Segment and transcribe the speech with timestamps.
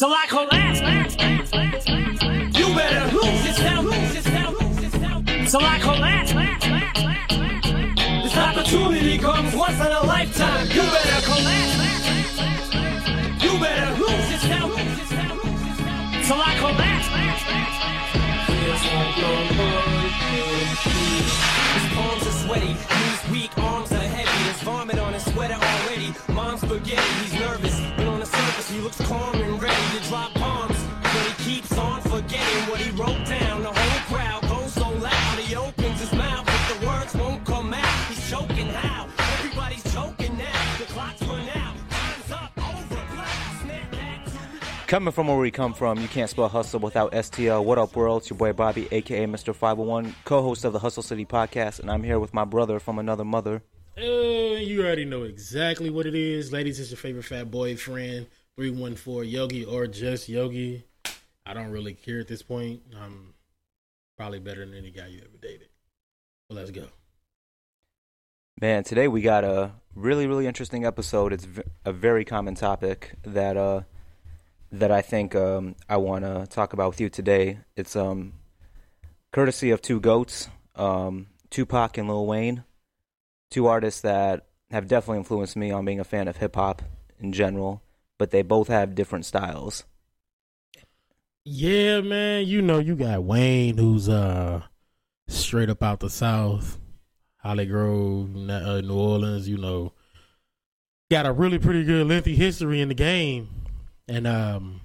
[0.00, 0.80] So I collapse.
[2.58, 3.84] You better lose yourself.
[3.84, 4.58] Lose yourself.
[4.58, 5.48] Lose yourself.
[5.50, 6.32] So I collapse.
[8.22, 10.68] This opportunity comes once in a lifetime.
[10.68, 11.76] You better collapse.
[13.44, 14.70] You better lose yourself.
[14.74, 15.44] Lose yourself.
[15.44, 16.24] Lose yourself.
[16.24, 17.08] So I collapse.
[21.74, 24.44] His palms are sweaty, knees weak, arms are heavy.
[24.44, 26.14] There's vomit on his sweater already.
[26.32, 29.49] Mom's spaghetti, he's nervous, but on the surface he looks calm and
[44.90, 47.62] Coming from where we come from, you can't spell hustle without STL.
[47.62, 48.22] What up, world?
[48.22, 49.54] It's your boy Bobby, aka Mr.
[49.54, 52.98] 501, co host of the Hustle City podcast, and I'm here with my brother from
[52.98, 53.62] another mother.
[53.96, 56.52] Uh, you already know exactly what it is.
[56.52, 58.26] Ladies, it's your favorite fat boyfriend,
[58.56, 60.82] 314 Yogi or just Yogi.
[61.46, 62.82] I don't really care at this point.
[63.00, 63.34] I'm
[64.16, 65.68] probably better than any guy you ever dated.
[66.48, 66.88] Well, let's go.
[68.60, 71.32] Man, today we got a really, really interesting episode.
[71.32, 73.82] It's v- a very common topic that uh,
[74.72, 77.58] that I think um, I want to talk about with you today.
[77.76, 78.34] It's um,
[79.32, 82.64] courtesy of two goats, um, Tupac and Lil Wayne,
[83.50, 86.82] two artists that have definitely influenced me on being a fan of hip hop
[87.18, 87.82] in general.
[88.18, 89.84] But they both have different styles.
[91.44, 92.46] Yeah, man.
[92.46, 94.62] You know, you got Wayne, who's uh
[95.26, 96.78] straight up out the South,
[97.44, 99.48] Hollygrove, uh, New Orleans.
[99.48, 99.94] You know,
[101.10, 103.48] got a really pretty good lengthy history in the game,
[104.10, 104.80] and um,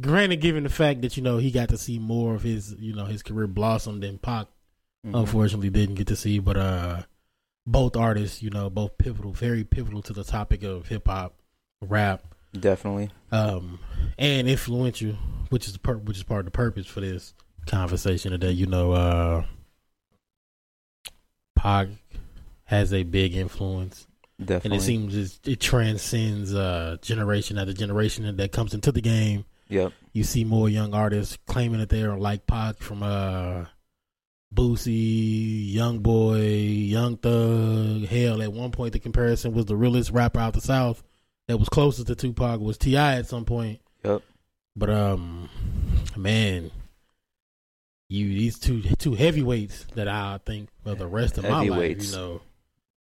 [0.00, 2.94] granted, given the fact that you know he got to see more of his you
[2.94, 4.46] know his career blossom than Pac,
[5.06, 5.20] Mhm.
[5.20, 7.02] unfortunately didn't get to see, but uh,
[7.66, 11.34] both artists, you know, both pivotal, very pivotal to the topic of hip hop,
[11.82, 12.24] rap
[12.58, 13.10] Definitely.
[13.32, 13.78] um,
[14.18, 15.12] and influential,
[15.50, 17.34] which is the pur- which is part of the purpose for this
[17.66, 18.52] conversation today.
[18.52, 19.44] You know, uh,
[21.56, 21.88] Pac
[22.64, 24.06] has a big influence,
[24.38, 24.70] Definitely.
[24.70, 29.44] and it seems it transcends uh, generation after generation that comes into the game.
[29.68, 29.92] Yep.
[30.12, 33.66] You see more young artists claiming that they are like Pac from uh,
[34.54, 38.06] Boosie, Young Boy, Young Thug.
[38.06, 41.02] Hell, at one point the comparison was the realest rapper out the South
[41.48, 43.16] that was closest to Tupac was T.I.
[43.16, 43.80] at some point.
[44.04, 44.22] Yep.
[44.76, 45.48] But um,
[46.16, 46.70] man,
[48.08, 52.12] you these two two heavyweights that I think for the rest of my life, you
[52.12, 52.40] know,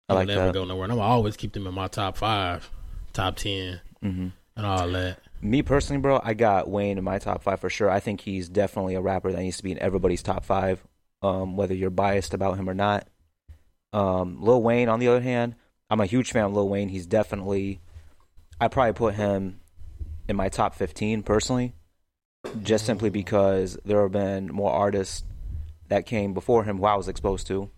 [0.09, 0.53] I like never that.
[0.53, 0.85] go nowhere.
[0.85, 2.69] And I'm always keep them in my top five,
[3.13, 5.19] top ten, hmm and all that.
[5.41, 7.89] Me personally, bro, I got Wayne in my top five for sure.
[7.89, 10.83] I think he's definitely a rapper that needs to be in everybody's top five,
[11.21, 13.07] um, whether you're biased about him or not.
[13.91, 15.55] Um, Lil Wayne, on the other hand,
[15.89, 16.89] I'm a huge fan of Lil Wayne.
[16.89, 17.81] He's definitely,
[18.61, 19.59] I probably put him
[20.29, 21.73] in my top 15 personally,
[22.61, 25.23] just simply because there have been more artists
[25.89, 27.69] that came before him who I was exposed to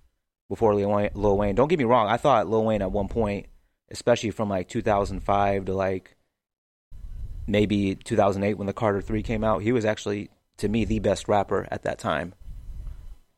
[0.50, 1.09] before Lil Wayne.
[1.13, 1.56] Lil Wayne.
[1.56, 3.47] Don't get me wrong, I thought Lil Wayne at one point,
[3.89, 6.16] especially from like 2005 to like
[7.47, 11.28] maybe 2008 when the Carter 3 came out, he was actually to me the best
[11.28, 12.33] rapper at that time.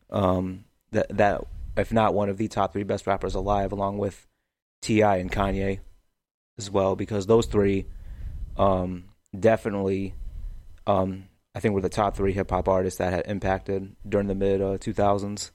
[0.10, 1.42] Um that that
[1.76, 4.26] if not one of the top 3 best rappers alive along with
[4.82, 5.80] TI and Kanye
[6.58, 7.86] as well because those three
[8.56, 9.06] um
[9.38, 10.14] definitely
[10.86, 14.36] um I think were the top 3 hip hop artists that had impacted during the
[14.36, 15.52] mid uh, 2000s.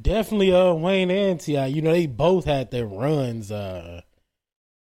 [0.00, 1.66] Definitely, uh, Wayne and Ti.
[1.68, 3.50] You know, they both had their runs.
[3.50, 4.02] Uh,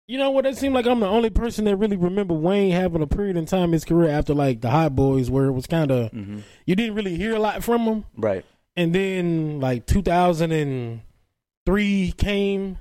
[0.08, 0.46] you know what?
[0.46, 3.46] It seemed like I'm the only person that really remember Wayne having a period in
[3.46, 6.42] time in his career after like the Hot Boys, where it was kind of Mhm.
[6.66, 8.06] you didn't really hear a lot from him.
[8.18, 8.44] Right.
[8.76, 12.78] And then like 2003 came,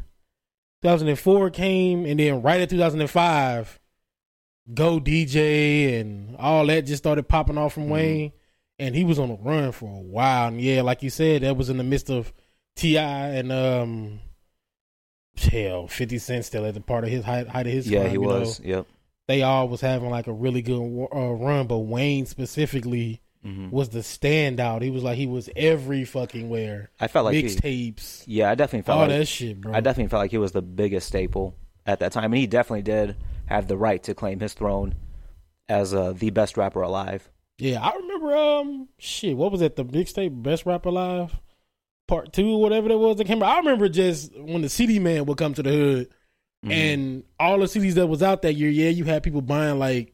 [0.82, 3.78] 2004 came, and then right at 2005,
[4.72, 8.32] Go DJ and all that just started popping off from Wayne,
[8.78, 10.48] and he was on a run for a while.
[10.48, 12.32] And yeah, like you said, that was in the midst of
[12.76, 13.28] T.I.
[13.30, 14.20] and um,
[15.36, 18.10] hell, 50 Cent still at the part of his height, height of his Yeah, prime,
[18.10, 18.60] he you know was.
[18.60, 18.86] Yep.
[19.26, 20.80] they all was having like a really good
[21.14, 23.70] uh, run, but Wayne specifically Mhm.
[23.70, 24.80] was the standout.
[24.80, 28.86] He was like he was every fucking where I felt like mixtapes, yeah, I definitely
[28.86, 29.74] felt all like that shit, bro.
[29.74, 31.54] I definitely felt like he was the biggest staple
[31.84, 34.94] at that time, and he definitely did have the right to claim his throne
[35.68, 37.28] as uh, the best rapper alive.
[37.58, 38.36] Yeah, I remember.
[38.36, 39.76] Um, shit, what was it?
[39.76, 41.34] The mixtape Best Rap Alive
[42.08, 43.48] Part Two, whatever that was that came out.
[43.54, 46.08] I remember just when the CD man would come to the hood,
[46.64, 46.72] Mhm.
[46.72, 48.70] and all the CDs that was out that year.
[48.70, 50.12] Yeah, you had people buying like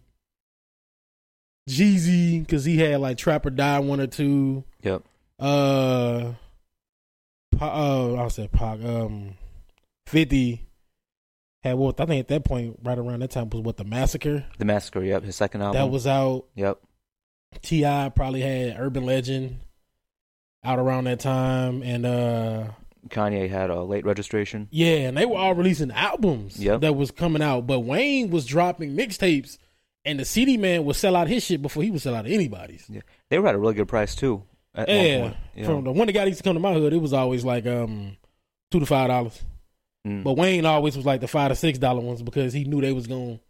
[1.69, 4.65] Jeezy because he had like Trap or Die one or two.
[4.83, 5.03] yep,
[5.39, 6.33] uh,
[7.61, 9.35] uh, I'll say Pac, um,
[10.07, 10.67] Fifty,
[11.63, 14.45] had what I think at that point, right around that time was what the massacre
[14.59, 15.03] The Massacre.
[15.05, 15.81] Yep, his second album.
[15.81, 16.47] that was out.
[16.57, 16.79] Yep.
[17.63, 18.11] T.I.
[18.11, 19.59] probably had Urban Legend
[20.65, 22.65] out around that time, and uh
[23.09, 24.69] Kanye had a late registration.
[24.71, 26.83] yeah, and they were all releasing albums Yep.
[26.83, 27.67] that was coming out.
[27.67, 29.57] But Wayne was dropping mixtapes,
[30.05, 32.85] and the CD man would sell out his shit before he would sell out anybody's.
[32.91, 33.01] Yeah,
[33.31, 34.43] they were at a really good price too.
[34.77, 35.93] Yeah, point, you from know.
[35.93, 38.17] the one that got used to come to my hood, it was always like um
[38.71, 39.43] two to five dollars.
[40.07, 40.23] Mm.
[40.23, 42.93] But Wayne always was like the five to six dollar ones because he knew they
[42.93, 43.41] was gonna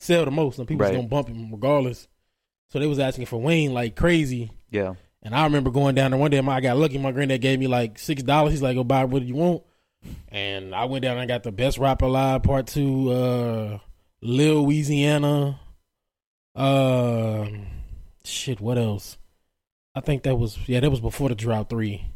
[0.00, 0.92] sell the most and people Right.
[0.92, 2.08] was gonna bump him regardless.
[2.70, 4.50] So they was asking for Wayne like crazy.
[4.70, 6.40] yeah, And I remember going down there one day.
[6.40, 6.98] My, I got lucky.
[6.98, 8.52] My granddad gave me like six dollars.
[8.52, 9.62] He's like, "Go buy what you want."
[10.28, 13.78] And I went down and I got the best rapper alive part two, uh,
[14.22, 15.58] Lil Weezyana.
[16.54, 17.66] Um,
[18.24, 18.60] shit.
[18.60, 19.18] What else?
[19.94, 20.80] I think that was yeah.
[20.80, 22.06] That was before the Drought Three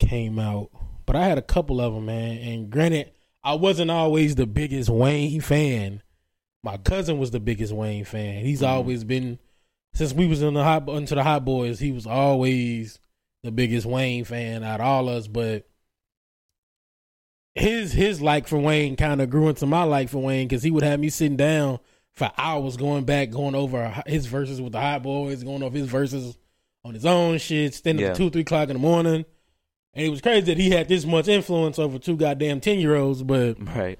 [0.00, 0.70] came out.
[1.06, 2.38] But I had a couple of them, man.
[2.38, 3.12] And granted,
[3.42, 6.02] I wasn't always the biggest Wayne fan.
[6.64, 8.42] My cousin was the biggest Wayne fan.
[8.44, 8.68] He's Mhm.
[8.68, 9.38] always been
[9.92, 11.78] since we was in the hot into the hot boys.
[11.78, 12.98] He was always
[13.42, 15.28] the biggest Wayne fan out of all us.
[15.28, 15.66] But
[17.54, 20.70] his his like for Wayne kind of grew into my like for Wayne because he
[20.70, 21.78] would have me sitting down
[22.14, 25.88] for hours going back, going over his verses with the hot boys, going over his
[25.88, 26.36] verses
[26.84, 28.10] on his own shit, standing Yeah.
[28.12, 29.24] at two, three o'clock in the morning.
[29.94, 32.96] And it was crazy that he had this much influence over two goddamn ten year
[32.96, 33.98] olds, but right.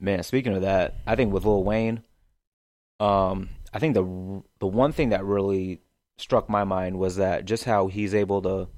[0.00, 2.02] Man, speaking of that, I think with Lil Wayne,
[2.98, 5.80] um, I think the the one thing that really
[6.18, 8.68] struck my mind was that just how he's able to.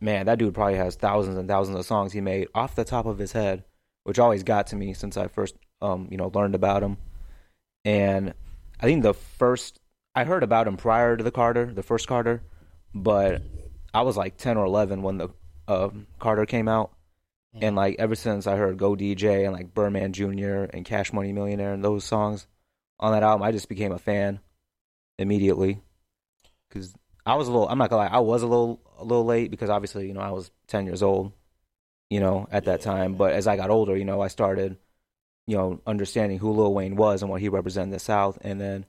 [0.00, 3.06] Man, that dude probably has thousands and thousands of songs he made off the top
[3.06, 3.64] of his head,
[4.04, 6.96] which always got to me since I first, um, you know, learned about him.
[7.84, 8.34] And
[8.80, 9.80] I think the first
[10.14, 12.42] I heard about him prior to the Carter, the first Carter,
[12.94, 13.42] but
[13.92, 15.28] I was like ten or eleven when the
[15.66, 16.92] um, Carter came out,
[17.60, 20.64] and like ever since I heard Go DJ and like Birdman Jr.
[20.72, 22.46] and Cash Money Millionaire and those songs
[22.98, 24.40] on that album, I just became a fan
[25.18, 25.80] immediately.
[26.68, 29.24] Because I was a little, I'm not gonna lie, I was a little a little
[29.24, 31.32] late because obviously you know I was ten years old,
[32.10, 33.14] you know at that time.
[33.14, 34.76] But as I got older, you know I started,
[35.46, 38.60] you know, understanding who Lil Wayne was and what he represented in the South, and
[38.60, 38.86] then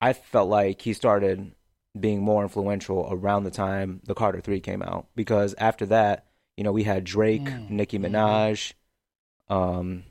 [0.00, 1.52] I felt like he started
[1.98, 6.27] being more influential around the time the Carter Three came out because after that,
[6.58, 8.10] you know, we had Drake, Mm, Nicki mhm.
[8.10, 8.72] Minaj,
[9.48, 10.02] um,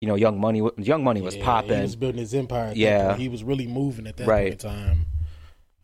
[0.00, 0.62] you know, Young Money.
[0.78, 1.76] Young Money was Yeah, popping.
[1.76, 2.72] He was building his empire.
[2.74, 3.14] Yeah.
[3.16, 4.58] he was really moving at that Right.
[4.58, 5.06] point in time.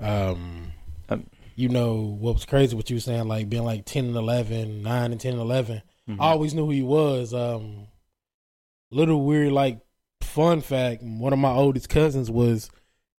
[0.00, 0.72] Um,
[1.10, 1.26] Um,
[1.56, 2.74] you know what was crazy?
[2.74, 5.82] What you were saying, like being like 10 and 11, 9 and 10 and 11.
[6.08, 6.16] Mhm.
[6.20, 7.34] I always knew who he was.
[7.34, 7.88] Um,
[8.90, 9.80] little weird, like
[10.22, 11.02] fun fact.
[11.02, 12.70] One of my oldest cousins was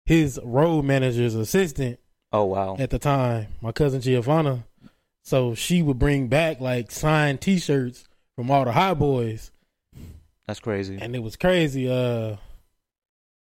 [0.06, 2.00] his road manager's assistant
[2.32, 3.48] oh wow, at the time.
[3.62, 4.64] My cousin Giovanna.
[5.24, 9.52] So she would bring back like signed T-shirts from all the high boys.
[10.48, 10.98] That's crazy.
[11.00, 12.36] and it was crazy uh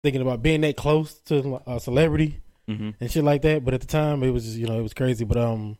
[0.02, 3.64] thinking about being that close to a celebrity hmm and shit like that.
[3.64, 5.24] But at the time it was just you know it was crazy.
[5.24, 5.76] But um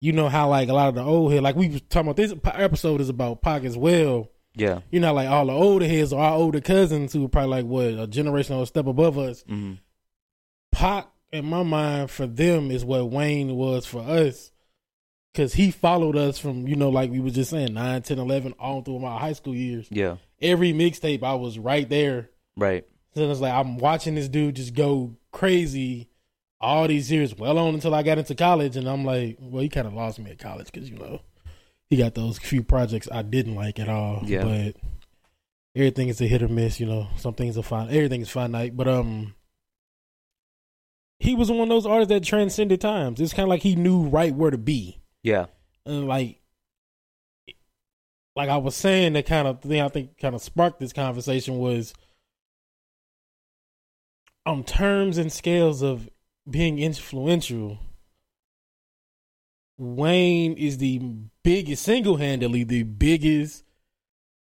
[0.00, 2.16] you know how like a lot of the old head like we was talking about
[2.16, 4.30] this episode is about Pac as well.
[4.54, 4.80] Yeah.
[4.90, 7.64] you know like all the older heads or our older cousins who were probably like
[7.66, 9.42] what a generation or a step above us.
[9.48, 9.74] Hmm
[10.72, 14.50] Pac in my mind for them is what Wayne was for us
[15.32, 18.52] because he followed us from you know like we was just saying 9 10 11
[18.58, 20.16] all through my high school years Yeah.
[20.40, 22.84] every mixtape i was right there Right.
[23.14, 26.08] So it's like I'm watching this dude just go crazy
[26.60, 29.68] all these years, well on until I got into college, and I'm like, well, he
[29.68, 31.20] kind of lost me at college because you know
[31.88, 34.22] he got those few projects I didn't like at all.
[34.24, 34.42] Yeah.
[34.42, 34.76] But
[35.76, 36.80] everything is a hit or miss.
[36.80, 37.88] You know, some things are fine.
[37.90, 39.34] Everything is finite, but um,
[41.20, 43.20] he was one of those artists that transcended times.
[43.20, 45.46] It's kind of like he knew right where to be, Yeah.
[45.86, 46.40] and like.
[48.36, 51.58] Like I was saying, the kind of thing I think kind of sparked this conversation
[51.58, 51.92] was
[54.46, 56.08] on terms and scales of
[56.48, 57.78] being influential,
[59.76, 61.00] Wayne is the
[61.42, 63.64] biggest, single handedly the biggest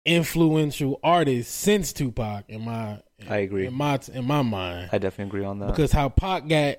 [0.05, 3.65] influential artist since Tupac in my I agree.
[3.67, 5.67] in my in my mind I definitely agree on that.
[5.67, 6.77] because how Pac got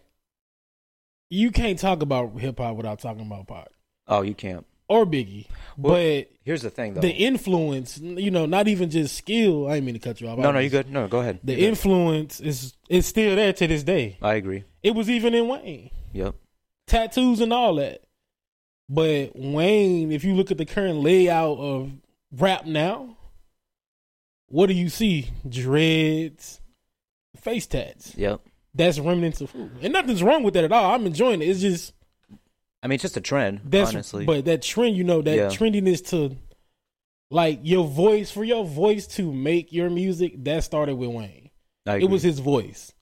[1.28, 3.68] you can't talk about hip hop without talking about Pac
[4.10, 4.66] oh, you can't.
[4.88, 5.46] or Biggie,
[5.78, 7.00] Well, but Here's the thing, though.
[7.00, 9.68] the influence, you know, not even just skill.
[9.68, 10.38] I didn't mean to cut you off.
[10.38, 10.90] no, I no, you good.
[10.90, 11.38] No, go ahead.
[11.44, 11.68] The You good.
[11.68, 14.18] influence is is still there to this day.
[14.20, 14.64] I agree.
[14.82, 15.90] It was even in Wayne.
[16.12, 16.34] Yep.
[16.86, 18.02] tattoos and all that.
[18.88, 21.92] But Wayne, if you look at the current layout of
[22.32, 23.16] rap now,
[24.48, 25.30] what do you see?
[25.48, 26.60] Dreads,
[27.36, 28.16] face tats.
[28.16, 28.40] Yep.
[28.74, 29.70] That's remnants of who?
[29.80, 30.92] And nothing's wrong with that at all.
[30.94, 31.48] I'm enjoying it.
[31.48, 31.92] It's just
[32.82, 34.24] I mean, it's just a trend, that's honestly.
[34.24, 35.48] but that trend, you know, that Yeah.
[35.48, 36.36] trendiness to
[37.30, 41.50] like your voice for your voice to make your music that started with Wayne.
[41.86, 42.92] It was his voice.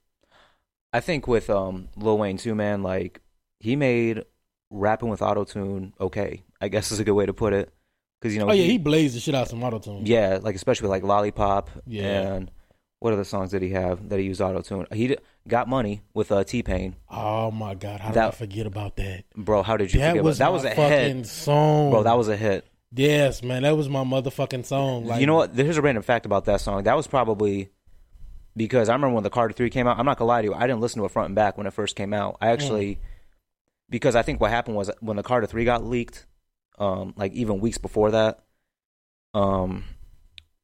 [0.91, 2.83] I think with um Lil Wayne too, man.
[2.83, 3.21] Like
[3.59, 4.23] he made
[4.71, 6.43] rapping with auto tune okay.
[6.61, 7.71] I guess is a good way to put it.
[8.19, 10.05] Because you know, Oh yeah, he blazed the shit out some auto tune.
[10.05, 11.69] yeah, like especially like Lollipop.
[11.87, 12.33] Yeah.
[12.33, 12.51] And
[12.99, 14.85] what other songs did he have that he used auto tune?
[14.91, 16.95] He d- got money with uh, T Pain.
[17.09, 19.23] Oh my god, how did That- I forget about that?
[19.35, 20.49] Bro, how did you That forget was about that?
[20.49, 22.03] my Was a fucking hit, song, bro.
[22.03, 22.65] That was a hit.
[22.91, 23.63] yes, man.
[23.63, 25.05] That was my motherfucking song.
[25.05, 25.55] Like, you know what?
[25.55, 26.83] Here's a random fact about that song.
[26.83, 27.69] That was probably
[28.55, 29.97] because I remember when the Carter Three came out.
[29.97, 30.53] I'm not gonna lie to you.
[30.53, 32.37] I didn't listen to it front and back when it first came out.
[32.41, 32.99] I actually
[33.89, 36.25] because I think what happened was when the Carter Three got leaked,
[36.77, 38.39] um, like even weeks before that,
[39.33, 39.83] um,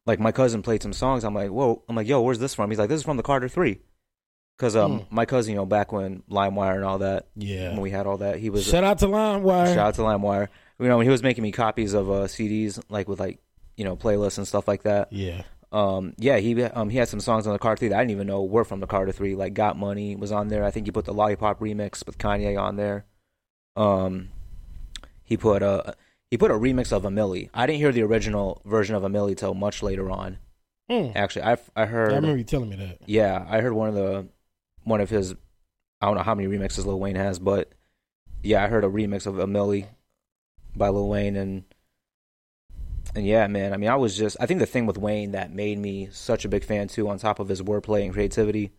[0.05, 1.23] like my cousin played some songs.
[1.23, 1.83] I'm like, whoa.
[1.89, 2.69] I'm like, yo, where's this from?
[2.69, 3.79] He's like, this is from the Carter Three.
[4.57, 5.15] Because um, Hmm.
[5.15, 7.71] my cousin, you know, back when LimeWire and all that, Yeah.
[7.71, 9.67] when we had all that, he was Shout out to LimeWire.
[9.73, 10.47] Shout out to LimeWire.
[10.79, 13.39] You know, when he was making me copies of uh, CDs, like with like
[13.77, 15.11] you know playlists and stuff like that.
[15.11, 15.41] Yeah.
[15.71, 18.11] Um, yeah, he um he had some songs on the Carter Three that I didn't
[18.11, 19.35] even know were from the Carter Three.
[19.35, 20.63] Like "Got Money" was on there.
[20.63, 23.05] I think he put the Lollipop remix with Kanye on there.
[23.75, 24.29] Um,
[25.23, 25.95] he put a
[26.35, 27.49] he put a remix of a Milli.
[27.53, 30.37] I didn't hear the original version of a Milli till much later on.
[30.91, 31.15] Mm.
[31.15, 32.11] Actually, I I heard.
[32.11, 32.97] I remember you telling me that.
[33.05, 34.27] yeah, I heard one of the
[34.83, 35.33] one of his
[36.01, 37.71] I don't know how many remixes Lil Wayne has, but
[38.43, 39.87] yeah, I heard a remix of a Milli
[40.75, 41.63] by Lil Wayne and
[43.15, 43.71] and yeah, man.
[43.71, 46.43] I mean, I was just I think the thing with Wayne that made me such
[46.43, 48.73] a big fan too, on top of his wordplay and creativity,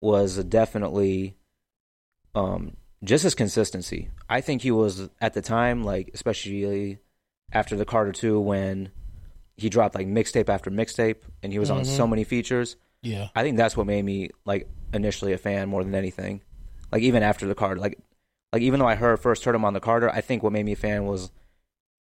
[0.00, 1.34] was definitely
[2.36, 4.10] um just his consistency.
[4.28, 6.98] I think he was at the time, like especially
[7.52, 8.90] after the Carter two when
[9.56, 11.86] he dropped like mixtape after mixtape and he was on Mhm.
[11.86, 12.76] so many features.
[13.02, 13.28] Yeah.
[13.34, 16.40] I think that's what made me like initially a fan more than anything.
[16.90, 17.98] Like even after the Carter, like
[18.52, 20.64] like even though I heard first heard him on the Carter, I think what made
[20.64, 21.30] me a fan was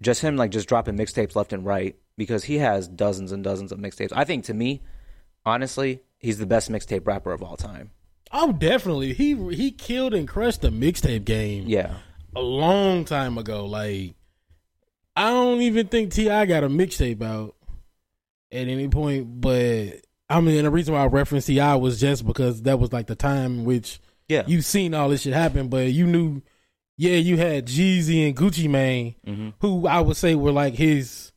[0.02, 3.72] just him like just dropping mixtapes left and right because he has dozens and dozens
[3.72, 4.14] of mixtapes.
[4.16, 4.82] I think to me,
[5.46, 7.92] honestly, he's the best mixtape rapper of all time.
[8.36, 9.14] Oh, definitely.
[9.14, 11.98] He he killed and crushed the mixtape game Yeah,
[12.36, 13.66] a long time ago.
[13.66, 14.16] Like,
[15.16, 16.46] I don't even think T.I.
[16.48, 17.56] got a mixtape out
[18.52, 19.40] at any point.
[19.40, 21.76] But I mean, the reason why I referenced T.I.
[21.76, 25.22] was just because that was like the time in which yeah, you seen all this
[25.22, 25.68] shit happen.
[25.68, 26.42] But you knew,
[26.98, 31.32] yeah, you had Jeezy and Gucci Mane, hmm who I would say were like his.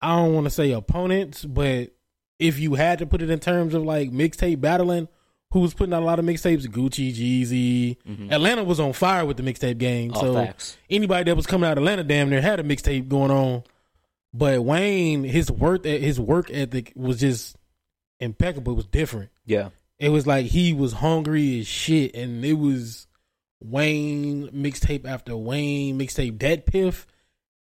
[0.00, 1.90] I don't want to say opponents, but
[2.38, 5.08] if you had to put it in terms of like mixtape battling,
[5.54, 6.66] who was putting out a lot of mixtapes?
[6.66, 7.96] Gucci, Jeezy.
[8.06, 8.30] Mhm.
[8.30, 10.12] Atlanta was on fire with the mixtape game.
[10.12, 10.76] all so facts.
[10.90, 13.62] anybody that was coming out of Atlanta damn near had a mixtape going on.
[14.34, 17.56] But Wayne, his work his work ethic was just
[18.20, 18.72] impeccable.
[18.72, 19.30] It was different.
[19.46, 19.68] Yeah,
[19.98, 23.06] It was like he was hungry as shit, and it was
[23.62, 26.36] Wayne mixtape after Wayne mixtape.
[26.38, 27.06] Dat Piff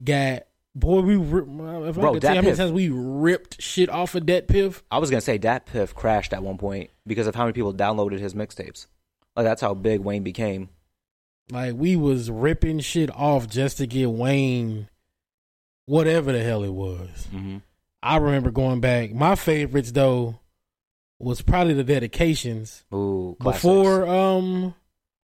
[0.04, 0.44] got
[0.76, 1.02] boy.
[1.02, 4.26] We rip, if Bro, I could tell how many times we ripped shit off of
[4.26, 4.84] Dat Piff.
[4.92, 7.74] I was gonna say Dat Piff crashed at one point because of how many people
[7.74, 8.88] downloaded his mixtapes.
[9.36, 10.70] Like that's how big Wayne became.
[11.52, 14.90] Like we was ripping shit off just to get Wayne,
[15.86, 17.28] whatever the hell it was.
[17.34, 17.58] Mm-hmm.
[18.02, 19.14] I remember going back.
[19.14, 20.40] My favorites though
[21.20, 23.64] was probably the dedications Ooh, classics.
[23.64, 24.76] before um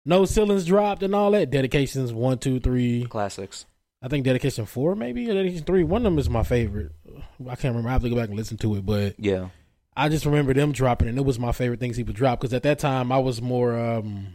[0.05, 1.50] no ceilings dropped and all that.
[1.50, 3.05] Dedications one, two, three.
[3.07, 3.66] classics.
[4.07, 5.83] I think dedication four maybe or dedication three.
[5.83, 6.93] One of them is my favorite.
[7.41, 7.89] I can't remember.
[7.89, 9.49] I have to go back and listen to it, but Yeah,
[9.97, 12.55] I just remember them dropping, and it was my favorite things he would drop because
[12.55, 13.77] at that time I was more.
[13.77, 14.35] um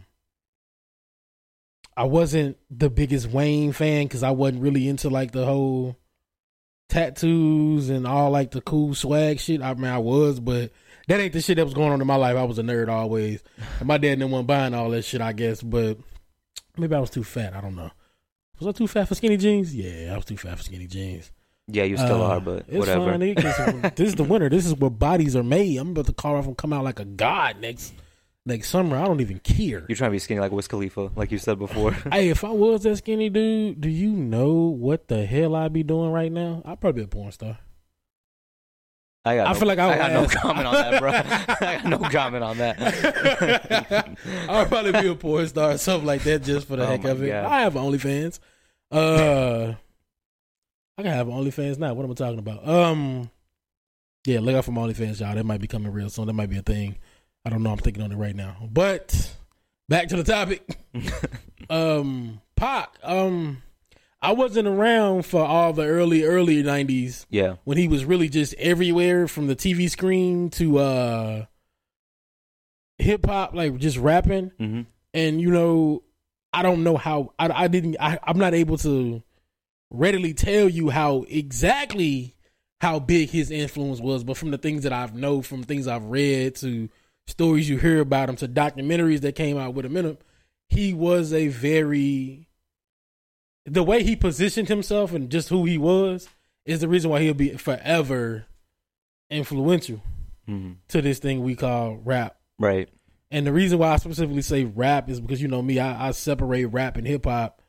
[1.96, 5.96] I wasn't the biggest Wayne fan because I wasn't really into like the whole
[6.90, 9.62] tattoos and all like the cool swag shit.
[9.62, 10.70] I mean, I was, but
[11.08, 12.36] that ain't the shit that was going on in my life.
[12.36, 13.42] I was a nerd always.
[13.78, 15.62] And my dad didn't want buying all that shit, I guess.
[15.62, 15.96] But
[16.76, 17.54] maybe I was too fat.
[17.54, 17.90] I don't know.
[18.64, 19.74] Was I too fat for skinny jeans?
[19.74, 21.32] Yeah, I was too fat for skinny jeans.
[21.68, 23.10] yeah, you still Uh, are, but whatever.
[23.12, 23.20] Fine,
[23.96, 24.48] this is the winter.
[24.48, 25.76] This is where bodies are made.
[25.78, 27.92] I'm about to call off and come out like a god next
[28.46, 28.96] next summer.
[28.96, 29.84] I don't even care.
[29.88, 31.92] You're trying to be skinny like Wiz Khalifa, like you said before.
[32.12, 35.82] hey, if I was that skinny dude, do you know what the hell I'd be
[35.82, 36.62] doing right now?
[36.64, 37.58] I'd probably be a porn star.
[39.24, 39.46] I got.
[39.46, 41.10] I no, feel like I I got no comment on that, bro.
[41.68, 44.16] I got no comment on that.
[44.48, 47.04] I'd probably be a porn star or something like that just for the Oh heck
[47.04, 47.28] of it.
[47.28, 47.44] God.
[47.44, 48.40] I have OnlyFans.
[48.92, 49.74] Uh,
[50.98, 51.94] I can have OnlyFans now.
[51.94, 52.68] What am I talking about?
[52.68, 53.30] Um,
[54.26, 55.34] yeah, look out for my OnlyFans, y'all.
[55.34, 56.26] That might be coming real soon.
[56.26, 56.98] That might be a thing.
[57.44, 57.70] I don't know.
[57.72, 58.68] I'm thinking on it right now.
[58.70, 59.34] But
[59.88, 60.62] back to the topic.
[61.70, 62.94] um, Pac.
[63.02, 63.62] Um,
[64.20, 68.54] I wasn't around for all the early early '90s yeah, when he was really just
[68.54, 71.46] everywhere from the TV screen to uh
[72.98, 74.52] hip hop, like just rapping.
[74.58, 74.82] hmm
[75.12, 76.04] And you know,
[76.52, 77.96] I don't know how I, I didn't.
[78.00, 79.22] I, I'm not able to
[79.90, 82.34] readily tell you how exactly
[82.80, 86.04] how big his influence was, but from the things that I've know, from things I've
[86.06, 86.88] read to
[87.26, 90.18] stories you hear about him to documentaries that came out with him in him,
[90.68, 92.48] he was a very
[93.64, 96.28] the way he positioned himself and just who he was
[96.64, 98.44] is the reason why he'll be forever
[99.30, 100.02] influential
[100.48, 100.76] Mhm.
[100.88, 102.36] to this thing we call rap.
[102.58, 102.88] Right.
[103.32, 106.10] And the reason why I specifically say rap is because you know me, I, I
[106.12, 107.62] separate rap and hip hop.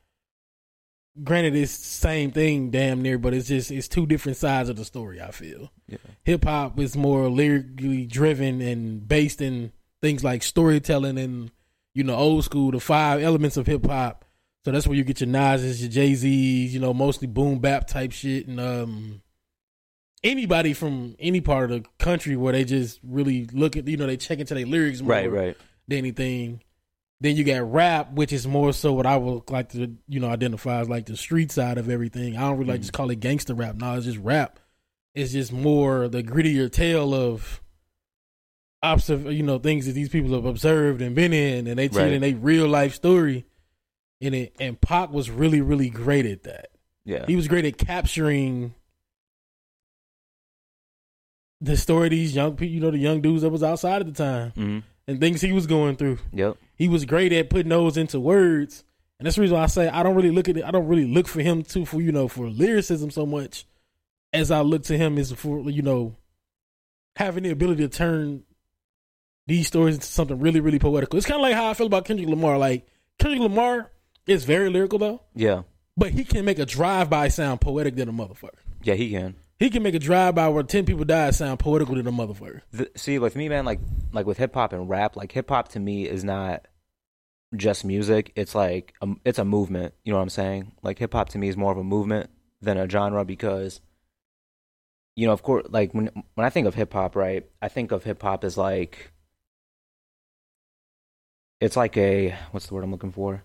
[1.22, 4.76] Granted, it's the same thing, damn near, but it's just it's two different sides of
[4.76, 5.20] the story.
[5.22, 5.98] I feel Yeah.
[6.24, 11.50] hip hop is more lyrically driven and based in things like storytelling and
[11.94, 14.24] you know old school, the five elements of hip hop.
[14.64, 17.86] So that's where you get your Nas's, your Jay Z's, you know, mostly boom bap
[17.86, 19.22] type shit, and um,
[20.24, 24.06] anybody from any part of the country where they just really look at, you know,
[24.06, 25.30] they check into their lyrics more Right.
[25.30, 25.56] Right.
[25.86, 26.62] than anything.
[27.20, 30.28] Then you got rap, which is more so what I would like to, you know,
[30.28, 32.36] identify as like the street side of everything.
[32.36, 32.82] I don't really like mm-hmm.
[32.82, 33.76] just call it gangster rap.
[33.76, 34.58] No, it's just rap.
[35.14, 37.62] It's just more the grittier tale of
[38.82, 42.20] observe, you know, things that these people have observed and been in, and they telling
[42.20, 42.34] Right.
[42.34, 43.46] a real life story
[44.20, 44.54] in it.
[44.58, 46.68] And Pac was really, really great at that.
[47.04, 47.24] Yeah.
[47.26, 48.74] He was great at capturing
[51.64, 54.06] the story of these young people, you know, the young dudes that was outside at
[54.06, 56.56] the time hmm and things he was going through Yep.
[56.76, 58.84] he was great at putting those into words.
[59.18, 60.64] And that's the reason why I say I don't really look at it.
[60.64, 63.64] I don't really look for him to for you know for lyricism so much
[64.32, 66.14] as I look to him is for you know
[67.16, 68.42] having the ability to turn
[69.46, 71.16] these stories into something really really poetical.
[71.18, 72.58] It's kind of like how I feel about Kendrick Lamar.
[72.58, 72.86] Like
[73.18, 73.90] Kendrick Lamar
[74.26, 75.62] is very lyrical though, Yeah.
[75.96, 78.58] but he can make a drive by sound poetic than a motherfucker.
[78.82, 78.94] Yeah.
[78.94, 79.34] He can.
[79.64, 82.60] He can make a drive by where ten people die sound poetical than a motherfucker.
[82.70, 83.80] the, see with me man like
[84.12, 86.66] like with hip hop and rap like hip hop to me is not
[87.56, 88.30] just music.
[88.36, 89.94] It's like a, it's a movement.
[90.04, 90.72] You know what i'm saying?
[90.82, 92.28] Like hip hop to me is more of a movement
[92.60, 93.80] than a genre because
[95.16, 97.90] you know of course like when when i think of hip hop right i think
[97.90, 99.12] of hip hop as like
[101.62, 103.42] it's like a what's the word i'm looking for?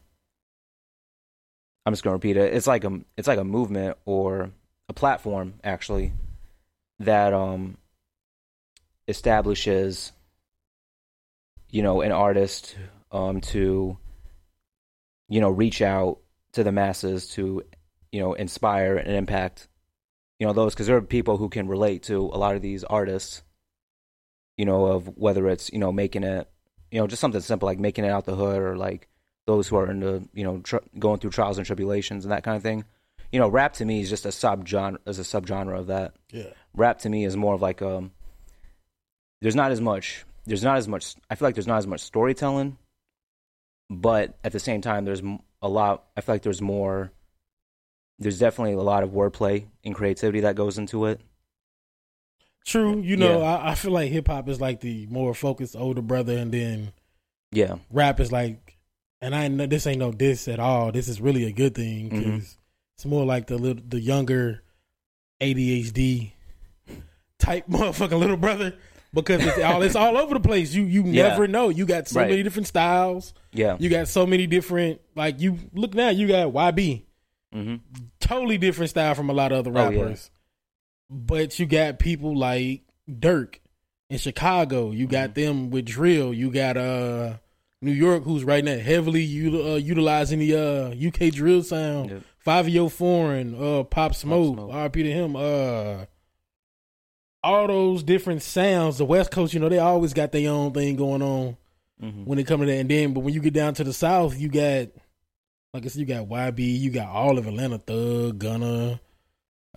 [1.86, 2.54] I'm just to repeat it.
[2.54, 4.52] It's like a it's like a movement or
[4.90, 6.12] a platform actually
[7.00, 7.78] that um
[9.08, 10.12] establishes
[11.70, 12.76] you know an artist
[13.12, 13.98] um to
[15.30, 16.18] you know reach out
[16.52, 17.64] to the masses to
[18.12, 19.68] you know inspire and impact
[20.40, 22.84] you know those because there are people who can relate to a lot of these
[22.84, 23.44] artists
[24.58, 26.50] you know of whether it's you know making it
[26.92, 29.08] you know just something simple like making it out the hood or like
[29.46, 32.58] those who are into you know tr- going through trials and tribulations and that kind
[32.58, 32.84] of thing
[33.32, 36.52] you know rap to me is just a subgenre as a subgenre of that Yeah.
[36.74, 38.12] rap to me is more of like um
[39.42, 42.02] there's not as much there's not as much i feel like there's not as much
[42.02, 42.78] storytelling
[43.90, 45.22] but at the same time there's
[45.62, 47.12] a lot i feel like there's more
[48.20, 51.22] there's definitely a lot of wordplay and creativity that goes into it
[52.66, 53.46] True, you know, Yeah.
[53.56, 56.92] I, I feel like hip hop is like the more focused older brother, and then
[57.52, 58.78] yeah rap is like,
[59.22, 60.92] and I know this ain't no diss at all.
[60.92, 62.58] This is really a good thing because Mhm.
[63.00, 64.62] It's more like the little, the younger
[65.42, 66.32] ADHD
[67.40, 68.76] type motherfucking little brother
[69.14, 70.74] because it's all it's all over the place.
[70.74, 71.30] You you Yeah.
[71.30, 71.70] never know.
[71.70, 72.30] You got so Right.
[72.30, 73.34] many different styles.
[73.54, 76.10] yeah You got so many different like you look now.
[76.10, 77.04] You got YB,
[77.54, 77.76] hmm
[78.20, 80.02] totally different style from a lot of other Oh, yeah.
[80.02, 80.30] rappers.
[81.10, 83.62] But you got people like Dirk
[84.10, 84.92] in Chicago.
[84.92, 85.42] You got Mm-hmm.
[85.42, 86.34] them with drill.
[86.34, 87.38] You got uh
[87.82, 92.10] New York, who's right now heavily uh, utilizing the uh, UK drill sound.
[92.10, 92.24] Yep.
[92.46, 94.72] Fivio Foreign, uh, Pop Smoke, Smoke.
[94.72, 95.36] RP to him.
[95.36, 96.06] Uh,
[97.44, 98.98] all those different sounds.
[98.98, 101.58] The West Coast, you know, they always got their own thing going on
[102.00, 102.80] hmm when it comes to that.
[102.80, 104.88] And then, but when you get down to the South, you got,
[105.74, 109.02] like I said, you got YB, you got all of Atlanta Thug, Gunna,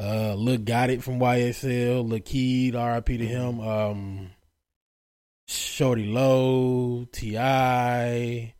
[0.00, 4.30] uh, Lil Got It from YSL, Lil Keed, RIP to him, um,
[5.48, 8.54] Shorty Low, T.I.,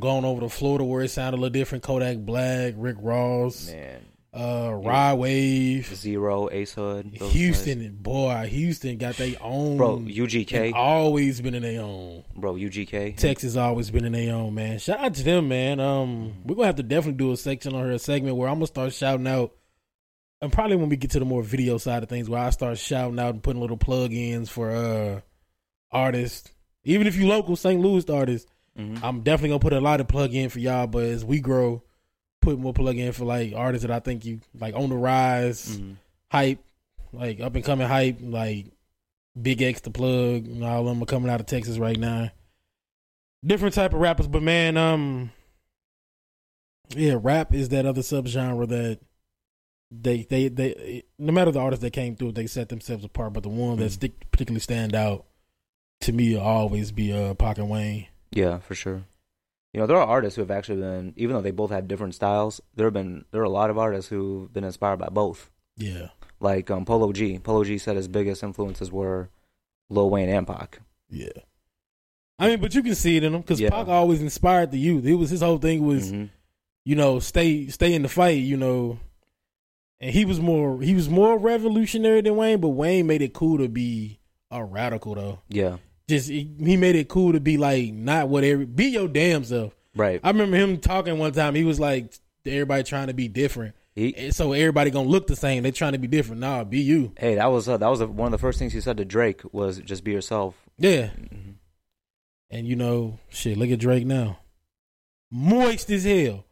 [0.00, 4.06] going over to Florida where it sounded a little different, Kodak Black, Rick Ross, man
[4.36, 11.40] uh, Rod Wave, zero ace hood Houston, boy, Houston got their own, bro ugk always
[11.40, 12.22] been in their own.
[12.34, 14.78] bro ugk Texas always been in their own man.
[14.78, 15.80] Shout out to them, man.
[15.80, 18.56] Um, we're gonna have to definitely do a section on her a segment where I'm
[18.56, 19.54] gonna start shouting out,
[20.42, 22.76] and probably when we get to the more video side of things, where I start
[22.78, 25.20] shouting out and putting little plug-ins for uh
[25.90, 26.52] artists,
[26.84, 27.80] even if you local St.
[27.80, 28.50] Louis artists.
[28.76, 31.40] Hmm I'm definitely gonna put a lot of plug in for y'all, but as we
[31.40, 31.82] grow,
[32.42, 35.76] put more plug in for like artists that I think you like on the rise,
[35.76, 35.92] hmm
[36.30, 36.58] hype,
[37.12, 38.66] like up and coming hype, like
[39.38, 42.30] BigXthaPlug, and all of them are coming out of Texas right now.
[43.44, 45.30] Different type of rappers, but man, um,
[46.90, 48.98] yeah, rap is that other subgenre that
[49.90, 53.32] they they they no matter the artists that came through, they set themselves apart.
[53.32, 53.94] But the one that Mhm.
[53.94, 55.26] stick particularly stand out
[56.00, 58.06] to me will always be uh Pac and Wayne.
[58.30, 59.02] Yeah, for sure.
[59.72, 62.14] You know, there are artists who have actually been, even though they both have different
[62.14, 65.50] styles, there have been there are a lot of artists who've been inspired by both.
[65.76, 66.08] Yeah,
[66.40, 67.38] Like um, Polo G.
[67.38, 69.28] Polo G said his biggest influences were
[69.90, 70.80] Lil Wayne and Pac.
[71.10, 71.28] yeah.
[72.38, 73.70] I mean, but you can see it in him because Yeah.
[73.70, 75.06] Pac always inspired the youth.
[75.06, 76.28] It was his whole thing was Mhm.
[76.84, 78.38] you know stay stay in the fight.
[78.42, 78.98] You know,
[80.00, 83.56] and he was more he was more revolutionary than Wayne, but Wayne made it cool
[83.58, 84.18] to be
[84.50, 85.38] a radical though.
[85.48, 85.76] Yeah,
[86.08, 89.42] Just he, he made it cool to be like not what every be your damn
[89.44, 89.74] self.
[89.96, 90.20] right.
[90.22, 91.54] I remember him talking one time.
[91.54, 92.12] He was like,
[92.44, 93.74] everybody trying to be different.
[93.96, 95.62] He, so everybody gonna look the same.
[95.62, 96.40] They trying to be different.
[96.42, 97.12] Nah, be you.
[97.18, 99.04] hey, that was uh, that was uh one of the first things he said to
[99.04, 100.54] Drake was just be yourself.
[100.78, 101.06] Yeah.
[101.08, 101.54] Mhm.
[102.50, 104.38] And you know, shit, look at Drake now.
[105.30, 106.44] Moist as hell.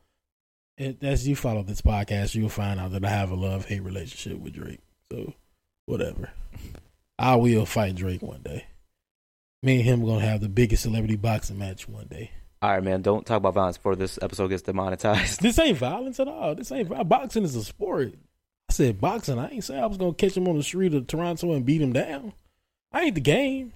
[0.77, 3.83] And as you follow this podcast, you'll find out that I have a love hate
[3.85, 4.81] relationship with Drake.
[5.13, 5.35] So
[5.87, 6.31] whatever.
[7.19, 8.65] I will fight Drake one day.
[9.65, 12.31] Me and him are gonna have the biggest celebrity boxing match one day.
[12.61, 13.01] All right, man.
[13.01, 15.41] Don't talk about violence before this episode gets demonetized.
[15.41, 16.55] This ain't violence at all.
[16.55, 18.13] This ain't boxing is a sport.
[18.69, 19.39] I said boxing.
[19.39, 21.81] I ain't say I was gonna catch him on the street of Toronto and beat
[21.81, 22.35] him down.
[22.93, 23.73] I ain't the game.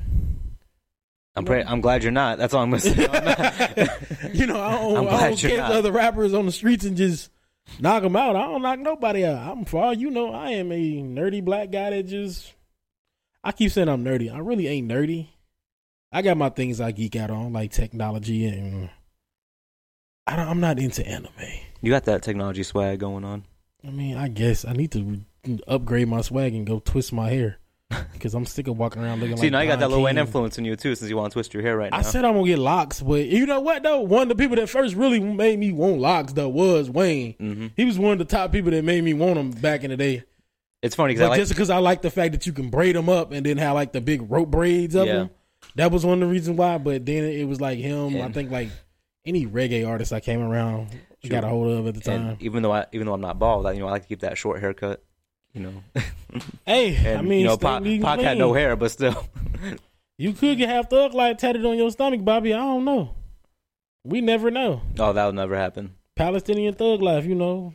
[1.35, 2.37] I'm pray- I'm glad you're not.
[2.37, 2.91] That's all I'm gonna say.
[4.35, 5.73] you know, I don't, I'm I don't you're catch not.
[5.73, 7.31] other rappers on the streets and just
[7.81, 8.37] knock them out.
[8.37, 9.39] I don't knock nobody out.
[9.39, 12.53] I'm for all you know, I am a nerdy black guy that just.
[13.43, 14.31] I keep saying I'm nerdy.
[14.31, 15.29] I really ain't nerdy.
[16.13, 18.89] I got my things I geek out on, like technology, and
[20.27, 21.31] I don't, I'm not into anime.
[21.83, 23.45] you got that technology swag going on.
[23.87, 25.21] I mean, I guess I need to
[25.67, 27.59] upgrade my swag and go twist my hair
[28.13, 29.53] because I'm sick of walking around looking like See, like.
[29.53, 31.55] now you got that Lil Wayne influence in you too, since you want to twist
[31.55, 31.99] your hair right now.
[31.99, 34.01] I said I'm gonna get locks, but you know what though?
[34.01, 37.35] One of the people that first really made me want locks though was Wayne.
[37.35, 39.91] hmm He was one of the top people that made me want them back in
[39.91, 40.25] the day.
[40.83, 43.09] It's funny because like just because I like the fact that you can braid them
[43.09, 45.15] up and then have like the big rope braids of Yeah.
[45.15, 45.31] them,
[45.79, 46.77] that was one of the reasons why.
[46.79, 48.21] But then it was like him.
[48.21, 48.69] I think like
[49.25, 50.91] any reggae artist I came around
[51.23, 51.31] Sure.
[51.33, 52.27] got a hold of at the time.
[52.29, 54.09] and even though I even though I'm not bald, I, you know I like to
[54.09, 55.03] keep that short haircut.
[55.55, 55.83] You know,
[56.67, 59.27] hey, and I mean, you know, Pac, Pac had no hair, but still.
[60.21, 62.53] You could get half thug life tatted on your stomach, Bobby.
[62.53, 63.15] I don't know.
[64.03, 64.83] We never know.
[64.99, 65.95] oh, that'll never happen.
[66.17, 67.73] Palestinian thug life, you know.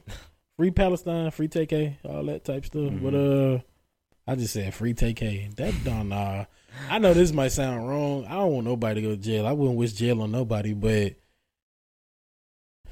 [0.57, 2.81] Free Palestine, free TK, all that type stuff.
[2.91, 3.01] Mhm.
[3.01, 5.55] But uh I just said free TK.
[5.55, 6.45] That don't nah.
[6.89, 8.25] I know this might sound wrong.
[8.25, 9.45] I don't want nobody to go to jail.
[9.47, 11.13] I wouldn't wish jail on nobody, but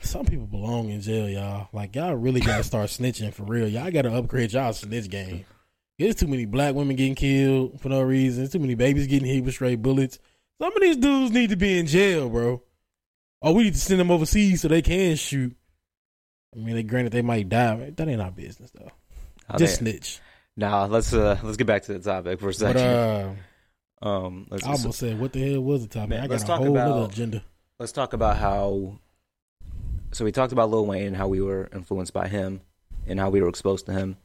[0.02, 1.68] some people belong in jail, y'all.
[1.74, 3.68] Like y'all really gotta start snitching for real.
[3.68, 5.46] Y'all gotta upgrade y'all snitch game.
[6.00, 8.40] There's too many black women getting killed for no reason.
[8.42, 10.18] There's too many babies getting hit with straight bullets.
[10.60, 12.64] Some of these dudes need to be in jail, bro.
[13.42, 15.56] Or we need to send them overseas so they can shoot.
[16.56, 17.92] I mean, they granted they might die.
[17.96, 18.92] That ain't our business though.
[19.50, 20.20] Oh, Just they- snitch.
[20.58, 22.82] now let's uh let's get back to the topic for a But second.
[22.82, 23.36] uh,
[24.02, 26.10] um, let's I almost said, what the hell was the topic?
[26.10, 27.44] Man, I got let's a talk whole about- agenda.
[27.80, 29.00] let's talk about how.
[30.14, 32.62] So we talked about Lil Wayne and how we were influenced by him,
[33.08, 34.18] and how we were exposed to him.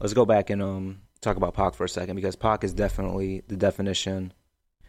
[0.00, 3.42] Let's go back and um talk about Pac for a second because Pac is definitely
[3.48, 4.32] the definition,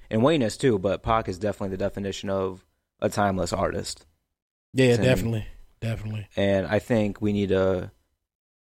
[0.09, 2.65] and Wayne is too, but Pac is definitely the definition of
[2.99, 4.05] a timeless artist.
[4.73, 5.45] Yeah, definitely,
[5.79, 6.27] definitely.
[6.35, 7.91] And I think we need to,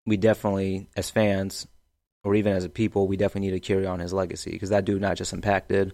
[0.05, 1.65] we definitely, as fans,
[2.23, 4.85] or even as a people, we definitely need to carry on his legacy because that
[4.85, 5.93] dude not just impacted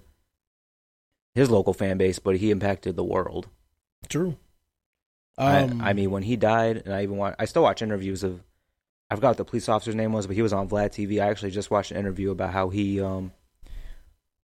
[1.36, 3.48] his local fan base, but he impacted the world.
[4.08, 4.38] True.
[5.38, 8.24] I, Um, I mean, when he died, and I even watch, I still watch interviews
[8.24, 8.44] of,
[9.10, 11.22] I forgot what the police officer's name was, but he was on Vlad TV.
[11.22, 13.32] I actually just watched an interview about how he um,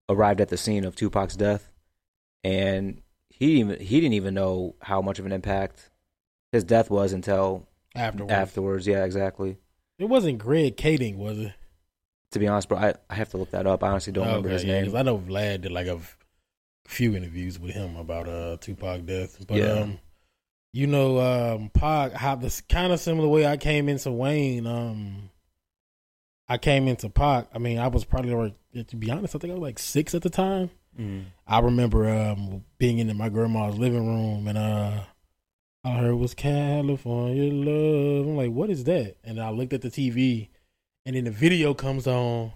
[0.10, 1.72] arrived at the scene of Tupac's death,
[2.44, 5.90] and he didn't even he didn't even know how much of an impact
[6.52, 8.88] his death was until afterwards, afterwards.
[8.88, 9.58] Yeah, exactly.
[10.00, 11.54] it wasn't Greg Kading, was it?
[12.36, 13.82] To be honest, bro, I, I have to look that up.
[13.82, 14.86] I honestly don't remember Okay, his yeah, name.
[14.88, 16.02] 'cause I know Vlad did like a
[16.86, 19.72] few interviews with him about uh Tupac death, but Yeah.
[19.84, 20.00] um,
[20.74, 24.68] you know, um, Pac how this kind of similar way I came into Wayne.
[24.68, 25.30] Um,
[26.50, 27.48] I came into Pac.
[27.54, 30.14] I mean, I was probably like, to be honest, I think I was like six
[30.14, 30.72] at the time.
[31.00, 31.28] Mm.
[31.48, 35.04] I remember um being in my grandma's living room and uh
[35.86, 38.28] I heard was California love.
[38.28, 39.16] I'm like, what is that?
[39.24, 40.50] And I looked at the TV
[41.06, 42.52] and then the video comes on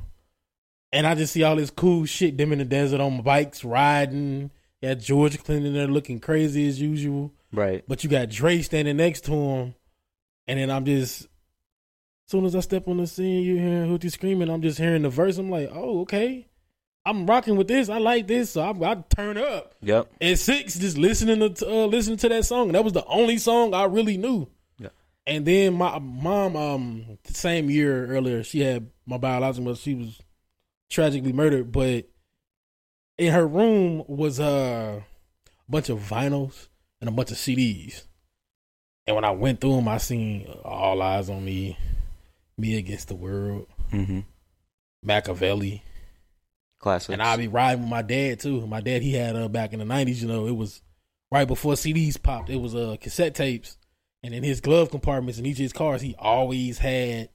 [0.92, 4.52] and I just see all this cool shit, them in the desert on bikes riding.
[4.82, 7.34] Yeah, George Clinton there looking crazy as usual.
[7.52, 7.84] Right.
[7.88, 9.76] But you got Dre standing next to him.
[10.48, 11.28] And then I'm just as
[12.32, 15.10] soon as I step on the scene, you hear Hootie screaming, I'm just hearing the
[15.10, 15.38] verse.
[15.38, 16.48] I'm like, oh, okay.
[17.06, 17.90] I'm rocking with this.
[17.90, 20.12] I like this, so I, I turn up Yep.
[20.22, 22.72] at six, just listening to uh, listening to that song.
[22.74, 24.48] That was the only song I really knew.
[25.28, 29.78] And then my mom, um, the same year earlier, she had my biological mother.
[29.78, 30.20] She was
[30.90, 32.06] tragically murdered, but
[33.18, 36.68] in her room was uh, a bunch of vinyls
[37.00, 38.06] and a bunch of CDs.
[39.06, 41.78] And when I went through them, I seen All Eyez on Me,
[42.58, 44.20] Me Against the World, Mm-hmm.
[45.06, 45.82] Makaveli,
[46.80, 47.12] Classics.
[47.12, 48.66] and I'd be riding with my dad too.
[48.68, 50.22] My dad, he had uh, back in the nineties.
[50.22, 50.82] You know, it was
[51.32, 52.50] right before CDs popped.
[52.52, 53.78] It was uh cassette tapes,
[54.24, 57.30] and in his glove compartments in each of his cars, he always had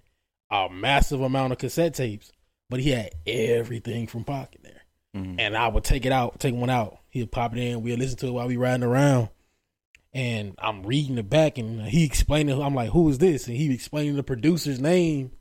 [0.51, 2.31] a massive amount of cassette tapes.
[2.71, 4.83] But he had everything from Pac in there,
[5.17, 5.37] Mhm.
[5.39, 6.99] and I would take it out, take one out.
[7.11, 7.83] He'd pop it in.
[7.83, 9.29] We'd listen to it while we riding around.
[10.13, 12.61] And I'm reading it back, and he explaining.
[12.61, 15.33] I'm like, "Who is this?" And he explaining the producer's name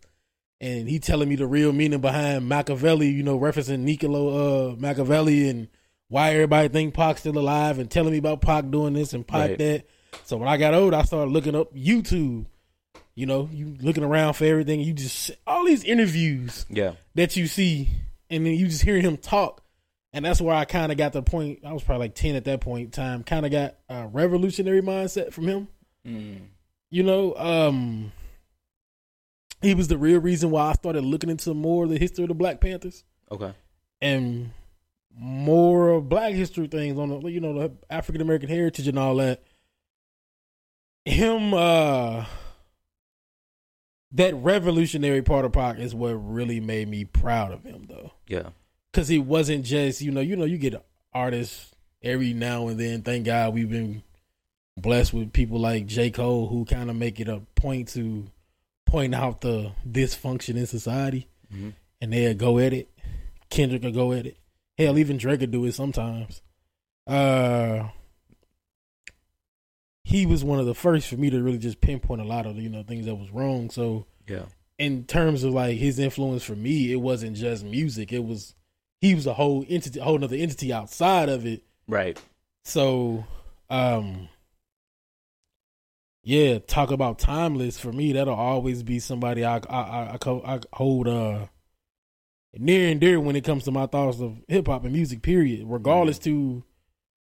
[0.60, 5.50] and he telling me the real meaning behind Makaveli, you know, referencing Niccolo uh, Machiavelli
[5.50, 5.68] and
[6.08, 9.50] why everybody think Pac's still alive and telling me about Pac doing this and Pac
[9.50, 9.58] Right.
[9.60, 9.86] that.
[10.26, 12.46] So when I got old, I started looking up YouTube.
[13.16, 14.80] You know, you looking around for everything.
[14.80, 16.94] You just all these interviews yeah.
[17.16, 17.90] that you see,
[18.30, 19.62] and then you just hear him talk,
[20.14, 21.60] and that's where I kind of got the point.
[21.64, 23.24] I was probably like ten at that point in time.
[23.24, 25.68] Kind of got a revolutionary mindset from him
[26.90, 28.12] you know, um,
[29.62, 32.28] he was the real reason why I started looking into more of the history of
[32.28, 33.54] the Black Panthers Okay.
[34.02, 34.52] and
[35.18, 39.16] more of Black history things on the, you know, the African American heritage and all
[39.16, 39.42] that.
[41.06, 42.26] Him, uh,
[44.12, 48.50] that revolutionary part of Pac is what really made me proud of him, though Yeah.
[48.92, 50.82] because he wasn't just you know you know you get
[51.14, 53.02] artists every now and then.
[53.02, 54.04] Thank God we've been
[54.78, 58.28] blessed with people like J Cole who kind of make it a point to
[58.86, 61.74] point out the dysfunction in society, Mhm.
[62.02, 62.90] and they'll go at it.
[63.50, 64.38] Kendrick will go at it.
[64.78, 66.42] Hell, even Drake will do it sometimes.
[67.08, 67.90] Uh,
[70.04, 72.58] he was one of the first for me to really just pinpoint a lot of
[72.58, 73.70] you know things that was wrong.
[73.70, 74.46] So Yeah.
[74.78, 78.12] in terms of like his influence for me, it wasn't just music.
[78.12, 78.56] It was
[79.02, 81.64] he was a whole entity, a whole other entity outside of it.
[81.88, 82.22] Right.
[82.64, 83.26] So,
[83.70, 84.30] um,
[86.24, 88.14] yeah, talk about timeless for me.
[88.14, 91.48] That'll always be somebody I I I, I, I hold uh
[92.58, 95.22] near and dear when it comes to my thoughts of hip hop and music.
[95.22, 95.64] Period.
[95.66, 96.64] Regardless to,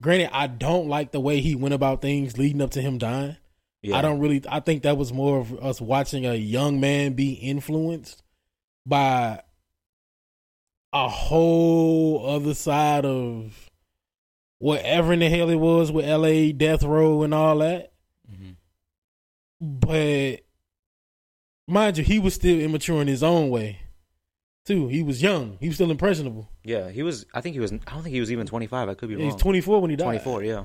[0.02, 3.36] granted, I don't like the way he went about things leading up to him dying.
[3.82, 3.98] Yeah.
[3.98, 4.42] I don't really.
[4.48, 8.22] I think that was more of us watching a young man be influenced
[8.86, 9.42] by
[10.92, 13.70] a whole other side of
[14.58, 16.52] whatever in the hell it was with L.A.
[16.52, 17.92] Death Row and all that.
[18.32, 18.56] Mhm.
[19.60, 20.40] But
[21.66, 23.80] mind you, he was still immature in his own way.
[24.64, 25.58] Too, he was young.
[25.60, 26.48] He was still impressionable.
[26.64, 26.88] Yeah.
[26.90, 27.26] He was.
[27.34, 27.70] I think he was.
[27.72, 28.88] I don't think he was even 25.
[28.88, 29.30] I could be He wrong.
[29.30, 30.04] He's 24 when he died.
[30.22, 30.42] 24.
[30.44, 30.64] Yeah.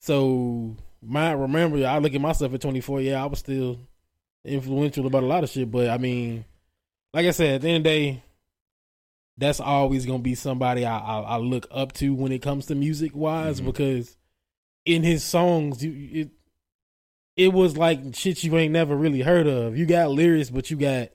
[0.00, 3.00] So my remember, I look at myself at 24.
[3.00, 3.80] Yeah, I was still
[4.44, 5.70] influential about a lot of shit.
[5.70, 6.44] But I mean,
[7.12, 8.22] like I said, at the end of the day,
[9.36, 12.74] that's always gonna be somebody I I, I look up to when it comes to
[12.74, 13.66] music wise Mhm.
[13.66, 14.16] because
[14.84, 16.30] in his songs, you it
[17.36, 19.76] it was like shit you ain't never really heard of.
[19.76, 21.08] You got lyrics, but you got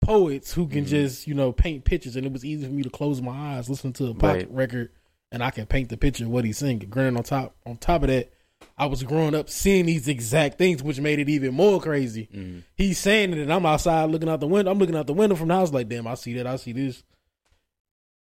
[0.00, 0.88] poets who can Mhm.
[0.88, 3.68] just you know paint pictures, and it was easy for me to close my eyes,
[3.68, 4.50] listen to a pop Right.
[4.52, 4.90] record,
[5.32, 6.88] and I can paint the picture of what he's singing.
[6.90, 8.32] Granted, on top on top of that,
[8.76, 12.28] I was growing up seeing these exact things, which made it even more crazy.
[12.32, 12.62] Mhm.
[12.76, 14.70] He's saying it, and I'm outside looking out the window.
[14.70, 16.72] I'm looking out the window from the house, like, damn, I see that, I see
[16.72, 17.02] this.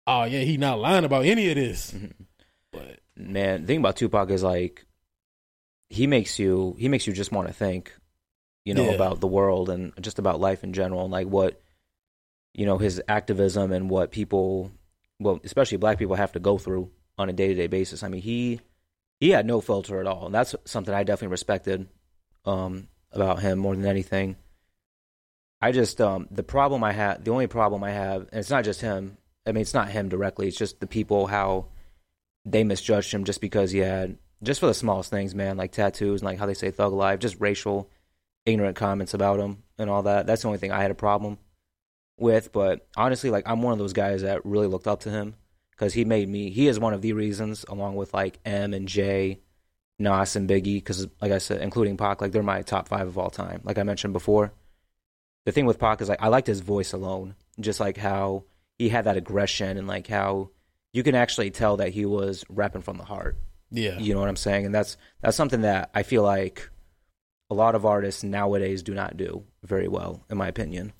[0.07, 1.94] Oh yeah, he not lying about any of this.
[2.72, 4.87] But Man, the thing about Tupac is like
[5.90, 7.92] he makes you he makes you just want to think,
[8.64, 8.94] you know, Yeah.
[8.94, 11.61] about the world and just about life in general and like what
[12.55, 14.70] you know, his activism and what people
[15.18, 18.03] well, especially black people have to go through on a day-to-day basis.
[18.03, 18.61] I mean, he
[19.20, 20.27] he had no filter at all.
[20.27, 21.88] And that's something I definitely respected
[22.44, 24.37] um about him more than anything.
[25.61, 28.64] I just um the problem I have the only problem I have and it's not
[28.64, 29.16] just him.
[29.46, 30.48] I mean, it's not him directly.
[30.48, 31.66] It's just the people how
[32.44, 36.20] they misjudged him just because he had just for the smallest things, man, like tattoos
[36.20, 37.88] and like how they say thug life, just racial,
[38.46, 40.26] ignorant comments about him and all that.
[40.26, 41.38] That's the only thing I had a problem
[42.18, 42.52] with.
[42.52, 45.35] But honestly, like I'm one of those guys that really looked up to him
[45.70, 46.50] because he made me.
[46.50, 49.40] He is one of the reasons, along with like M and J,
[49.98, 53.18] Nas and Biggie, because like I said, including Pac, like they're my top five of
[53.18, 53.61] all time.
[53.64, 54.52] Like I mentioned before,
[55.44, 58.44] the thing with Pac is like I liked his voice alone, just like how
[58.78, 60.50] he had that aggression and like how
[60.92, 63.37] you can actually tell that he was rapping from the heart.
[63.70, 64.66] yeah, You know what I'm saying?
[64.66, 66.68] And that's that's something that I feel like
[67.53, 70.93] a lot of artists nowadays do not do very well, in my opinion.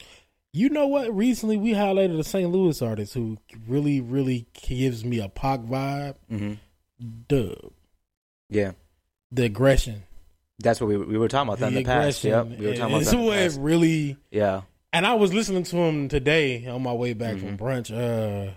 [0.53, 1.15] You know what?
[1.17, 2.51] Recently, we highlighted a St.
[2.51, 6.17] Louis artist who really, really gives me a Pac vibe.
[6.31, 6.53] Mm-hmm.
[7.27, 7.73] Dub,
[8.51, 8.73] Yeah,
[9.33, 10.05] the aggression,
[10.61, 12.23] That's what we we were talking about that in the past.
[12.23, 13.11] Yep, we were talking about that.
[13.11, 13.59] The what past.
[13.59, 14.17] really.
[14.31, 14.61] Yeah,
[14.93, 17.41] And I was listening to him today on my way back Mhm.
[17.41, 17.91] from brunch.
[17.91, 18.53] Uh,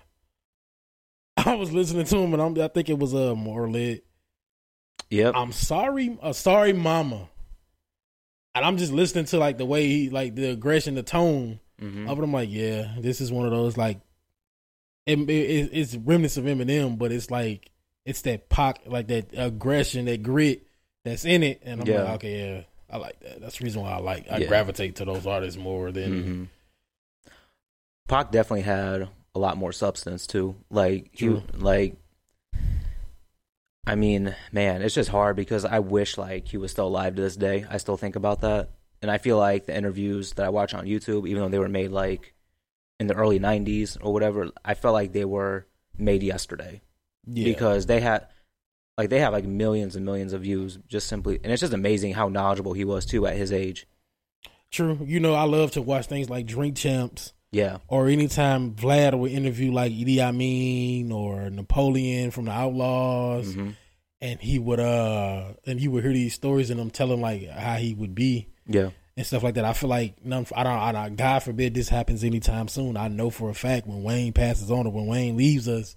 [1.37, 4.03] I was listening to him, and I'm, I think it was uh, more lit.
[5.09, 7.29] yep, I'm sorry, uh, sorry, mama.
[8.55, 12.07] And I'm just listening to like the way he, like the aggression, the tone hmm
[12.07, 12.23] of it.
[12.23, 13.99] I'm like, yeah, this is one of those like,
[15.05, 17.69] it, it, it's remnants of Eminem, but it's like
[18.05, 20.65] it's that Pac, like that aggression, that grit
[21.03, 21.61] that's in it.
[21.63, 22.03] And I'm Yeah.
[22.03, 23.41] like, okay, yeah, I like that.
[23.41, 24.47] That's the reason why I like, I Yeah.
[24.47, 26.23] gravitate to those artists more than.
[26.23, 26.43] hmm
[28.07, 30.55] Pac definitely had a lot more substance too.
[30.69, 31.97] Like he, like,
[33.87, 37.21] I mean, man, it's just hard because I wish like he was still alive to
[37.21, 37.65] this day.
[37.69, 38.69] I still think about that,
[39.01, 41.69] and I feel like the interviews that I watch on YouTube, even though they were
[41.69, 42.33] made like
[42.99, 45.67] in the early '90s or whatever, I felt like they were
[45.97, 46.81] made yesterday.
[47.27, 47.45] Yeah.
[47.45, 48.27] because they had
[48.99, 52.13] like they have like millions and millions of views just simply and it's just amazing
[52.13, 53.87] how knowledgeable he was too at his age
[54.71, 54.99] True.
[55.05, 59.31] You know, I love to watch things like Drink Champs yeah or anytime Vlad would
[59.31, 60.31] interview like E.D.I.
[60.31, 63.71] Mean or Napoleon from the Outlawz hmm
[64.21, 67.75] and he would uh and you would hear these stories and them telling like how
[67.75, 69.65] he would be yeah and stuff like that.
[69.65, 72.97] I feel like none I don't I don't God forbid this happens anytime soon.
[72.97, 75.95] I know for a fact when Wayne passes on or when Wayne leaves us,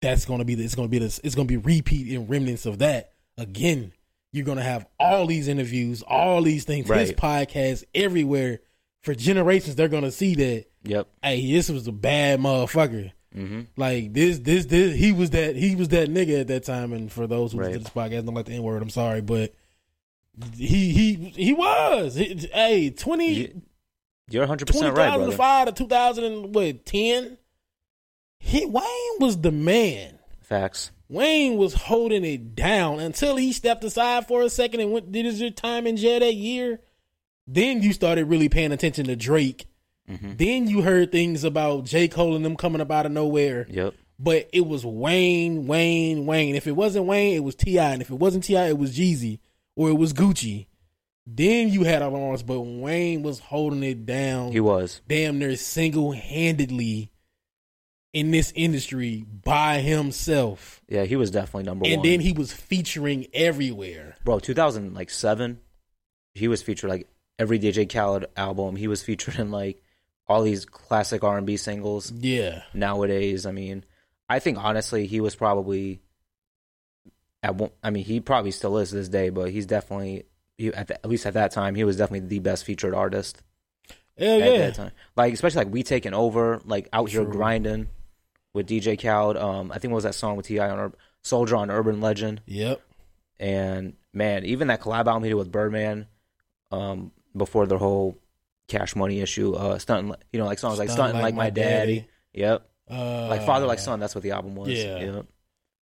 [0.00, 2.78] that's gonna be the, it's gonna be this it's gonna be repeat and remnants of
[2.78, 3.92] that again.
[4.32, 8.60] You're gonna have all these interviews, all these things, his podcast everywhere
[9.06, 9.74] for generations.
[9.76, 13.12] They're gonna see that yep hey, this was a bad motherfucker.
[13.32, 14.94] hmm Like this, this, this.
[14.96, 15.56] He was that.
[15.56, 16.92] He was that nigga at that time.
[16.92, 17.68] And for those who Right.
[17.68, 19.54] listen to this podcast don't like the N word, I'm sorry, but
[20.54, 22.14] he he he was.
[22.14, 23.62] He- hey, 20, You-
[24.28, 27.38] you're 100% right brother 2005 to 2000 and what ten.
[28.38, 30.18] He Wayne was the man.
[30.42, 35.12] facts Wayne was holding it down until he stepped aside for a second and went
[35.12, 36.80] did his time in jail that year.
[37.46, 39.66] Then you started really paying attention to Drake.
[40.08, 42.08] hmm Then you heard things about J.
[42.08, 43.66] Cole and them coming up out of nowhere.
[43.68, 46.54] yep But it was Wayne, Wayne, Wayne.
[46.56, 49.38] If it wasn't Wayne, it was T.I, and if it wasn't T.I, it was Jeezy
[49.76, 50.66] or it was Gucci.
[51.28, 54.52] Then you had alarms, but Wayne was holding it down.
[54.52, 57.10] he was damn near single handedly
[58.12, 62.32] in this industry by himself, yeah he was definitely number and one And then he
[62.32, 64.16] was featuring everywhere.
[64.24, 65.58] bro 2007
[66.34, 67.06] he was featured like
[67.38, 69.82] every dj khaled album he was featured in like
[70.28, 73.46] all these classic r&b singles Yeah, nowadays.
[73.46, 73.84] I mean,
[74.28, 76.00] I think honestly he was probably
[77.42, 80.24] at one, I mean he probably still is to this day, but he's definitely
[80.58, 83.40] he, at, the, at least at that time he was definitely the best featured artist
[84.18, 84.58] hell at yeah.
[84.58, 84.90] that time.
[85.16, 87.88] Like especially like we taking over, like out here grinding
[88.54, 89.36] with DJ Khaled.
[89.36, 92.40] Um, I think what was that song with T.I on Ur- Soldier on Urban Legend,
[92.46, 92.80] Yep.
[93.38, 96.06] and man, even that collab album he did with Birdman,
[96.72, 98.18] um, before the whole
[98.68, 102.06] Cash Money issue, uh, stunting, you know, like songs like Stunt stunting like, my daddy.
[102.32, 102.68] Yep.
[102.88, 104.98] Uh, like father like son that's what the album was yeah.
[104.98, 105.26] Yep.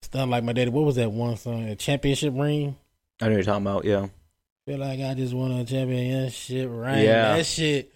[0.01, 0.69] Stunned like my daddy.
[0.69, 1.67] What was that one song?
[1.67, 2.77] A championship ring.
[3.21, 4.07] i know you're talking about yeah
[4.65, 7.03] Feel like I just won a championship ring.
[7.03, 7.37] Yeah.
[7.37, 7.91] That shit,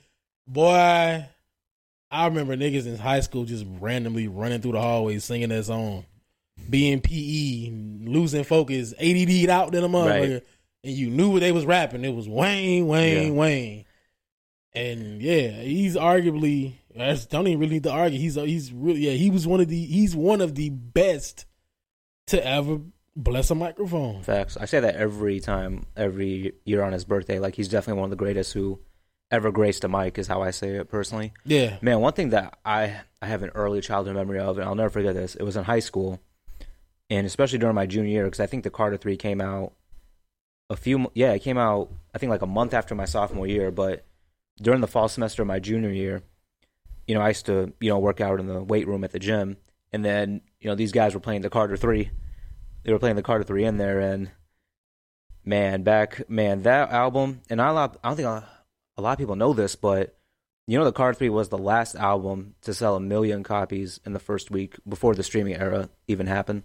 [0.45, 1.25] boy.
[2.11, 6.05] I remember niggas in high school just randomly running through the hallways singing that song,
[6.69, 7.71] being PE,
[8.05, 10.43] losing focus, ADD out in a motherfucker, Right.
[10.83, 12.03] And you knew what they was rapping.
[12.05, 13.39] It was Wayne, Wayne, Yeah.
[13.39, 13.85] Wayne,
[14.73, 16.73] and yeah, he's arguably.
[16.99, 18.19] I don't even really need to argue.
[18.19, 19.11] He's he's really yeah.
[19.13, 21.45] He was one of the he's one of the best
[22.27, 22.79] to ever
[23.15, 24.21] bless a microphone.
[24.21, 28.05] facts i say that every time every year on his birthday like he's definitely one
[28.05, 28.79] of the greatest who
[29.29, 32.57] ever graced a mic is how i say it personally Yeah, man one thing that
[32.63, 35.57] i i have an early childhood memory of and i'll never forget this it was
[35.57, 36.21] in high school
[37.09, 39.73] and especially during my junior year because i think the carter 3 came out
[40.69, 43.71] a few yeah it came out i think like a month after my sophomore year
[43.71, 44.05] but
[44.61, 46.21] during the fall semester of my junior year
[47.07, 49.19] you know i used to you know work out in the weight room at the
[49.19, 49.57] gym
[49.91, 52.09] and then you know these guys were playing the carter 3
[52.83, 54.29] they were playing the carter 3 in there and
[55.43, 58.47] man back man that album and I, lot- I don't think a,
[58.97, 60.15] a lot of people know this but
[60.67, 64.13] you know the carter 3 was the last album to sell a million copies in
[64.13, 66.63] the first week before the streaming era even happened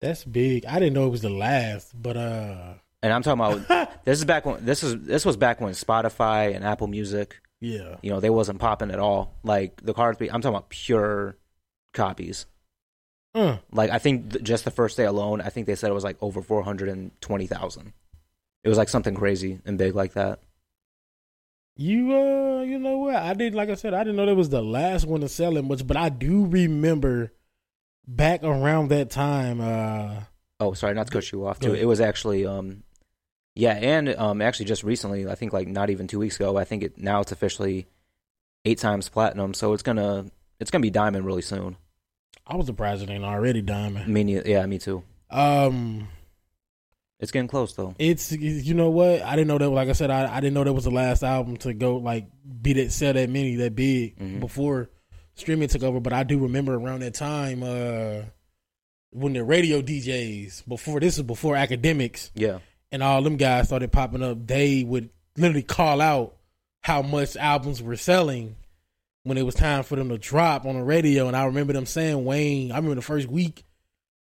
[0.00, 0.64] that's big.
[0.64, 4.24] I didn't know it was the last, but uh, and i'm talking about this is
[4.24, 7.96] back when this is this was back when spotify and apple music yeah.
[8.02, 11.36] you know they wasn't popping at all like the carter 3 i'm talking about pure
[11.92, 12.46] copies
[13.34, 15.94] Uh, Like I think th- just the first day alone, I think they said it
[15.94, 17.92] was like over four hundred and twenty thousand.
[18.64, 20.40] It was like something crazy and big like that.
[21.76, 23.14] you uh, you know what?
[23.16, 25.56] I didn't like I said, I didn't know that was the last one to sell
[25.56, 27.32] it much, but I do remember
[28.06, 29.60] back around that time.
[29.60, 30.22] Uh,
[30.58, 31.72] Oh, sorry, not to cut you off too.
[31.72, 32.82] It was actually um,
[33.54, 36.64] Yeah, and um, actually, just recently, I think like not even two weeks ago, I
[36.64, 37.86] think it now it's officially
[38.64, 39.54] eight times platinum.
[39.54, 40.26] So it's gonna
[40.60, 41.76] it's gonna be diamond really soon.
[42.46, 44.08] I was surprised it ain't already diamond.
[44.08, 45.02] Me, ne- yeah, me too.
[45.30, 46.08] Um,
[47.18, 47.94] It's getting close though.
[47.98, 49.68] it's you know what I didn't know that.
[49.70, 52.26] Like I said, I, I didn't know that was the last album to go like
[52.62, 54.40] be that sell that many that big Mhm.
[54.40, 54.90] before
[55.34, 56.00] streaming took over.
[56.00, 58.22] But I do remember around that time uh
[59.12, 62.58] when the radio DJs before this was before Akademiks Yeah,
[62.92, 64.46] and all them guys started popping up.
[64.46, 66.36] They would literally call out
[66.82, 68.56] how much albums were selling
[69.22, 71.28] when it was time for them to drop on the radio.
[71.28, 73.64] And I remember them saying, Wayne, I remember the first week,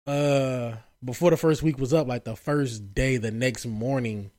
[0.06, 0.72] uh,
[1.04, 4.30] before the first week was up, like the first day, the next morning,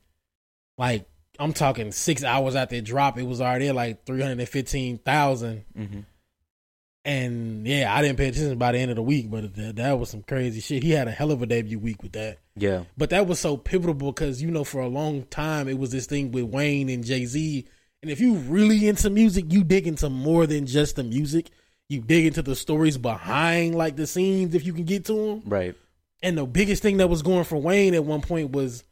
[0.76, 1.06] like
[1.38, 5.64] I'm talking six hours after it dropped, it was already like 315,000.
[5.76, 6.00] hmm
[7.08, 9.98] And yeah, I didn't pay attention by the end of the week, but that, that
[9.98, 10.82] was some crazy shit.
[10.82, 12.36] He had a hell of a debut week with that.
[12.54, 15.90] yeah, But that was so pivotal because you know for a long time it was
[15.90, 17.66] this thing with Wayne and Jay Z.
[18.02, 21.48] And if you really into music, you dig into more than just the music.
[21.88, 25.42] You dig into the stories behind like the scenes if you can get to them.
[25.46, 25.74] right.
[26.22, 28.84] And the biggest thing that was going for Wayne at one point was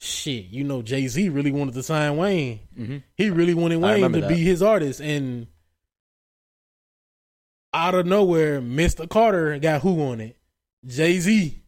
[0.00, 0.46] shit.
[0.46, 2.60] You know, Jay Z really wanted to sign Wayne.
[2.74, 4.28] hmm He really wanted Wayne to that.
[4.28, 5.46] be his artist, and
[7.74, 9.08] out of nowhere, Mr.
[9.08, 10.36] Carter got who on it?
[10.86, 11.62] Jay Z,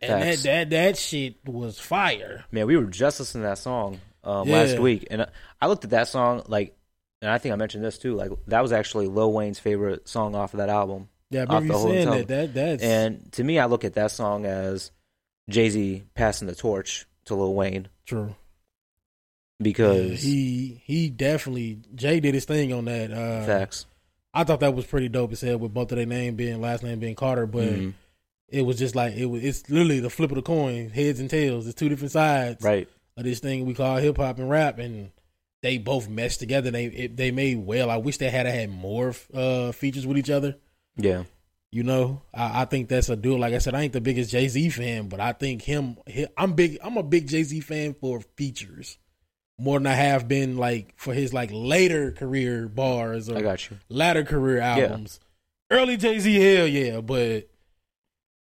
[0.00, 0.42] and that Facts.
[0.44, 2.44] that that shit was fire.
[2.50, 4.56] Man, we were just listening to that song um, Yeah.
[4.62, 5.26] last week, and
[5.60, 6.74] I- looked at that song like,
[7.22, 8.14] and I think I mentioned this too.
[8.14, 11.08] Like that was actually Lil Wayne's favorite song off of that album.
[11.30, 12.28] Yeah, I remember saying that.
[12.28, 14.90] That that's And to me, I look at that song as
[15.50, 18.34] Jay Z passing the torch to Lil Wayne true.
[19.60, 23.10] because he he definitely Jay did his thing on that.
[23.12, 23.86] Uh, facts.
[24.36, 25.32] I thought that was pretty dope.
[25.32, 27.94] It said with both of their name being last name being Carter, but Mhm.
[28.48, 29.42] it was just like it was.
[29.42, 31.66] It's literally the flip of the coin, heads and tails.
[31.66, 32.62] It's two different sides.
[32.62, 32.88] Right.
[33.18, 35.10] of this thing we call hip hop and rap, and
[35.62, 36.70] they both meshed together.
[36.70, 37.90] They it, they made well.
[37.90, 40.56] I wish they had had more uh, features with each other.
[40.98, 41.24] Yeah.
[41.72, 43.40] You know, I, I think that's a dude.
[43.40, 45.96] Like I said, I ain't the biggest Jay Z fan, but I think him.
[46.36, 46.76] I'm big.
[46.82, 48.98] I'm a big Jay Z fan for features
[49.58, 53.70] more than I have been like for his like later career bars or I got
[53.70, 53.78] you.
[53.88, 55.20] latter career albums.
[55.70, 57.48] Early Jay Z, hell yeah, but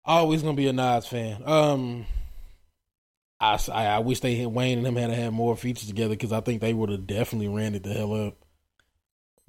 [0.06, 1.44] always gonna be a Nas fan.
[1.46, 2.06] Um,
[3.40, 6.32] I, I, I wish they had Wayne and him had had more features together because
[6.32, 8.36] I think they would have definitely ran it the hell up.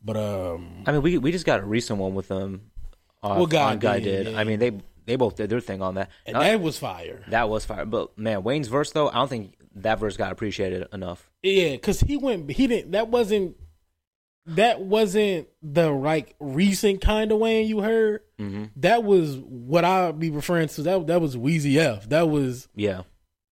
[0.05, 2.71] But um, I mean, we we just got a recent one with them.
[3.23, 4.39] Uh, Well, Guy on Guy did, yeah.
[4.39, 4.73] I mean, they
[5.07, 6.11] they both did their thing on that.
[6.27, 7.23] and that was fire.
[7.29, 7.87] that was fire.
[7.87, 11.31] But man, Wayne's verse though, I don't think that verse got appreciated enough.
[11.45, 12.51] Yeah, because he went.
[12.51, 12.93] He didn't.
[12.93, 13.57] That wasn't.
[14.47, 18.21] That wasn't the like recent kind of Wayne you heard.
[18.39, 20.83] hmm That was what I'd be referring to.
[20.83, 22.09] That that was Weezy F.
[22.11, 23.03] That was Yeah.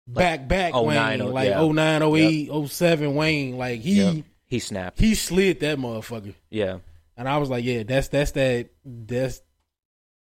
[0.07, 1.61] back back 09, Wayne, oh, like yeah.
[1.65, 3.57] 09, 08, 07 Wayne.
[3.57, 4.25] Like he Yep.
[4.47, 4.99] He snapped.
[4.99, 6.33] he slid that motherfucker.
[6.49, 6.79] Yeah.
[7.15, 9.41] And I was like, yeah, that's that's that that's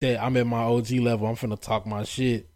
[0.00, 1.28] that I'm at my OG level.
[1.28, 2.48] I'm finna talk my shit.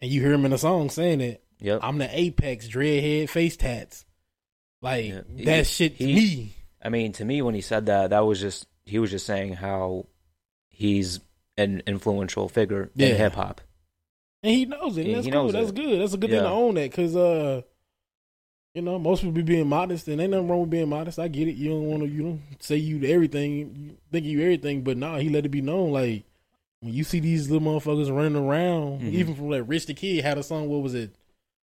[0.00, 1.44] And you hear him in the song saying it.
[1.60, 1.80] Yep.
[1.84, 4.04] I'm the apex, dreadhead, face tats.
[4.82, 5.20] Like Yeah.
[5.36, 6.52] He- that shit to he- me.
[6.84, 9.54] I mean, to me, when he said that, that was just he was just saying
[9.54, 10.06] how
[10.68, 11.20] he's
[11.56, 13.08] an influential figure Yeah.
[13.08, 13.60] in hip hop.
[14.42, 15.06] And he knows it.
[15.06, 15.52] and that's he cool.
[15.52, 15.74] That's it.
[15.76, 16.00] good.
[16.00, 17.62] That's a good thing to own that because uh
[18.74, 21.18] you know, most people be being modest and ain't nothing wrong with being modest.
[21.18, 21.56] I get it.
[21.56, 25.18] You don't want to, you don't say you everything, you think you everything, but nah,
[25.18, 25.92] he let it be known.
[25.92, 26.24] Like
[26.80, 29.12] when you see these little motherfuckers running around, Mhm.
[29.12, 30.68] even from like Rich the Kid had a song.
[30.68, 31.10] What was it?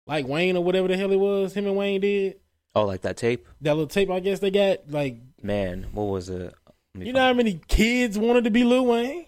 [0.06, 1.54] Like Wayne or whatever the hell it was.
[1.54, 2.36] Him and Wayne did
[2.74, 4.10] Oh, like that tape, that little tape.
[4.10, 5.86] I guess they got like man.
[5.92, 6.54] What was it?
[6.98, 9.26] You know how many kids wanted to be Lil Wayne.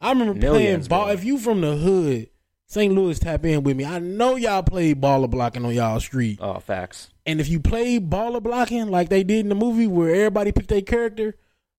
[0.00, 1.04] I remember Millions, playing ball.
[1.06, 1.14] bro.
[1.14, 2.28] If you from the hood,
[2.66, 2.92] St.
[2.92, 3.84] Louis, tap in with me.
[3.84, 6.38] I know y'all played baller blocking on y'all street.
[6.40, 7.10] Oh, facts.
[7.26, 10.68] And if you play baller blocking like they did in the movie where everybody picked
[10.70, 11.36] their character,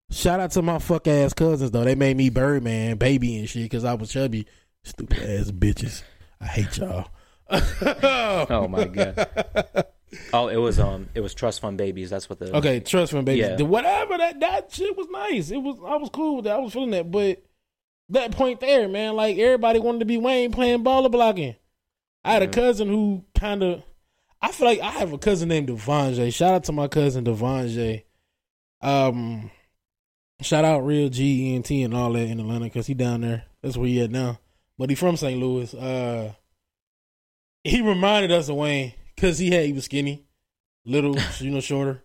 [0.09, 1.83] shout out to my fuck ass cousins though.
[1.83, 4.47] They made me Birdman, baby and shit because I was chubby.
[4.83, 6.03] Stupid ass bitches.
[6.39, 7.07] I hate y'all.
[8.49, 9.85] Oh my god.
[10.33, 12.09] Oh, it was um, it was Trust Fund Babies.
[12.09, 13.41] That's what the Okay, trust fund baby.
[13.41, 13.55] Yeah.
[13.55, 15.51] The whatever that that shit was nice.
[15.51, 16.55] It was I was cool with that.
[16.55, 17.43] I was feeling that, but
[18.09, 21.55] that point there, man, like everybody wanted to be Wayne playing baller blocking.
[22.23, 22.53] I had a Mhm.
[22.53, 23.83] cousin who kind of.
[24.41, 26.33] I feel like I have a cousin named Devonjay.
[26.33, 28.03] Shout out to my cousin Devonjay.
[28.81, 29.51] Um,
[30.41, 33.45] shout out Real G ENT and all that in Atlanta because he down there.
[33.61, 34.39] That's where he at now.
[34.77, 35.39] But he from St.
[35.39, 35.73] Louis.
[35.73, 36.33] Uh,
[37.63, 40.23] he reminded us of Wayne because he had he was skinny,
[40.85, 42.03] little, you know, shorter.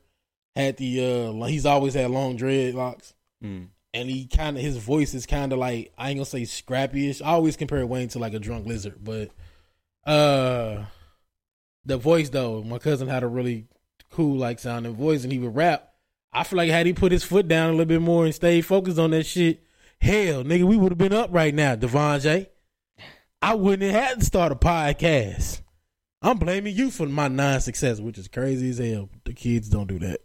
[0.57, 3.13] Had the uh, he's always had long dreadlocks,
[3.45, 3.69] Mm.
[3.95, 7.23] and he kind of his voice is kind of like I ain't gonna say scrappy-ish.
[7.23, 9.31] I always compare Wayne to like a drunk lizard, but
[10.05, 10.85] uh,
[11.85, 12.63] the voice though.
[12.65, 13.67] My cousin had a really
[14.11, 15.93] cool like sounding voice, and he would rap.
[16.33, 18.63] I feel like had he put his foot down a little bit more and stayed
[18.67, 19.63] focused on that shit,
[20.01, 22.51] hell, nigga, we would have been up right now, Devon J.
[23.41, 25.61] I wouldn't have had to start a podcast.
[26.21, 29.09] I'm blaming you for my non-success, which is crazy as hell.
[29.25, 30.21] The kids don't do that.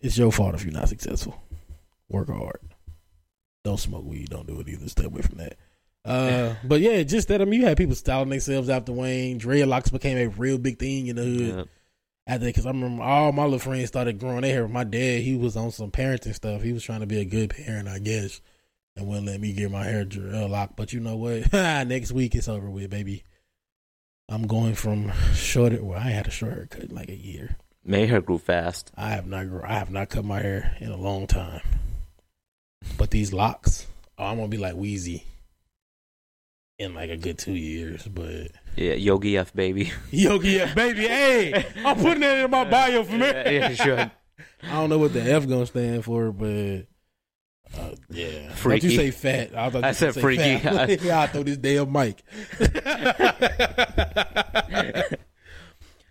[0.00, 1.42] It's your fault if you're not successful.
[2.08, 2.60] Work hard.
[3.64, 4.30] Don't smoke weed.
[4.30, 4.88] Don't do it either.
[4.88, 5.56] Stay away from that.
[6.04, 7.40] Uh, but yeah, just that.
[7.40, 9.38] I mean, you had people styling themselves after Wayne.
[9.38, 11.64] Dreadlocks became a real big thing in the hood Yeah.
[12.26, 14.68] after because I remember all my little friends started growing their hair.
[14.68, 16.62] My dad, he was on some parenting stuff.
[16.62, 18.40] He was trying to be a good parent, I guess,
[18.96, 20.76] and wouldn't let me get my hair dreadlocked.
[20.76, 21.52] But you know what?
[21.52, 23.24] Next week it's over with, baby.
[24.30, 25.82] I'm going from short.
[25.82, 27.56] Well, I had a short haircut in like a year.
[27.84, 28.92] May hair grew fast.
[28.96, 29.48] I have not.
[29.48, 31.62] gr- I have not cut my hair in a long time.
[32.96, 33.86] But these locks,
[34.18, 35.22] oh, I'm gonna be like Weezy
[36.78, 38.06] in like a good two years.
[38.06, 39.92] But Yeah, Yogi F baby.
[40.10, 43.26] Yogi, yeah, baby, hey, I'm putting that in my bio for me.
[43.26, 43.98] yeah, yeah, should.
[44.62, 46.86] I don't know what the F gonna stand for, but
[47.78, 49.54] uh, yeah, Don't you say fat?
[49.54, 50.58] I, thought I you said say freaky.
[50.58, 50.90] fat.
[51.02, 52.22] yeah, I throw this damn mic.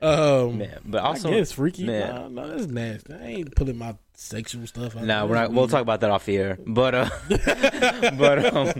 [0.01, 1.86] um, Man, but also, I guess freaky.
[1.86, 2.16] man.
[2.16, 3.14] Nah, no, that's nasty.
[3.14, 4.95] I ain't pulling my sexual stuff.
[4.95, 5.51] out Nah, we're not.
[5.51, 6.57] We'll talk about that off the air.
[6.66, 7.10] But uh,
[8.18, 8.74] but um,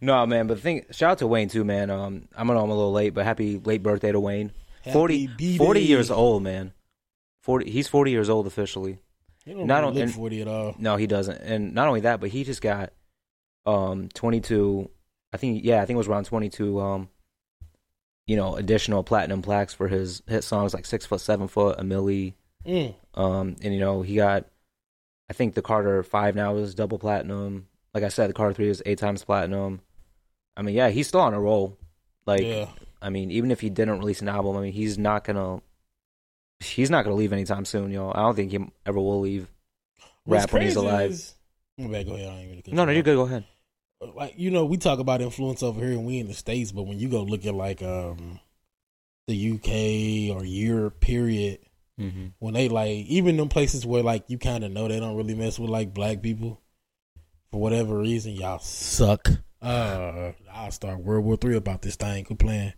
[0.00, 0.46] no, man.
[0.46, 1.90] But the thing, shout out to Wayne too, man.
[1.90, 4.52] Um, I'm gonna, I'm a little late, but happy late birthday to Wayne.
[4.82, 5.58] Happy 40, B-Day.
[5.58, 6.72] 40 years old, man.
[7.42, 7.70] Forty.
[7.70, 8.98] He's forty years old officially.
[9.46, 10.74] He don't not really on- look forty at all.
[10.78, 11.38] No, he doesn't.
[11.38, 12.92] And not only that, but he just got
[13.64, 14.90] um 22.
[15.32, 16.80] I think yeah, I think it was around 22.
[16.80, 17.08] Um,
[18.26, 21.82] you know, additional platinum plaques for his hit songs like Six Foot, Seven Foot, a
[21.82, 22.34] Milli.
[22.66, 22.94] Mm.
[23.14, 24.46] Um, and you know, he got,
[25.30, 27.68] I think the Carter Five now is double platinum.
[27.94, 29.80] Like I said, the Carter Three is eight times platinum.
[30.56, 31.78] I mean, yeah, he's still on a roll.
[32.26, 32.68] Like, yeah,
[33.00, 35.60] I mean, even if he didn't release an album, I mean, he's not gonna,
[36.60, 38.10] he's not gonna leave anytime soon, yo.
[38.10, 39.48] I don't think he ever will leave
[40.24, 41.10] What's rap when he's alive.
[41.10, 41.34] is-.
[41.78, 42.08] Go ahead.
[42.08, 43.16] I No, no, you're good.
[43.16, 43.44] Go ahead.
[44.16, 46.82] like you know we talk about influence over here and we in the states but
[46.84, 48.38] when you go look at like um
[49.26, 51.58] the uk or europe period
[51.98, 52.26] Mm-hmm.
[52.40, 55.34] when they like even them places where like you kind of know they don't really
[55.34, 56.60] mess with like black people
[57.50, 59.30] for whatever reason y'all suck
[59.62, 62.74] uh i'll start world war three about this thing quit playing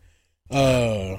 [0.52, 1.16] uh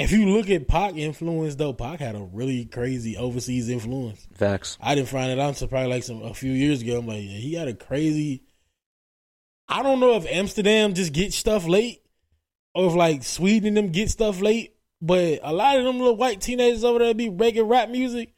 [0.00, 4.26] if you look at Pac influence though, Pac had a really crazy overseas influence.
[4.34, 4.78] Facts.
[4.80, 6.98] I didn't find it out until probably like some a few years ago.
[6.98, 8.42] I'm like, yeah, he had a crazy.
[9.68, 12.02] I don't know if Amsterdam just get stuff late,
[12.74, 14.74] or if like Sweden and them get stuff late.
[15.02, 18.34] But a lot of them little white teenagers over there be making rap music.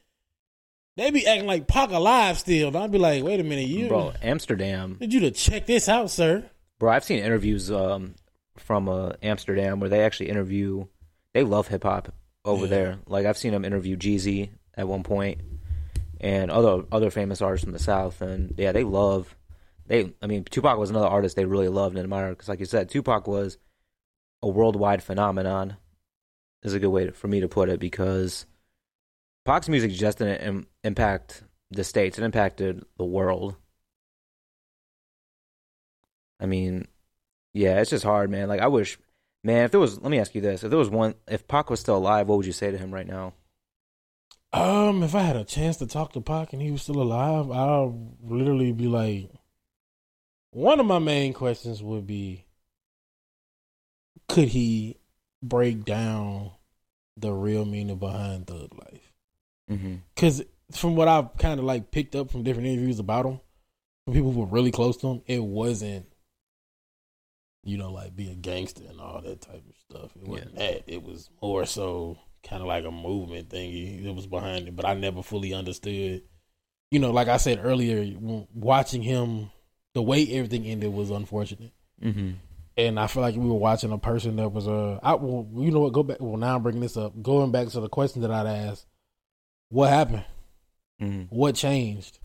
[0.95, 2.67] They be acting like Pac alive still.
[2.67, 4.97] And I'd be like, wait a minute, you Bro, Amsterdam.
[4.99, 6.49] Did you to check this out, sir.
[6.79, 8.15] Bro, I've seen interviews um
[8.57, 10.85] from uh, Amsterdam where they actually interview.
[11.33, 12.13] They love hip hop
[12.45, 12.69] over Yeah.
[12.69, 12.99] there.
[13.07, 15.41] Like I've seen them interview Jeezy at one point,
[16.19, 18.21] and other other famous artists from the South.
[18.21, 19.35] And yeah, they love.
[19.85, 22.65] They, I mean, Tupac was another artist they really loved and admired because, like you
[22.65, 23.57] said, Tupac was
[24.41, 25.75] a worldwide phenomenon.
[26.63, 28.45] Is a good way to, for me to put it because
[29.43, 33.55] Pac's music just didn't Im- impact the states; it impacted the world.
[36.39, 36.87] I mean,
[37.53, 38.47] yeah, it's just hard, man.
[38.47, 38.97] Like I wish,
[39.43, 41.69] man, if there was, let me ask you this: if there was one, if Pac
[41.69, 43.33] was still alive, what would you say to him right now?
[44.53, 47.49] Um, if I had a chance to talk to Pac and he was still alive,
[47.49, 49.31] I'll literally be like,
[50.51, 52.45] one of my main questions would be,
[54.29, 54.97] could he
[55.41, 56.51] break down
[57.17, 59.11] the real meaning behind thug life?
[59.71, 59.95] Mm-hmm.
[60.13, 63.39] Because from what I've kind of like picked up from different interviews about him,
[64.05, 66.05] from people who were really close to him, it wasn't,
[67.63, 70.11] you know, like be a gangster and all that type of stuff.
[70.15, 70.83] It wasn't that.
[70.87, 74.75] It was more so kind of like a movement thingy that was behind it.
[74.75, 76.23] But I never fully understood.
[76.91, 78.15] You know, like I said earlier,
[78.53, 79.49] watching him,
[79.93, 81.71] the way everything ended was unfortunate.
[82.03, 82.31] Mm-hmm.
[82.75, 85.71] And I feel like we were watching a person that was uh, I well, you
[85.71, 85.93] know what?
[85.93, 86.17] Go back.
[86.19, 87.19] Well, now I'm bringing this up.
[87.21, 88.87] Going back to the question that I'd asked,
[89.69, 90.25] what happened?
[91.01, 91.35] Mm-hmm.
[91.35, 92.19] what changed?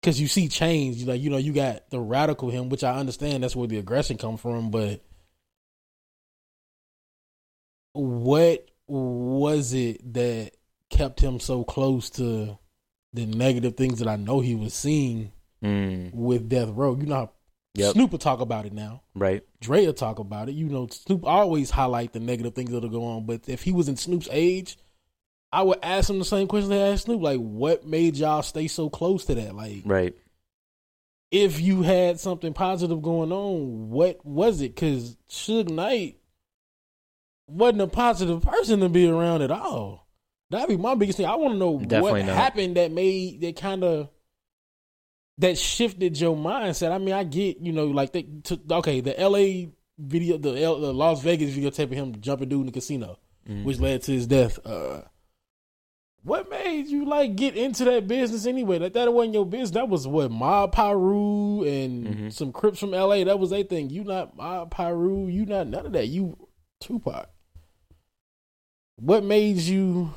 [0.00, 3.42] Because you see change, like you know, you got the radical him, which I understand
[3.42, 4.70] that's where the aggression come from.
[4.70, 5.00] But
[7.92, 10.52] what was it that
[10.88, 12.58] kept him so close to
[13.12, 15.32] the negative things that I know he was seeing
[15.62, 16.14] Mm.
[16.14, 16.96] with Death Row?
[16.96, 17.30] You know, how
[17.74, 17.92] Yep.
[17.92, 19.02] Snoop will talk about it now.
[19.14, 19.44] Right.
[19.60, 20.52] Dre will talk about it.
[20.54, 23.26] You know, Snoop always highlight the negative things that'll go on.
[23.26, 24.76] But if he was in Snoop's age,
[25.52, 27.20] I would ask him the same question they asked Snoop.
[27.22, 29.54] Like, what made y'all stay so close to that?
[29.54, 30.14] Like, Right.
[31.32, 34.74] if you had something positive going on, what was it?
[34.74, 36.18] Because Suge Knight
[37.48, 40.06] wasn't a positive person to be around at all.
[40.50, 41.26] That'd be my biggest thing.
[41.26, 42.36] I want to know Definitely what not.
[42.36, 44.08] happened that made that kind of
[45.38, 46.92] that shifted your mindset.
[46.92, 49.70] I mean, I get you know like they to, okay the L.A.
[49.98, 53.64] video, the, L, the Las Vegas videotape of him jumping dude in the casino, Mhm.
[53.64, 54.58] which led to his death.
[54.66, 55.02] Uh,
[56.22, 58.78] what made you like get into that business anyway?
[58.78, 59.70] Like that wasn't your business.
[59.70, 62.32] That was what Mob Pyru and Mhm.
[62.32, 63.24] some Crips from L.A.
[63.24, 63.90] That was their thing.
[63.90, 65.32] You not Mob Pyru.
[65.32, 66.08] You not none of that.
[66.08, 66.36] You
[66.80, 67.28] Tupac.
[68.96, 70.10] What made you?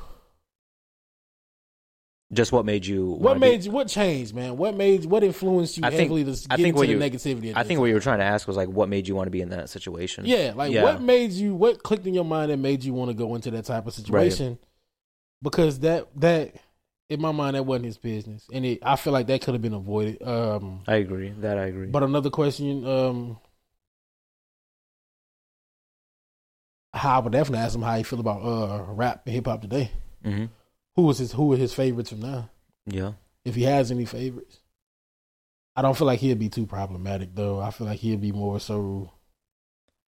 [2.31, 3.11] Just what made you?
[3.11, 3.71] What made you?
[3.71, 4.57] What changed, man?
[4.57, 5.05] What made?
[5.05, 7.53] What influenced you I think- heavily to get I think into what the you- negativity?
[7.55, 9.31] I think what you were trying to ask was like, what made you want to
[9.31, 10.25] be in that situation?
[10.25, 10.81] Yeah, like Yeah.
[10.83, 11.53] what made you?
[11.53, 13.93] What clicked in your mind that made you want to go into that type of
[13.93, 14.57] situation?
[15.43, 16.55] Because that that
[17.09, 19.61] in my mind that wasn't his business, and it, I feel like that could have
[19.61, 20.23] been avoided.
[20.25, 21.31] Um, I agree.
[21.41, 21.87] That I agree.
[21.87, 23.37] but another question, um,
[26.93, 29.61] how I would definitely ask him how he feel about uh rap and hip hop
[29.61, 29.91] today.
[30.23, 30.45] hmm
[30.95, 32.49] Who was his Who are his favorites from now?
[32.85, 33.13] Yeah.
[33.43, 34.59] If he has any favorites,
[35.75, 37.59] I don't feel like he'd be too problematic though.
[37.59, 39.11] I feel like he'd be more so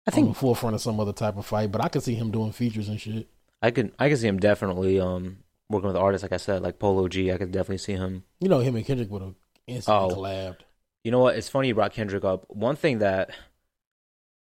[0.06, 1.70] I think on the forefront of some other type of fight.
[1.70, 3.28] But I could see him doing features and shit.
[3.62, 5.38] I could I could see him definitely um
[5.70, 7.30] working with artists like I said like Polo G.
[7.32, 8.24] I could definitely see him.
[8.40, 9.34] You know, him and Kendrick would have
[9.66, 10.16] instantly Oh.
[10.18, 10.58] collabed.
[11.04, 11.36] You know what?
[11.36, 12.44] It's funny you brought Kendrick up.
[12.48, 13.30] One thing that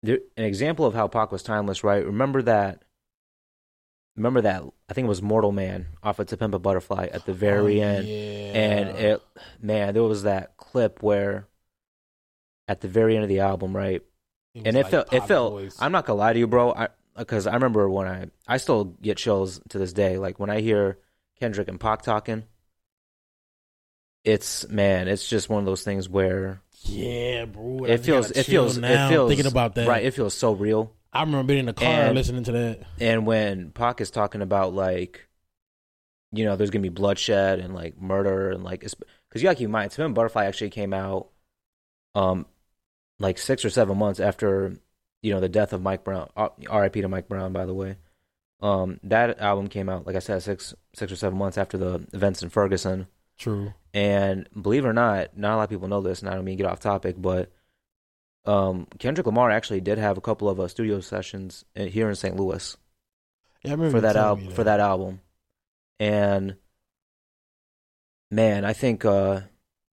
[0.01, 2.05] there, an example of how Pac was timeless, right?
[2.05, 2.83] Remember that.
[4.15, 7.25] Remember that I think it was Mortal Man off of To Pimp a Butterfly at
[7.25, 8.07] the very Oh, end.
[8.07, 8.15] yeah.
[8.15, 9.21] and it
[9.61, 11.47] man there was that clip where
[12.67, 14.01] at the very end of the album right
[14.55, 15.77] was and it like felt it felt Boys.
[15.79, 16.87] i'm not gonna lie to you bro i
[17.19, 20.59] because i remember when i i still get chills to this day like when i
[20.61, 20.97] hear
[21.39, 22.43] kendrick and Pac talking
[24.23, 27.83] it's man it's just one of those things where yeah, bro.
[27.85, 29.87] It feels it feels now it feels thinking about that.
[29.87, 32.81] right it feels so real I remember being in the car And- listening to that.
[32.99, 35.27] And when Pac is talking about like,
[36.31, 38.95] you know, there's gonna be bloodshed and like murder and like, because
[39.35, 41.29] you gotta keep in mind, Pimp a Butterfly actually came out,
[42.13, 42.45] um,
[43.17, 44.75] like six or seven months after,
[45.21, 46.29] you know, the death of Mike Brown.
[46.35, 47.01] uh, R.I.P.
[47.01, 47.97] to Mike Brown, by the way.
[48.61, 52.05] Um, that album came out, like I said, six six or seven months after the
[52.13, 53.07] events in Ferguson.
[53.37, 53.73] True.
[53.93, 56.43] And believe it or not, not a lot of people know this, and I don't
[56.43, 57.51] mean get off topic, but
[58.45, 62.35] um, Kendrick Lamar actually did have a couple of uh, studio sessions here in St.
[62.35, 62.75] Louis
[63.63, 65.21] Yeah, for that album for that album
[65.99, 66.55] and
[68.31, 69.41] man i think uh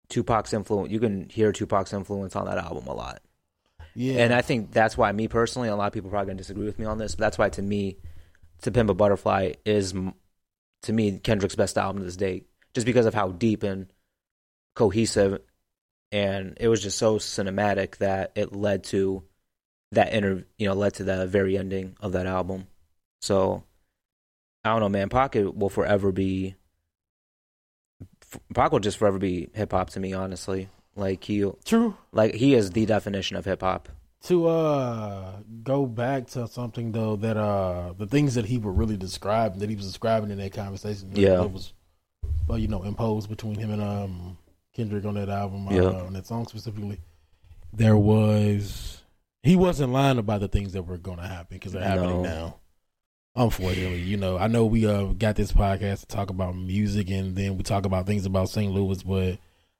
[0.09, 3.21] tupac's influence you can hear tupac's influence on that album a lot
[3.95, 6.65] Yeah, and i think that's why me personally a lot of people probably gonna disagree
[6.65, 7.97] with me on this but that's why to me
[8.61, 9.93] to pimp a butterfly is
[10.83, 13.87] to me kendrick's best album to this date just because of how deep and
[14.75, 15.39] cohesive
[16.11, 19.23] and it was just so cinematic that it led to
[19.91, 22.67] that inter you know led to the very ending of that album
[23.21, 23.63] so
[24.65, 25.09] I don't know, man.
[25.09, 26.55] Pocket will forever be.
[28.53, 30.69] Pac will just forever be hip hop to me, honestly.
[30.95, 31.95] Like he, true.
[32.11, 33.89] like he is the definition of hip hop.
[34.27, 35.33] To uh
[35.63, 39.69] go back to something though that uh the things that he would really describe that
[39.69, 41.35] he was describing in that conversation that- Yeah.
[41.37, 41.73] that was
[42.47, 44.37] well you know imposed between him and um
[44.73, 45.81] Kendrick on that album Yeah.
[45.83, 47.01] uh, on that song specifically
[47.73, 49.01] there was
[49.41, 52.29] he wasn't lying about the things that were going to happen because they're happening No.
[52.29, 52.55] now
[53.35, 57.35] unfortunately you know I know we uh got this podcast to talk about music and
[57.35, 58.71] then we talk about things about St.
[58.71, 59.37] Louis but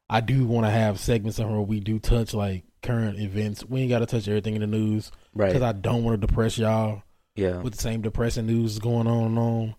[0.10, 3.66] I do want to have segments of where we do touch like current events.
[3.66, 5.48] We ain't got to touch everything in the news Right.
[5.48, 7.04] because I don't want to depress y'all
[7.36, 7.62] yeah.
[7.62, 9.76] with the same depressing news going on and on.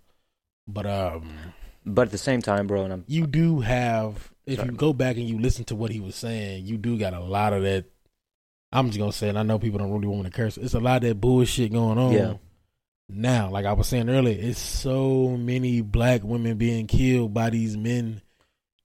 [0.66, 1.30] But um,
[1.84, 4.70] But at the same time, bro, and I'm you do have if Sorry.
[4.70, 7.20] you go back and you listen to what he was saying, you do got a
[7.20, 7.84] lot of that.
[8.72, 10.56] I'm just gonna say, and I know people don't really want me to curse.
[10.56, 12.12] It's a lot of that bullshit going on.
[12.12, 12.34] Yeah.
[13.08, 17.76] Now, like I was saying earlier, it's so many black women being killed by these
[17.76, 18.22] men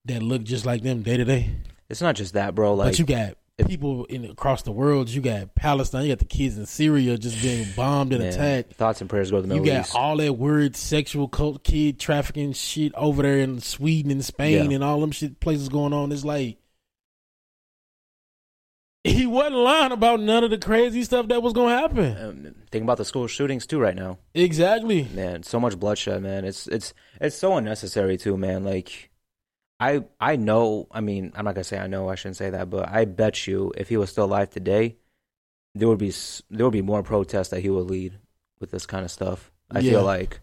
[0.06, 1.50] that look just like them day to day.
[1.90, 2.74] it's not just that, bro.
[2.74, 3.34] Like but you got
[3.68, 5.10] people in across the world.
[5.10, 6.04] You got Palestine.
[6.06, 8.74] You got the kids in Syria just being bombed and attacked.
[8.74, 9.96] thoughts and prayers go to the You got East.
[9.96, 14.76] all that weird sexual cult kid trafficking shit over there in Sweden and Spain Yeah.
[14.76, 16.12] and all them shit places going on.
[16.14, 16.58] It's like
[19.04, 22.18] he wasn't lying about none of the crazy stuff that was gonna happen.
[22.18, 24.20] Um, think about the school shootings too right now.
[24.34, 25.08] Exactly.
[25.14, 29.09] man so much bloodshed man it's it's it's so unnecessary too man like
[29.80, 32.70] i i know i mean i'm not gonna say i know i shouldn't say that
[32.70, 34.96] but i bet you if he was still alive today
[35.76, 36.14] there would be
[36.50, 38.18] there would be more protests that he would lead
[38.60, 39.92] with this kind of stuff i Yeah.
[39.92, 40.40] feel like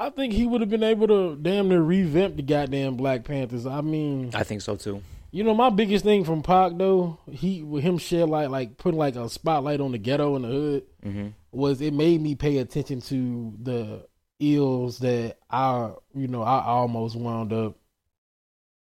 [0.00, 3.66] I think he would have been able to damn near revamp the goddamn Black Panthers.
[3.66, 5.02] I mean, i think so too
[5.32, 8.98] You know, my biggest thing from Pac though, he with him shed light, like putting
[8.98, 12.58] like a spotlight on the ghetto and the hood, hmm was it made me pay
[12.58, 14.06] attention to the
[14.38, 17.77] ills that I, you know, I almost wound up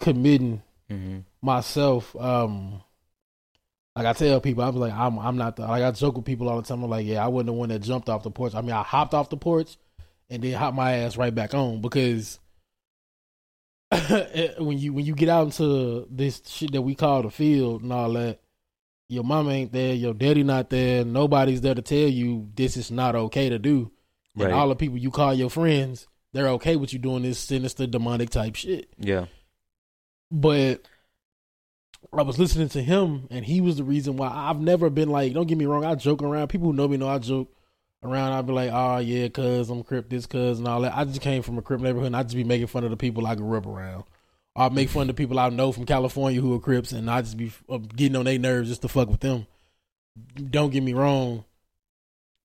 [0.04, 2.16] committing hmm myself.
[2.16, 2.82] Um,
[3.96, 6.26] like I tell people, I was like, I'm, I'm not the, like I joke with
[6.26, 6.84] people all the time.
[6.84, 8.56] I'm like, yeah, I wasn't the one that jumped off the porch.
[8.56, 9.78] I mean, I hopped off the porch
[10.30, 12.40] and then hopped my ass right back on because
[14.58, 17.94] when you when you get out into this shit that we call the field and
[17.94, 18.40] all that,
[19.10, 22.90] your mom ain't there, your daddy not there, nobody's there to tell you this is
[22.90, 23.92] not okay to do.
[24.36, 24.46] Right.
[24.46, 27.86] And all the people you call your friends, they're okay with you doing this sinister
[27.86, 28.90] demonic type shit.
[28.98, 29.26] Yeah.
[30.36, 30.82] But
[32.12, 35.32] I was listening to him, and he was the reason why I've never been like.
[35.34, 36.48] Don't get me wrong, I joke around.
[36.48, 37.56] People who know me know I joke
[38.04, 38.34] around.
[38.34, 41.22] I'd be like, "Oh yeah, cuz I'm crip, this cuz and all that." I just
[41.22, 43.36] came from a crip neighborhood, and I just be making fun of the people I
[43.36, 44.06] grew up around.
[44.56, 47.22] I make fun of the people I know from California who are crips, and I
[47.22, 49.46] just be uh, getting on their nerves just to fuck with them.
[50.50, 51.46] Don't get me wrong.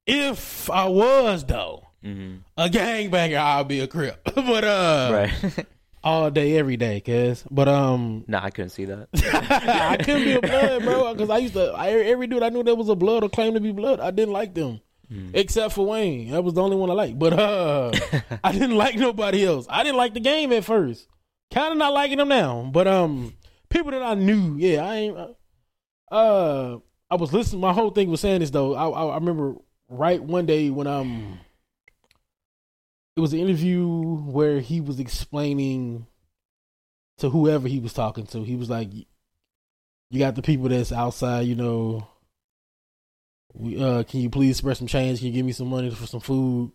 [0.07, 4.21] If I was though hmm a gangbanger, I'll be a crip.
[4.35, 5.67] but uh, right.
[6.05, 7.45] all day, every day, cuz.
[7.51, 9.09] But um, nah, I couldn't see that.
[9.33, 11.73] I couldn't be a blood, bro, because I used to.
[11.73, 14.11] I, every dude I knew that was a blood or claimed to be blood, I
[14.11, 14.81] didn't like them,
[15.13, 15.31] Mm.
[15.33, 16.33] except for Wayne.
[16.33, 17.19] That was the only one I liked.
[17.19, 17.93] But uh,
[18.45, 19.67] I didn't like nobody else.
[19.71, 21.07] I didn't like the game at first.
[21.51, 22.69] Kind of not liking them now.
[22.71, 23.33] But um,
[23.71, 25.17] people that I knew, yeah, I ain't.
[26.11, 26.77] Uh,
[27.11, 27.63] I was listening.
[27.63, 28.75] My whole thing was saying this though.
[28.75, 29.55] I I, I remember
[29.89, 31.39] right one day when um,
[33.19, 36.07] it was an interview where he was explaining
[37.19, 38.45] to whoever he was talking to.
[38.45, 42.07] He was like, "You got the people that's outside, you know."
[43.55, 45.19] We, uh, can you please spread some change?
[45.19, 46.71] Can you give me some money for some food?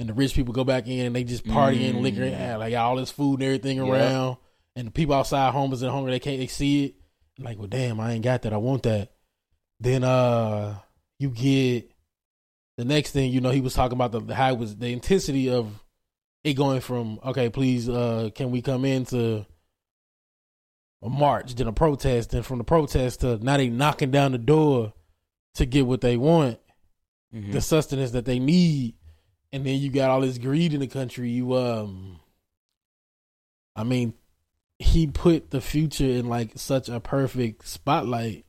[0.00, 2.00] And the rich people go back in and they just partying, Mm.
[2.02, 3.86] liquor, and like all this food and everything Yep.
[3.86, 4.36] around.
[4.74, 6.94] And the people outside, homeless and hungry, they can't they see it.
[7.38, 8.52] Like, well, damn, I ain't got that.
[8.52, 9.12] I want that.
[9.78, 10.76] Then uh,
[11.20, 11.92] you get
[12.78, 13.30] the next thing.
[13.30, 15.83] You know, he was talking about the how it was the intensity of
[16.44, 19.44] it going from okay, please, uh, can we come into
[21.02, 24.38] a march, then a protest, then from the protest to now they knocking down the
[24.38, 24.92] door
[25.54, 26.58] to get what they want,
[27.34, 27.52] Mhm.
[27.52, 28.94] the sustenance that they need,
[29.52, 31.30] and then you got all this greed in the country.
[31.30, 32.20] You um,
[33.76, 34.14] I mean,
[34.78, 38.44] he put the future in like such a perfect spotlight.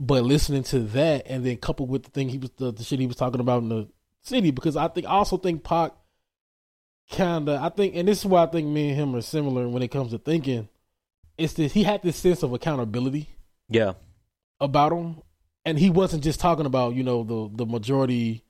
[0.00, 3.00] But listening to that, and then coupled with the thing he was the, the shit
[3.00, 3.88] he was talking about in the
[4.22, 5.92] city, because I think I also think Pac
[7.10, 9.68] kind of I think, and this is why I think me and him are similar
[9.68, 10.68] when it comes to thinking.
[11.36, 13.28] It's this he had this sense of accountability
[13.68, 13.92] Yeah.
[14.60, 15.22] about him,
[15.64, 18.44] and he wasn't just talking about you know the the majority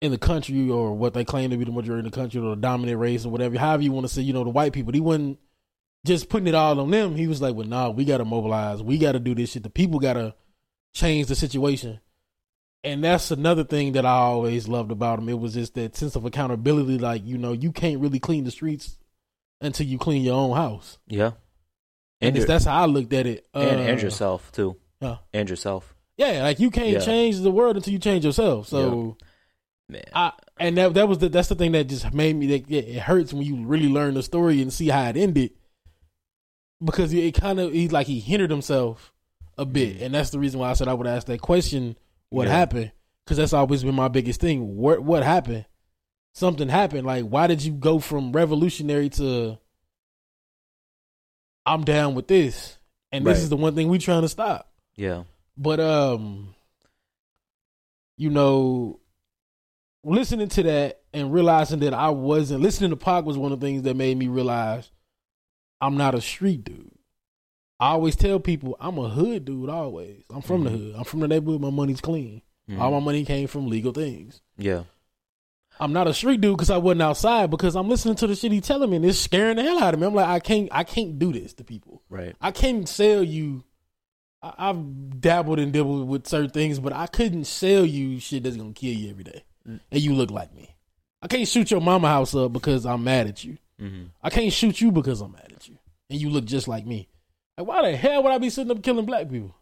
[0.00, 2.50] in the country or what they claim to be the majority in the country or
[2.50, 4.92] the dominant race or whatever, however you want to say, you know, the white people.
[4.92, 5.38] He wasn't
[6.04, 7.16] just putting it all on them.
[7.16, 8.82] He was like, "Well, nah, we got to mobilize.
[8.82, 9.62] We got to do this shit.
[9.62, 10.34] The people got to
[10.92, 12.00] change the situation."
[12.84, 15.28] And that's another thing that I always loved about him.
[15.30, 16.98] It was just that sense of accountability.
[16.98, 18.98] Like, you know, you can't really clean the streets
[19.60, 20.98] until you clean your own house.
[21.08, 21.32] Yeah.
[22.20, 23.46] And And, that's how I looked at it.
[23.54, 24.76] and, and Uh, yourself too.
[25.00, 25.16] Yeah.
[25.32, 25.94] And yourself.
[26.16, 27.00] Yeah, like you can't Yeah.
[27.00, 28.68] change the world until you change yourself.
[28.68, 29.16] So
[29.88, 30.02] Man.
[30.14, 32.98] I and that that was the, that's the thing that just made me that it
[33.00, 35.50] hurts when you really learn the story and see how it ended
[36.82, 39.12] because it kind of he's like he hindered himself
[39.58, 41.96] a bit, and that's the reason why I said I would ask that question:
[42.34, 42.46] What.
[42.46, 42.56] Yeah.
[42.56, 42.92] happened?
[43.24, 44.76] Because that's always been my biggest thing.
[44.76, 45.66] What what happened?
[46.32, 47.06] Something happened.
[47.06, 49.58] Like why did you go from revolutionary to
[51.66, 52.78] I'm down with this,
[53.10, 54.70] and this is the one thing we trying to stop.
[54.96, 55.22] yeah.
[55.56, 56.54] But um,
[58.16, 59.00] you know,
[60.04, 63.66] listening to that and realizing that I wasn't listening to Pac was one of the
[63.66, 64.90] things that made me realize
[65.80, 66.90] I'm not a street dude.
[67.80, 69.68] I always tell people I'm a hood dude.
[69.68, 70.78] Always, I'm from the Mhm.
[70.78, 70.94] hood.
[70.96, 71.60] I'm from the neighborhood.
[71.60, 72.42] My money's clean.
[72.70, 72.78] Mhm.
[72.80, 74.40] All my money came from legal things.
[74.56, 74.84] yeah.
[75.80, 78.52] I'm not a street dude because I wasn't outside because I'm listening to the shit
[78.52, 80.06] he telling me and it's scaring the hell out of me.
[80.06, 82.00] I'm like, I can't, I can't do this to people.
[82.08, 82.36] Right.
[82.40, 83.64] I can't sell you.
[84.40, 88.56] I, I've dabbled and dibbled with certain things, but I couldn't sell you shit that's
[88.56, 89.80] gonna kill you every day, Mm.
[89.90, 90.76] and you look like me.
[91.20, 93.58] I can't shoot your mama house up because I'm mad at you.
[93.80, 95.76] hmm I can't shoot you because I'm mad at you,
[96.08, 97.08] and you look just like me.
[97.56, 99.54] Like, why the hell would I be sitting up killing black people?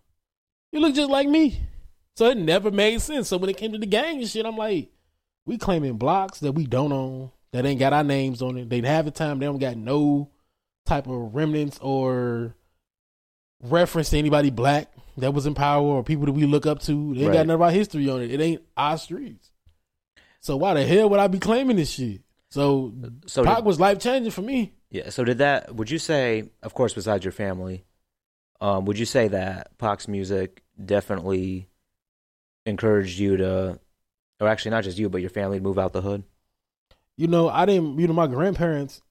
[0.72, 1.60] You look just like me.
[2.16, 3.28] So it never made sense.
[3.28, 4.90] So when it came to the gang and shit, I'm like,
[5.46, 8.68] we claiming blocks that we don't own, that ain't got our names on it.
[8.70, 10.30] They have the time, they don't got no
[10.86, 12.54] type of remnants or
[13.62, 17.14] reference to anybody black that was in power or people that we look up to.
[17.14, 17.46] They ain't got Right.
[17.46, 18.30] none of our history on it.
[18.30, 19.50] It ain't our streets.
[20.40, 22.22] So why the hell would I be claiming this shit?
[22.50, 22.92] So
[23.26, 24.72] So Pac was life changing for me.
[24.92, 25.08] Yeah.
[25.10, 25.74] So did that?
[25.74, 27.84] Would you say, of course, besides your family,
[28.60, 31.66] um, would you say that Pac's music definitely
[32.66, 33.80] encouraged you to,
[34.38, 36.22] or actually not just you, but your family to move out the hood?
[37.16, 37.98] You know, I didn't.
[37.98, 39.02] You know, my grandparents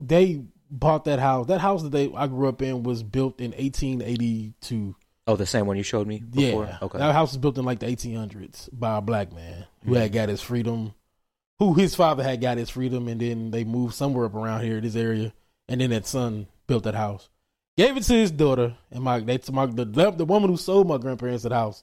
[0.00, 1.46] they bought that house.
[1.46, 4.94] That house that they I grew up in was built in 1882.
[5.26, 6.64] Oh, the same one you showed me before.
[6.64, 6.98] Yeah, Okay.
[6.98, 10.28] that house was built in like the 1800s by a black man who had got
[10.30, 10.94] his freedom,
[11.58, 14.80] who his father had got his freedom, and then they moved somewhere up around here,
[14.80, 15.32] this area,
[15.68, 17.28] and then that son built that house,
[17.76, 20.98] gave it to his daughter, and my that's my the the woman who sold my
[20.98, 21.82] grandparents that house.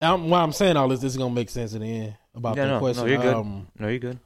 [0.00, 2.56] Now, why I'm saying all this, this is gonna make sense in the end about
[2.56, 3.08] Yeah, the no, no, question.
[3.08, 3.34] you're good.
[3.34, 4.18] Um, no, you're good.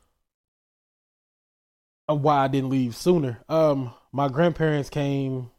[2.08, 3.40] of why I didn't leave sooner.
[3.48, 5.50] Um, my grandparents came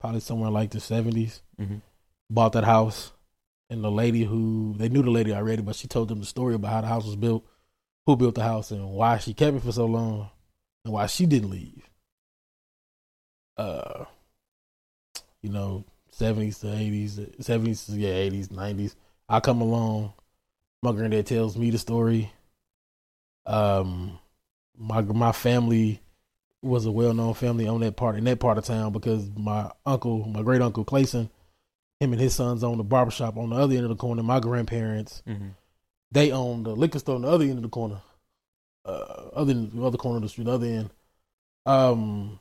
[0.00, 1.80] probably somewhere like the seventies, Mhm.
[2.28, 3.12] bought that house,
[3.70, 6.54] and the lady who they knew the lady already, but she told them the story
[6.54, 7.44] about how the house was built,
[8.06, 10.30] who built the house, and why she kept it for so long,
[10.84, 11.88] and why she didn't leave.
[13.56, 14.04] Uh,
[15.42, 18.96] you know, seventies to eighties, seventies to yeah, eighties, nineties.
[19.28, 20.12] I come along.
[20.82, 22.32] My granddad tells me the story.
[23.46, 24.18] Um,
[24.76, 26.00] my my family
[26.62, 29.70] was a well known family on that part in that part of town because my
[29.84, 31.30] uncle, my great uncle Clayson,
[32.00, 34.22] him and his sons owned a barbershop on the other end of the corner.
[34.22, 35.48] My grandparents, Mm-hmm.
[36.16, 38.00] They own the liquor store on the other end of the corner,
[38.86, 40.90] uh, other the other corner of the street, other end.
[41.66, 42.40] Um,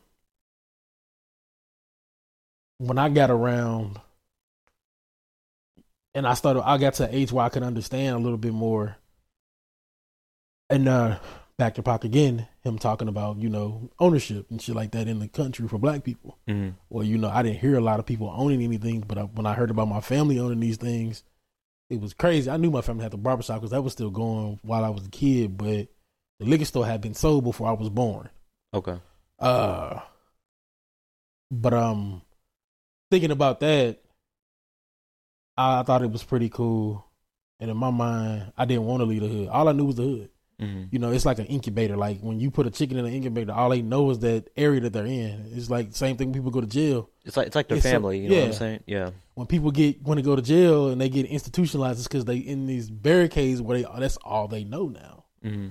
[2.78, 3.99] when I got around,
[6.13, 8.53] and I started, I got to an age where I could understand a little bit
[8.53, 8.95] more.
[10.69, 11.19] And uh,
[11.57, 15.19] back to Pac again, him talking about you know ownership and shit like that in
[15.19, 16.38] the country for Black people.
[16.47, 16.78] Mm-hmm.
[16.89, 19.45] Well, you know, I didn't hear a lot of people owning anything, but I, when
[19.45, 21.23] I heard about my family owning these things,
[21.89, 22.49] it was crazy.
[22.49, 25.05] I knew my family had the barbershop because that was still going while I was
[25.05, 25.88] a kid, but
[26.39, 28.29] the liquor store had been sold before I was born.
[28.73, 28.99] Okay.
[29.39, 29.99] Uh,
[31.51, 32.21] but um,
[33.11, 33.99] thinking about that,
[35.57, 37.05] I, I thought it was pretty cool,
[37.59, 39.49] and in my mind, I didn't want to leave the hood.
[39.49, 40.29] All I knew was the hood.
[40.62, 40.84] Mm-hmm.
[40.91, 41.97] You know, it's like an incubator.
[41.97, 44.80] Like when you put a chicken in an incubator, all they know is that area
[44.82, 45.51] that they're in.
[45.53, 47.10] It's like same thing when people go to jail.
[47.26, 48.20] It's like it's like their It's family.
[48.20, 48.58] you know what I'm yeah.
[48.58, 48.80] saying?
[48.86, 49.10] Yeah.
[49.34, 52.38] When people get want to go to jail and they get institutionalized, it's because they
[52.38, 55.26] in these barricades where they that's all they know now.
[55.43, 55.68] Mm-hmm.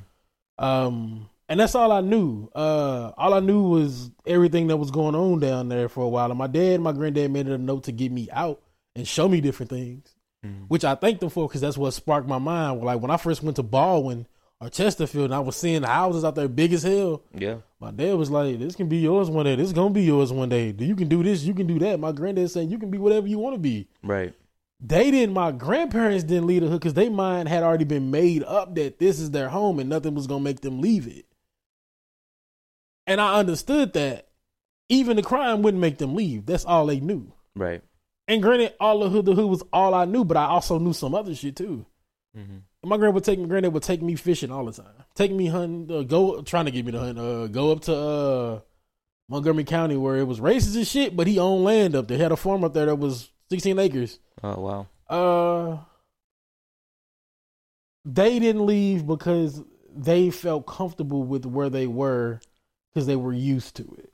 [0.65, 2.49] Um, and that's all I knew.
[2.55, 6.31] Uh, all I knew was everything that was going on down there for a while.
[6.31, 8.63] And my dad, and my granddad made it a note to get me out
[8.97, 10.15] and show me different things,
[10.45, 10.67] Mhm.
[10.69, 12.83] which I thank them for because that's what sparked my mind.
[12.83, 14.27] Like when I first went to Ballwin
[14.65, 17.23] or Chesterfield, and I was seeing the houses out there big as hell.
[17.35, 17.57] Yeah.
[17.81, 19.57] My dad was like, "This can be yours one day.
[19.57, 20.75] This is gonna be yours one day.
[20.79, 21.45] You can do this.
[21.45, 23.89] You can do that." My granddad saying, "You can be whatever you want to be."
[24.03, 24.33] Right.
[24.81, 28.43] they didn't my grandparents didn't leave the hood because their mind had already been made
[28.43, 31.25] up that this is their home and nothing was gonna make them leave it
[33.07, 34.29] and i understood that
[34.89, 37.83] even the crime wouldn't make them leave that's all they knew Right.
[38.29, 40.93] and granted all the hood the hood was all i knew but i also knew
[40.93, 41.87] some other shit too
[42.37, 42.57] Mm-hmm.
[42.85, 45.47] My grand would take me granddad would take me fishing all the time take me
[45.47, 48.61] hunting uh, go trying to get me to hunt uh go up to uh
[49.29, 52.23] montgomery county where it was racist and shit but he owned land up there he
[52.23, 54.87] had a farm up there that was 16 acres Oh wow.
[55.09, 55.79] uh,
[58.05, 59.63] they didn't leave because
[59.95, 62.41] they felt comfortable with where they were
[62.93, 64.13] because they were used to it.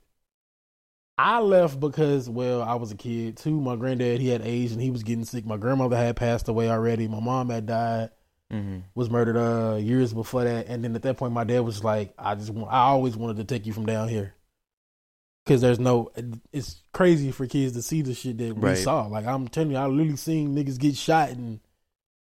[1.17, 3.59] I left because, well, I was a kid too.
[3.59, 5.45] My granddad, he had AIDS and he was getting sick.
[5.45, 7.07] My grandmother had passed away already.
[7.07, 8.09] My mom had died,
[8.51, 8.79] Mm-hmm.
[8.95, 10.67] was murdered uh years before that.
[10.67, 13.37] And then at that point, my dad was like, I just want, I always wanted
[13.37, 14.33] to take you from down here.
[15.45, 16.11] Cause there's no,
[16.51, 18.77] it's crazy for kids to see the shit that we Right.
[18.77, 19.07] saw.
[19.07, 21.59] Like I'm telling you, I literally seen niggas get shot and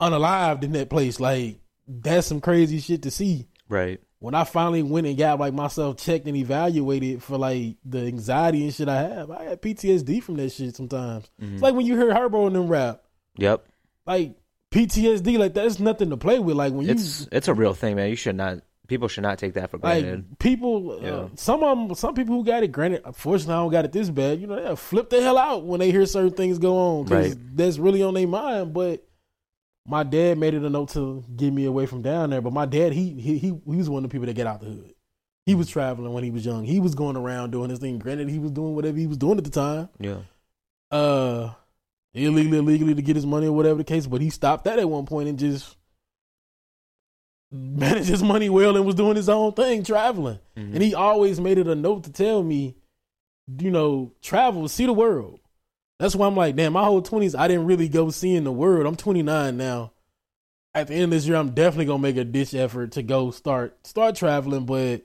[0.00, 1.18] unalived in that place.
[1.18, 1.58] Like
[1.88, 3.48] that's some crazy shit to see.
[3.68, 4.00] Right.
[4.20, 8.62] When I finally went and got like myself checked and evaluated for like the anxiety
[8.64, 11.28] and shit I have, I had PTSD from that shit sometimes.
[11.42, 11.54] Mhm.
[11.54, 13.02] It's like when you hear Herbo and them rap,
[13.38, 13.66] Yep.
[14.06, 14.36] like
[14.72, 16.56] PTSD, like that's nothing to play with.
[16.56, 18.08] Like when you It's it's a real thing, man.
[18.10, 18.58] You should not.
[18.88, 20.24] People should not take that for granted.
[20.28, 21.10] Like people, Yeah.
[21.10, 22.72] uh, some of them, some people who got it.
[22.72, 24.40] Granted, unfortunately, I don't got it this bad.
[24.40, 27.28] You know, they flip the hell out when they hear certain things go on because
[27.34, 27.56] Right.
[27.56, 28.74] that's really on their mind.
[28.74, 29.06] But
[29.86, 32.40] my dad made it a note to get me away from down there.
[32.42, 34.60] But my dad, he he he, he was one of the people that get out
[34.60, 34.94] the hood.
[35.46, 36.64] He was traveling when he was young.
[36.64, 37.98] He was going around doing his thing.
[37.98, 40.18] Granted, he was doing whatever he was doing at the time, yeah.
[40.90, 41.50] uh,
[42.14, 44.06] illegally, illegally to get his money or whatever the case.
[44.06, 45.76] But he stopped that at one point and just
[47.50, 50.38] managed his money well and was doing his own thing, traveling.
[50.56, 50.74] Mhm.
[50.74, 52.76] And he always made it a note to tell me,
[53.58, 55.40] you know, travel, see the world.
[55.98, 58.86] That's why I'm like, damn, my whole twenties, I didn't really go seeing the world.
[58.86, 59.92] I'm 29 now.
[60.74, 63.30] At the end of this year, I'm definitely gonna make a ditch effort to go
[63.30, 64.64] start start traveling.
[64.64, 65.02] But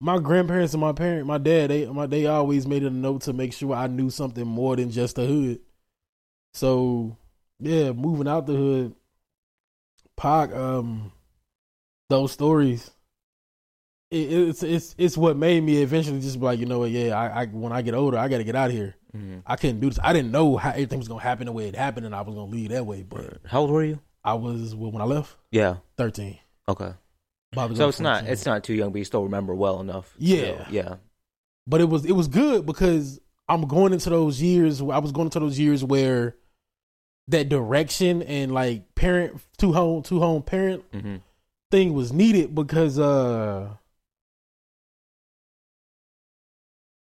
[0.00, 3.22] my grandparents and my parent, my dad, they my they always made it a note
[3.22, 5.60] to make sure I knew something more than just the hood.
[6.56, 7.16] So
[7.60, 8.94] yeah, moving out the hood,
[10.16, 11.12] Pac, um,
[12.08, 12.90] those stories.
[14.10, 17.14] It, it's it's it's what made me eventually just be like, you know what, yeah,
[17.14, 18.94] I, I when I get older, I got to get out of here.
[19.14, 19.42] Mhm.
[19.46, 19.98] I couldn't do this.
[20.02, 22.34] I didn't know how everything was gonna happen the way it happened, and I was
[22.34, 23.02] gonna leave that way.
[23.02, 24.00] But How old were you?
[24.24, 25.76] I was well, when I left, Yeah.
[25.98, 26.38] thirteen.
[26.68, 26.92] Okay.
[27.74, 30.14] So it's not it's not too young, but you still remember well enough.
[30.18, 30.64] Yeah.
[30.64, 30.94] So, yeah.
[31.66, 34.80] but it was it was good because I'm going into those years.
[34.80, 36.36] I was going into those years where
[37.28, 41.16] that direction and like parent to home to home parent hmm
[41.70, 43.68] thing was needed because uh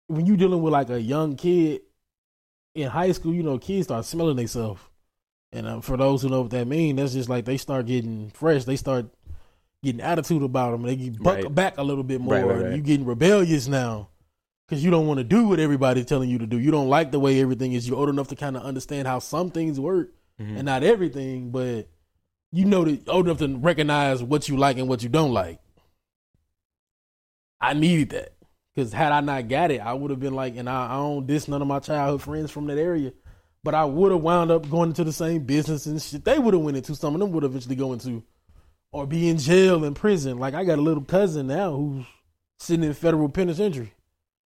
[0.09, 1.81] when you dealing with like a young kid
[2.75, 4.81] in high school, you know, kids start smelling themselves.
[5.53, 8.31] And uh, for those who know what that means, that's just like they start getting
[8.31, 8.65] fresh.
[8.65, 9.07] They start
[9.83, 10.83] getting attitude about them.
[10.83, 11.55] They get buck Right.
[11.55, 12.35] back a little bit more.
[12.35, 12.77] Right, right.
[12.77, 14.09] You getting rebellious now
[14.71, 16.57] because you don't want to do what everybody's telling you to do.
[16.57, 17.89] You don't like the way everything is.
[17.89, 20.59] You're old enough to kind of understand how some things work Mhm.
[20.59, 21.89] and not everything, but
[22.53, 25.59] you know that old enough to recognize what you like and what you don't like.
[27.61, 28.33] I needed that
[28.73, 31.27] because had I not got it, I would have been like, and I, I don't
[31.27, 33.13] diss none of my childhood friends from that area,
[33.65, 36.55] but I would have wound up going into the same business and shit they would
[36.55, 36.95] have went into.
[36.95, 38.23] Some of them would eventually go into,
[38.93, 40.39] or be in jail in prison.
[40.39, 42.07] Like I got a little cousin now who's
[42.61, 43.93] sitting in federal penitentiary.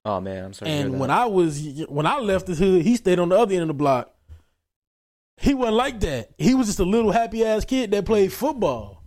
[0.05, 0.71] Oh man, I'm sorry.
[0.71, 3.39] to hear And when I was when I left the hood, he stayed on the
[3.39, 4.11] other end of the block.
[5.37, 6.31] He wasn't like that.
[6.39, 9.03] He was just a little happy ass kid that played football.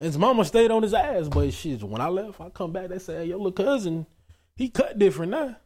[0.00, 1.28] His mama stayed on his ass.
[1.28, 4.06] But shit, when I left, I come back, they say, hey, your little cousin,
[4.56, 5.56] he cut different now.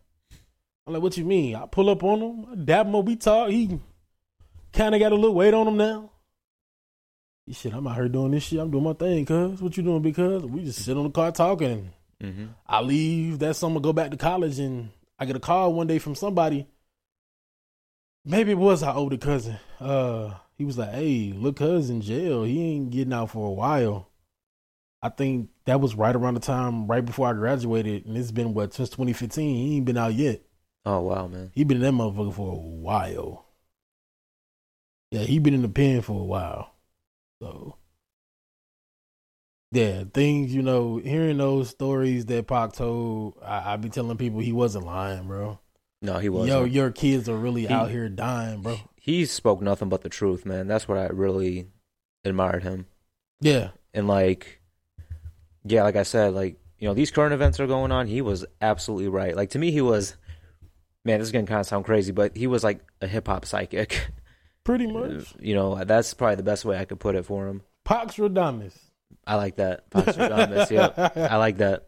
[0.87, 1.57] I'm like, what you mean?
[1.57, 3.51] I pull up on him, I dab him up, we talk.
[3.51, 3.81] He
[4.73, 6.11] kind of got a little weight on him now.
[7.47, 8.61] He said, I'm out here doing this shit.
[8.61, 9.61] I'm doing my thing, cuz.
[9.61, 11.91] What you doing, because we just sit on the car talking.
[12.21, 12.55] Mhm.
[12.67, 15.99] I leave that summer, go back to college, and I get a call one day
[15.99, 16.67] from somebody.
[18.25, 19.59] Maybe it was our older cousin.
[19.79, 22.45] Uh, he was like, "Hey, look, cousin, jail.
[22.45, 24.11] He ain't getting out for a while."
[25.03, 28.53] I think that was right around the time, right before I graduated, and it's been
[28.53, 29.57] what since 2015.
[29.57, 30.43] He ain't been out yet.
[30.85, 31.51] Oh wow, man.
[31.55, 33.47] He been in that motherfucker for a while.
[35.11, 36.75] Yeah, he been in the pen for a while.
[37.43, 37.77] So,
[39.73, 44.41] yeah, things you know, hearing those stories that Pac told, I, I be telling people
[44.41, 45.59] he wasn't lying, bro.
[46.03, 46.49] No, he was.
[46.49, 48.79] Yo, your kids are really He- out here dying, bro.
[48.97, 50.67] he spoke nothing but the truth, man.
[50.67, 51.69] That's what I really
[52.25, 52.87] admired him.
[53.41, 54.61] Yeah, And like,
[55.65, 58.07] yeah, like I said, like you know, these current events are going on.
[58.07, 59.37] He was absolutely right.
[59.37, 60.17] Like to me, he was.
[61.05, 63.45] Man, this is gonna kind of sound crazy, but he was like a hip hop
[63.47, 64.09] psychic.
[64.65, 65.35] pretty much.
[65.39, 67.63] you know, that's probably the best way I could put it for him.
[67.85, 68.75] Pax Radamus.
[69.27, 69.89] I like that.
[69.91, 70.95] Pastradamus, yep.
[71.17, 71.87] I like that.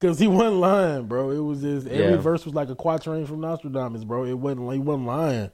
[0.00, 1.30] Cause he wasn't lying, bro.
[1.30, 2.16] It was just every Yeah.
[2.16, 4.24] verse was like a quatrain from Nostradamus, bro.
[4.24, 5.50] It wasn't he wasn't lying.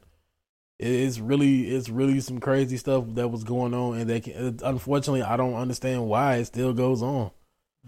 [0.79, 5.37] It's really it's really some crazy stuff that was going on, and that unfortunately I
[5.37, 7.31] don't understand why it still goes on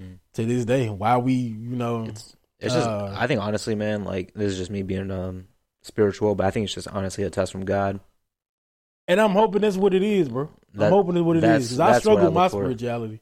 [0.01, 0.19] Mm.
[0.35, 0.89] to this day.
[0.89, 4.59] Why we you know It's it's just Uh, I think honestly, man, like this is
[4.59, 5.49] just me being um
[5.83, 8.01] spiritual, but I think it's just honestly a test from God.
[9.09, 10.49] And I'm hoping that's what it is, bro.
[10.75, 13.21] I'm hoping that's what it that's- is because I struggle with my spirituality.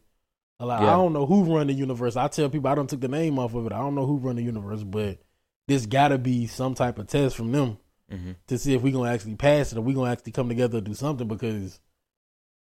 [0.59, 2.17] Like, I don't know who run the universe.
[2.17, 3.73] I tell people I don't took the name off of it.
[3.73, 5.19] I don't know who run the universe, but
[5.69, 7.79] there's got to be some type of test from them.
[8.11, 10.79] hmm to see if we gonna actually pass it or we gonna actually come together
[10.79, 11.81] and do something because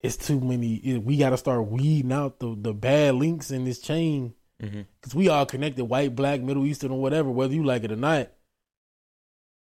[0.03, 0.75] it's too many.
[0.75, 5.15] It, we got to start weeding out the the bad links in this chain because
[5.15, 8.31] we all connected, white, black, Middle Eastern, or whatever, whether you like it or not.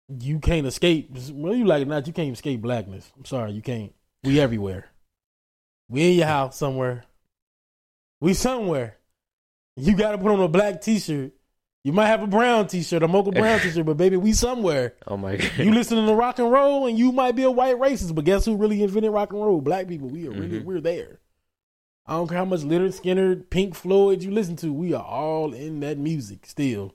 [0.08, 1.10] You can't escape.
[1.32, 3.10] Well, you like it or not, you can't escape blackness.
[3.16, 3.92] I'm sorry, you can't.
[4.22, 4.86] We everywhere.
[5.88, 7.04] We in your house somewhere.
[8.20, 8.98] We somewhere.
[9.76, 11.32] You got to put on a black T-shirt.
[11.84, 14.94] You might have a brown T-shirt, a mocha brown T-shirt, but baby, we somewhere.
[15.06, 15.50] Oh my god.
[15.58, 18.44] You listening to rock and roll, and you might be a white racist, but guess
[18.46, 19.60] who really invented rock and roll?
[19.60, 20.08] Black people.
[20.08, 20.64] We are really Mhm.
[20.64, 21.20] we're there.
[22.06, 24.72] I don't care how much Lynyrd Skynyrd, Pink Floyd you listen to.
[24.72, 26.94] We are all in that music still.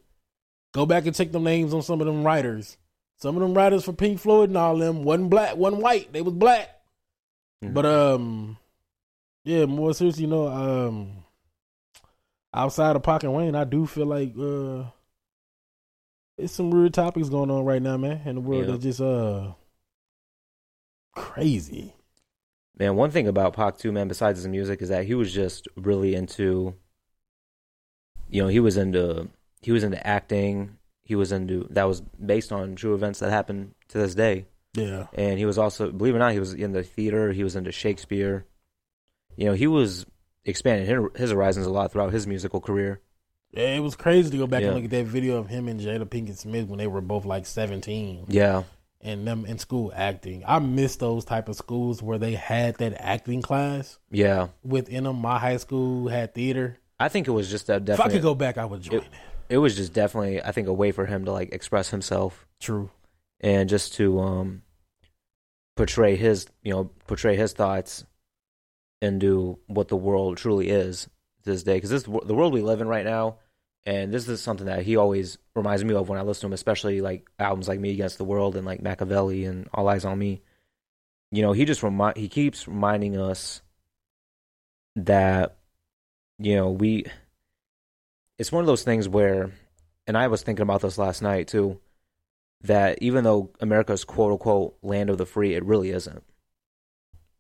[0.74, 2.78] Go back and check them names on some of them writers.
[3.20, 6.12] Some of them writers for Pink Floyd and all them wasn't black, wasn't white.
[6.14, 6.70] They was black.
[7.64, 7.74] Mhm.
[7.74, 8.58] But um,
[9.44, 11.26] yeah, more seriously, you know, um,
[12.54, 14.86] outside of Pac and Wayne, I do feel like uh,
[16.38, 18.72] it's some weird topics going on right now, man, in the world Yeah.
[18.72, 19.52] that's just uh
[21.14, 21.94] crazy.
[22.78, 25.68] Man, one thing about Pac too, man, besides his music, is that he was just
[25.76, 26.76] really into.
[28.30, 29.28] You know, he was into
[29.62, 30.78] he was into acting.
[31.10, 34.46] He was into that was based on true events that happened to this day,
[34.76, 37.32] Yeah, and he was also, believe it or not, he was in the theater.
[37.32, 38.46] He was into Shakespeare.
[39.36, 40.06] You know, he was
[40.46, 43.02] expanding his- his horizons a lot throughout his musical career.
[43.50, 44.68] Yeah, it was crazy to go back Yeah.
[44.68, 47.26] and look at that video of him and Jada Pinkett Smith when they were both
[47.26, 48.66] like seventeen Yeah,
[49.02, 50.44] and them in school acting.
[50.46, 54.50] I miss those type of schools where they had that acting class yeah.
[54.64, 55.16] within them.
[55.16, 56.78] My high school had theater.
[57.00, 59.04] I think it was just a If I could go back, I would join it,
[59.06, 59.10] it.
[59.50, 62.92] It was just definitely, I think, a way for him to like express himself True.
[63.42, 64.62] and just to um
[65.76, 68.06] portray his, you know, portray his thoughts
[69.02, 71.10] into what the world truly is
[71.44, 71.76] this day.
[71.76, 73.38] Because this the world we live in right now,
[73.86, 76.54] and this is something that he always reminds me of when I listen to him,
[76.54, 80.20] especially like albums like Me Against the World and like Makaveli and All Eyez on
[80.20, 80.42] Me.
[81.32, 83.62] You know, he just remind he keeps reminding us
[84.96, 85.58] that
[86.38, 87.06] you know we.
[88.40, 89.52] It's one of those things where,
[90.08, 91.80] and I was thinking about this last night too
[92.62, 96.24] that even though America's quote unquote land of the free, it really isn't.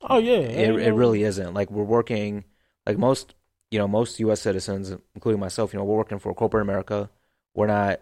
[0.02, 1.54] Oh yeah, It it really isn't.
[1.54, 2.45] Like we're working
[2.86, 3.36] like most
[3.72, 7.10] you know, most US citizens, including myself, you know, we're working for corporate America.
[7.56, 8.02] We're not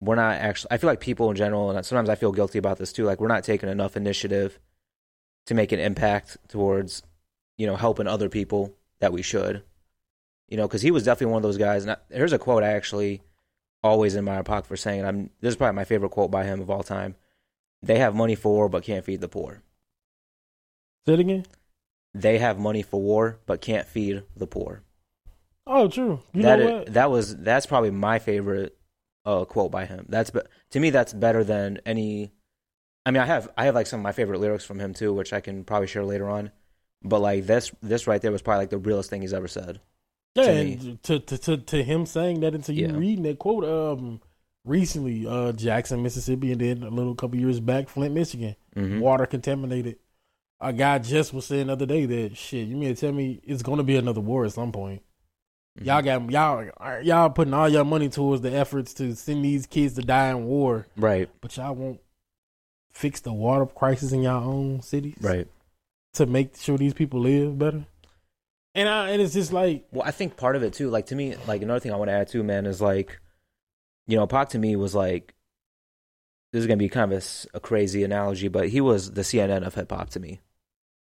[0.00, 2.78] we're not actually I feel like people in general and sometimes I feel guilty about
[2.78, 4.58] this too, like we're not taking enough initiative
[5.46, 7.02] to make an impact towards,
[7.58, 9.62] you know, helping other people that we should.
[10.52, 11.84] You know, because he was definitely one of those guys.
[11.84, 13.22] And I, here's a quote I actually
[13.82, 16.60] always in my pocket for saying, I'm this is probably my favorite quote by him
[16.60, 17.16] of all time.
[17.82, 19.62] They have money for war but can't feed the poor.
[21.06, 21.46] Say it again.
[22.14, 24.82] They have money for war but can't feed the poor.
[25.66, 26.20] Oh, true.
[26.34, 26.92] You That know what?
[26.92, 28.76] that was that's probably my favorite
[29.24, 30.06] uh, quote by him.
[30.08, 30.30] That's
[30.72, 32.32] to me that's better than any.
[33.06, 35.14] I mean, I have I have like some of my favorite lyrics from him too,
[35.14, 36.50] which I can probably share later on.
[37.02, 39.80] But like this this right there was probably like the realest thing he's ever said.
[40.34, 42.96] Yeah, to and to, to to to him saying that into you Yeah.
[42.96, 44.20] reading that quote um
[44.64, 49.00] recently, uh Jackson, Mississippi, and then a little couple years back, Flint, Michigan, Mhm.
[49.00, 49.96] water contaminated.
[50.60, 52.68] A guy just was saying the other day that shit.
[52.68, 55.02] You mean to tell me it's going to be another war at some point?
[55.78, 55.86] Mm-hmm.
[55.88, 59.94] Y'all got y'all y'all putting all your money towards the efforts to send these kids
[59.94, 61.98] to die in war, Right, but y'all won't
[62.92, 65.48] fix the water crisis in y'all own cities, right.
[66.14, 67.86] To make sure these people live better.
[68.74, 71.14] And I and it's just like Well, I think part of it too, like to
[71.14, 73.20] me, like another thing I want to add too, man, is like,
[74.06, 75.34] you know, Pac to me was like,
[76.52, 79.74] this is gonna be kind of a crazy analogy, but he was the CNN of
[79.74, 80.40] hip hop to me.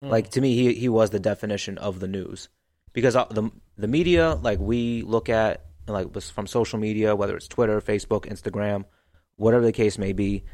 [0.05, 0.11] Mm.
[0.11, 2.49] Like to me, he he was the definition of the news,
[2.93, 7.37] because uh, the the media, like we look at, like was from social media, whether
[7.37, 8.85] it's Twitter, Facebook, Instagram,
[9.37, 10.45] whatever the case may be,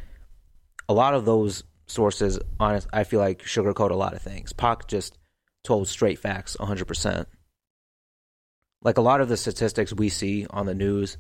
[0.89, 4.53] a lot of those sources, honest, I feel like sugarcoat a lot of things.
[4.53, 5.19] Pac just
[5.65, 7.27] told straight facts, hundred percent.
[8.83, 11.17] Like a lot of the statistics we see on the news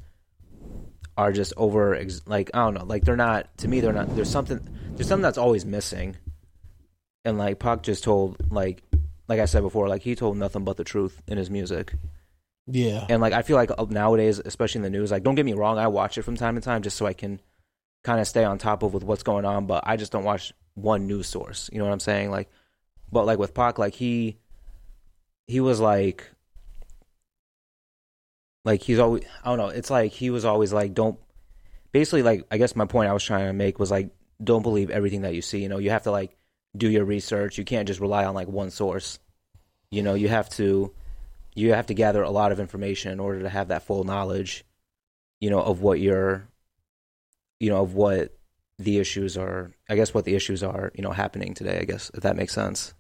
[1.17, 4.31] are just over like I don't know like they're not to me they're not there's
[4.31, 4.61] something
[4.95, 6.17] there's something that's always missing.
[7.25, 8.83] And like Pac just told like
[9.27, 11.95] like I said before like he told nothing but the truth in his music.
[12.67, 15.45] Yeah, and like I feel like uh, nowadays especially in the news like don't get
[15.45, 17.41] me wrong I watch it from time to time just so I can
[18.05, 20.53] kind of stay on top of with what's going on but I just don't watch
[20.75, 22.31] one news source you know what I'm saying?
[22.31, 22.51] Like
[23.15, 24.37] but like with Pac like he
[25.47, 26.29] he was like
[28.65, 31.19] like he's always I don't know, it's like he was always like don't
[31.93, 34.11] basically like I guess my point I was trying to make was like
[34.43, 36.37] don't believe everything that you see, you know, you have to like
[36.77, 37.57] do your research.
[37.57, 39.21] You can't just rely on like one source.
[39.91, 40.93] You know, you have to
[41.55, 44.65] you have to gather a lot of information in order to have that full knowledge,
[45.41, 46.49] you know, of what you're
[47.61, 48.37] you know, of what
[48.81, 52.11] the issues are I guess what the issues are, you know, happening today, I guess,
[52.13, 52.93] if that makes sense.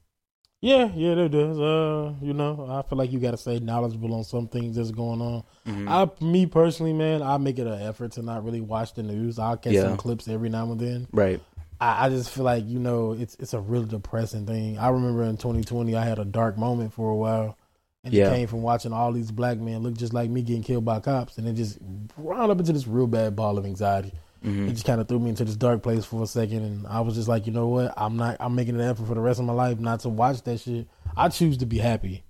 [0.64, 1.14] Yeah, yeah.
[1.14, 1.58] That does.
[1.60, 4.90] Uh, you know, I feel like you got to stay knowledgeable on some things that's
[4.90, 5.44] going on.
[5.66, 5.88] Mm-hmm.
[5.88, 9.38] I, me personally, man, I make it an effort to not really watch the news.
[9.38, 9.82] I'll catch Yeah.
[9.82, 11.06] some clips every now and then.
[11.12, 11.40] Right.
[11.80, 14.78] I, I just feel like you know it's it's a really depressing thing.
[14.78, 17.58] I remember in 2020 I had a dark moment for a while,
[18.02, 18.28] and Yeah.
[18.28, 21.00] it came from watching all these black men look just like me getting killed by
[21.00, 21.78] cops, and it just
[22.16, 24.12] wound up into this real bad ball of anxiety.
[24.44, 24.68] Mm-hmm.
[24.68, 27.00] It just kind of threw me into this dark place for a second, and I
[27.00, 27.94] was just like, you know what?
[27.96, 28.36] I'm not.
[28.40, 30.86] I'm making an effort for the rest of my life not to watch that shit.
[31.16, 32.24] I choose to be happy.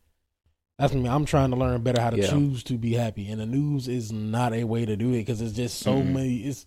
[0.78, 1.08] That's me.
[1.08, 2.28] I'm trying to learn better how to Yeah.
[2.28, 5.40] choose to be happy, and the news is not a way to do it because
[5.40, 6.12] it's just so Mhm.
[6.12, 6.36] many.
[6.38, 6.66] It's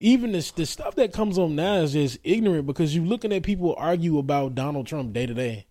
[0.00, 3.42] even the, the stuff that comes on now is just ignorant because you're looking at
[3.42, 5.66] people argue about Donald Trump day to day.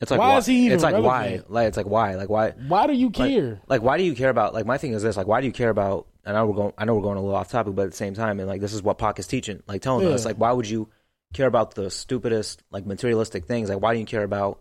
[0.00, 1.42] It's like Why is he even It's like why?
[1.48, 2.16] Like it's like why?
[2.16, 3.60] Like why Why do you care?
[3.68, 5.52] like why do you care about like my thing is this like why do you
[5.52, 7.82] care about I know we're going I know we're going a little off topic but
[7.82, 10.14] at the same time and like this is what Pac is teaching like telling Yeah.
[10.14, 10.88] us like why would you
[11.32, 14.60] care about the stupidest like materialistic things like why do you care about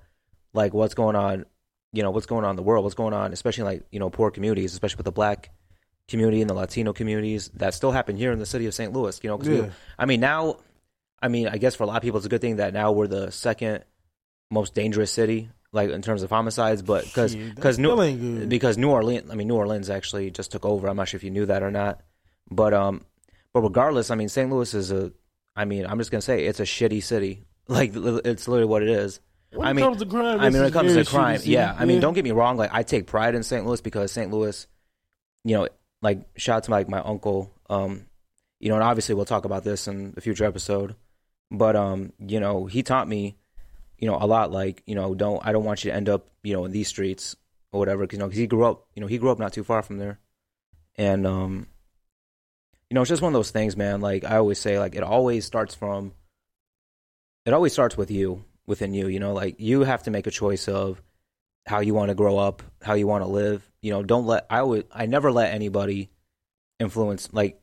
[0.54, 1.46] like what's going on
[1.94, 4.00] you know what's going on in the world what's going on especially in, like you
[4.00, 5.50] know poor communities especially with the black
[6.08, 8.92] community and the Latino communities that still happen here in the city of St.
[8.92, 9.70] Louis you know 'cause we- Yeah.
[10.00, 10.58] I mean now
[11.22, 12.92] I mean I guess for a lot of people it's a good thing that now
[12.92, 13.84] we're the second
[14.50, 19.30] most dangerous city like in terms of homicides, but because because New because New Orleans,
[19.32, 20.88] I mean New Orleans actually just took over.
[20.88, 22.02] I'm not sure if you knew that or not,
[22.50, 23.06] but um,
[23.54, 24.50] but regardless, I mean St.
[24.50, 25.12] Louis is a,
[25.56, 27.46] I mean I'm just gonna say it's a shitty city.
[27.68, 29.22] Like it's literally what it is.
[29.54, 31.74] When I it mean, comes to crime, I mean, when it comes to crime, yeah.
[31.78, 32.58] I mean, don't get me wrong.
[32.58, 33.66] Like, I take pride in St.
[33.66, 34.30] Louis because St.
[34.30, 34.68] Louis,
[35.46, 35.70] you know,
[36.02, 37.54] like shout out to like my uncle.
[37.70, 38.08] Um,
[38.60, 40.96] you know, and obviously we'll talk about this in the future episode.
[41.50, 43.38] But um, you know, he taught me,
[44.02, 44.52] you know, a lot.
[44.52, 46.90] Like, you know, don't I don't want you to end up, you know, in these
[46.90, 47.36] streets
[47.72, 48.04] or whatever.
[48.04, 49.82] Because you know, 'cause he grew up, you know, he grew up not too far
[49.84, 50.20] from there,
[50.98, 51.68] and um,
[52.90, 54.02] you know, it's just one of those things, man.
[54.02, 56.14] Like I always say, like it always starts from.
[57.46, 59.08] It always starts with you, within you.
[59.08, 61.02] You know, like you have to make a choice of
[61.66, 63.68] how you want to grow up, how you want to live.
[63.82, 66.10] You know, don't let I would, I never let anybody
[66.80, 67.62] influence like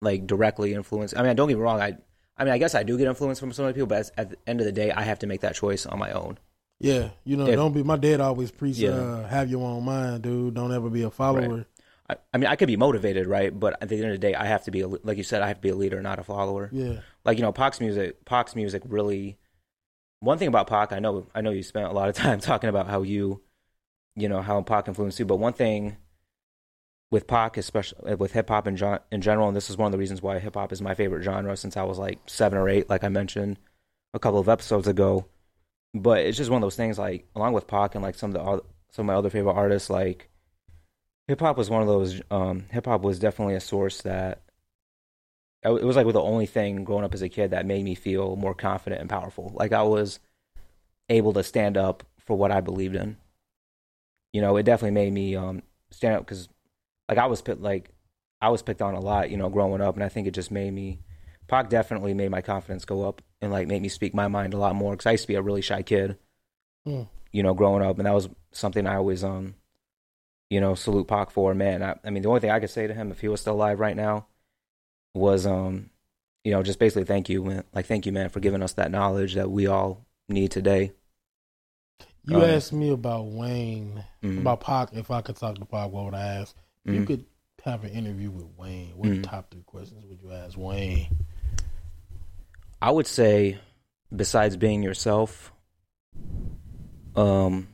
[0.00, 1.14] like directly influence.
[1.16, 1.80] I mean, don't get me wrong.
[1.80, 1.98] I
[2.36, 4.36] I mean, I guess I do get influence from some other people, but at- the
[4.46, 6.38] end of the day, I have to make that choice on my own.
[6.80, 7.82] Yeah, you know, If- don't be.
[7.82, 8.90] My dad always preached, Yeah.
[8.90, 10.54] uh, "Have your own mind, dude.
[10.54, 11.66] Don't ever be a follower."
[12.10, 13.56] I, I mean, I could be motivated, right?
[13.58, 15.42] But at the end of the day, I have to be a, like you said,
[15.42, 16.68] I have to be a leader, not a follower.
[16.72, 19.36] Yeah, Like you know, Pac's music, Pac's music really.
[20.20, 22.68] One thing about Pac, I know, I know you spent a lot of time talking
[22.70, 23.42] about how you,
[24.16, 25.24] you know, how Pac influenced you.
[25.26, 25.96] But one thing
[27.12, 29.92] with Pac, especially with hip hop in, gen- in general, and this is one of
[29.92, 32.70] the reasons why hip hop is my favorite genre since I was like seven or
[32.70, 33.58] eight, like I mentioned
[34.14, 35.26] a couple of episodes ago.
[35.94, 38.42] But it's just one of those things, like along with Pac and like some of
[38.42, 38.62] the
[38.92, 40.30] some of my other favorite artists, like
[41.28, 42.22] hip hop was one of those.
[42.30, 44.40] Um, hip hop was definitely a source that
[45.62, 48.36] it was like the only thing growing up as a kid that made me feel
[48.36, 49.52] more confident and powerful.
[49.54, 50.18] Like I was
[51.10, 53.18] able to stand up for what I believed in.
[54.32, 56.48] You know, it definitely made me um, stand up because,
[57.16, 57.90] like, I was picked like
[58.40, 59.30] I was picked on a lot.
[59.30, 61.00] You know, growing up, and I think it just made me.
[61.48, 64.58] Pac definitely made my confidence go up and like made me speak my mind a
[64.58, 66.16] lot more because I used to be a really shy kid.
[66.86, 67.02] Hmm.
[67.32, 69.54] You know, growing up, and that was something I always um,
[70.50, 71.54] you know, salute Pac for.
[71.54, 73.40] Man, I, I mean, the only thing I could say to him if he was
[73.40, 74.26] still alive right now
[75.14, 75.90] was um
[76.42, 78.90] you know just basically thank you man like thank you man for giving us that
[78.90, 80.90] knowledge that we all need today
[82.24, 84.40] you Uh, asked me about Wayne, Mhm.
[84.40, 84.94] about Pac.
[84.94, 86.56] If I could talk to Pac, what would I ask?
[86.84, 87.24] If You could
[87.64, 88.96] have an interview with Wayne.
[88.96, 89.22] What Mhm.
[89.22, 91.06] top three questions would you ask Wayne?
[92.80, 93.56] i would say
[94.14, 95.52] besides being yourself
[97.14, 97.68] um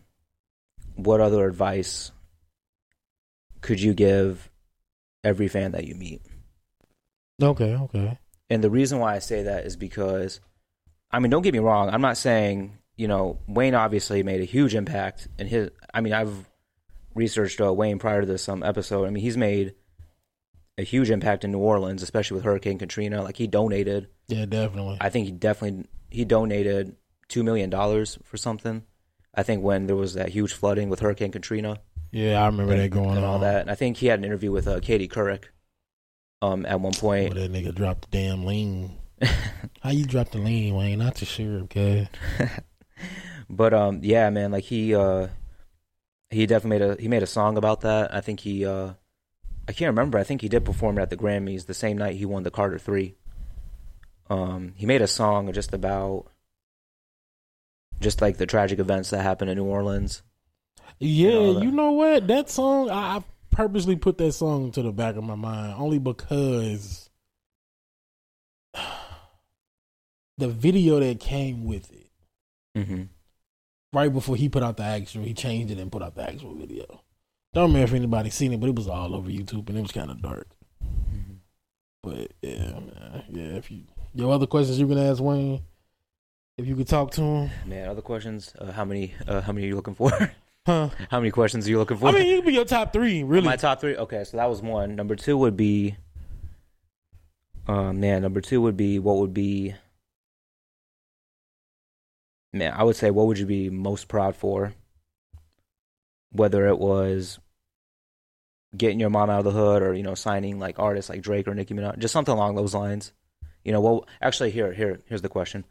[0.97, 2.13] what other advice
[3.63, 4.51] could you give
[5.25, 6.21] every fan that you meet
[7.41, 8.19] Okay, okay.
[8.51, 10.41] And the reason why I say that is because,
[11.11, 11.89] I mean, don't get me wrong.
[11.89, 15.71] I'm not saying, you know, Wayne obviously made a huge impact in his.
[15.95, 16.49] I mean, I've
[17.15, 19.07] researched uh, Wayne prior to this um, episode.
[19.07, 19.75] I mean, he's made
[20.77, 23.23] a huge impact in New Orleans, especially with Hurricane Katrina.
[23.23, 24.09] Like he donated.
[24.29, 24.99] Yeah, definitely.
[25.01, 26.97] I think he definitely he donated
[27.29, 28.85] two million dollars for something.
[29.35, 31.81] I think when there was that huge flooding with Hurricane Katrina
[32.11, 33.25] yeah, I remember and, that going and on.
[33.25, 33.63] all that.
[33.63, 35.45] And I think he had an interview with uh, Katie Couric.
[36.41, 38.97] Um, at one point, Where that nigga dropped the damn lean.
[39.81, 41.01] How you dropped the lean, Wayne?
[41.01, 42.09] Not too sure, okay?
[43.51, 45.27] but um yeah man like he uh
[46.31, 48.15] he definitely made a he made a song about that.
[48.15, 48.93] I think he uh
[49.67, 50.19] i can't remember.
[50.19, 52.51] I think he did perform it at the grammys the same night he won the
[52.51, 53.15] carter 3
[54.31, 56.27] um he made a song just about
[58.01, 60.23] just like the tragic events that happened in new orleans.
[60.99, 62.27] Yeah, you know what?
[62.27, 65.99] That song, I, I purposely put that song to the back of my mind only
[65.99, 67.09] because
[70.39, 72.11] the video that came with it,
[72.77, 73.03] mm-hmm.
[73.99, 76.55] Right before he put out the actual, he changed it and put out the actual
[76.55, 77.03] video.
[77.53, 79.93] Don't remember if anybody seen it, but it was all over YouTube and it was
[79.93, 80.49] kind of dark.
[82.03, 83.57] But yeah, man, yeah.
[83.57, 83.83] If you
[84.15, 85.63] your other questions you can ask Wayne,
[86.57, 89.67] if you could talk to him, man other questions uh, how many uh, how many
[89.67, 90.11] are you looking for
[90.67, 90.91] huh?
[91.11, 93.25] how many questions are you looking for I mean, you could be your top three,
[93.25, 93.45] really.
[93.45, 93.97] My top three.
[93.97, 94.95] Okay, so that was one.
[94.95, 95.97] Number two would be.
[97.67, 99.75] Uh, man, number two would be what would be.
[102.53, 104.73] Man, I would say what would you be most proud for?
[106.33, 107.39] Whether it was
[108.77, 111.49] getting your mom out of the hood, or you know, signing like artists like Drake
[111.49, 113.13] or Nicki Minaj, just something along those lines.
[113.65, 115.65] You know, well, actually, here, here, here's the question: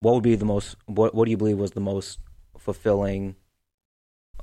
[0.00, 0.76] What would be the most?
[0.86, 2.18] What What do you believe was the most
[2.58, 3.36] fulfilling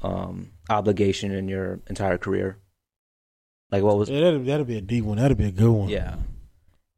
[0.01, 2.57] um, obligation in your entire career?
[3.71, 5.17] Like what was yeah, that'd, that'd be a deep one.
[5.17, 5.89] That'd be a good one.
[5.89, 6.15] yeah.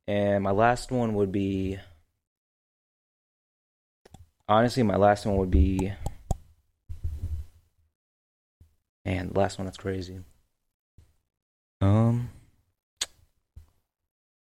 [0.07, 1.79] And my last one would be
[4.51, 5.93] honestly my last one would be
[9.05, 10.19] man, the last one that's crazy.
[11.79, 12.29] Um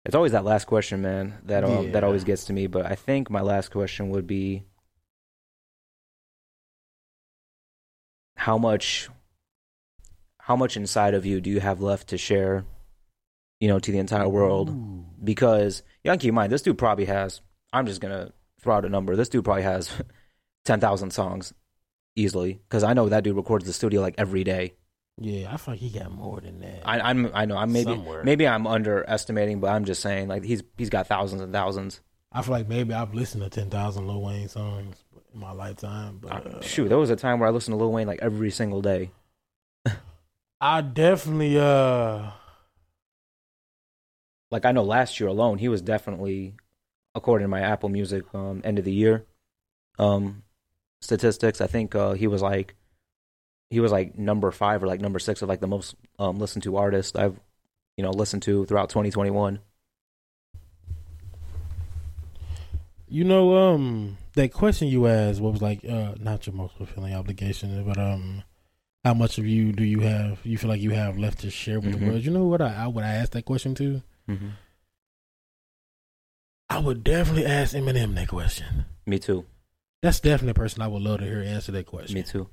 [0.04, 2.96] it's always that last question, man, that um, that always gets to me, but I
[2.96, 4.64] think my last question would be
[8.36, 9.08] how much
[10.38, 12.64] how much inside of you do you have left to share,
[13.60, 14.70] you know, to the entire world?
[14.70, 15.06] Ooh.
[15.22, 17.40] Because you gotta keep in mind, this dude probably has.
[17.72, 18.32] I'm just gonna
[18.62, 19.16] throw out a number.
[19.16, 19.90] This dude probably has
[20.64, 21.52] ten thousand songs
[22.16, 22.54] easily.
[22.68, 24.74] Because I know that dude records the studio like every day.
[25.18, 26.82] Yeah, I feel like he got more than that.
[26.88, 28.24] I, I'm I know I'm maybe Somewhere.
[28.24, 32.00] maybe I'm underestimating, but I'm just saying like he's he's got thousands and thousands.
[32.32, 34.96] I feel like maybe I've listened to ten thousand Lil Wayne songs
[35.34, 37.92] in my lifetime, but uh, Shoot, there was a time where I listened to Lil
[37.92, 39.10] Wayne like every single day.
[40.60, 42.30] I definitely uh
[44.50, 46.54] Like I know last year alone, he was definitely,
[47.14, 49.24] according to my Apple Music um, end of the year
[49.98, 50.42] um,
[51.00, 52.74] statistics, I think uh, he was like
[53.70, 56.62] he was like number five or like number six of like the most um, listened
[56.64, 57.38] to artist I've
[57.96, 59.60] you know listened to throughout 2021.
[63.08, 67.12] You know, um, that question you asked, what was like, uh, not your most fulfilling
[67.12, 68.42] obligation, but um,
[69.04, 70.40] how much of you do you have?
[70.44, 72.00] You feel like you have left to share with Mhm.
[72.00, 72.24] the world?
[72.24, 72.62] You know what?
[72.62, 74.00] I, I would I ask that question to?
[74.30, 74.48] Mm-hmm.
[76.72, 78.86] I would definitely ask Eminem that question.
[79.04, 79.44] Me too.
[80.00, 82.14] That's definitely a person I would love to hear answer that question.
[82.14, 82.48] Me too.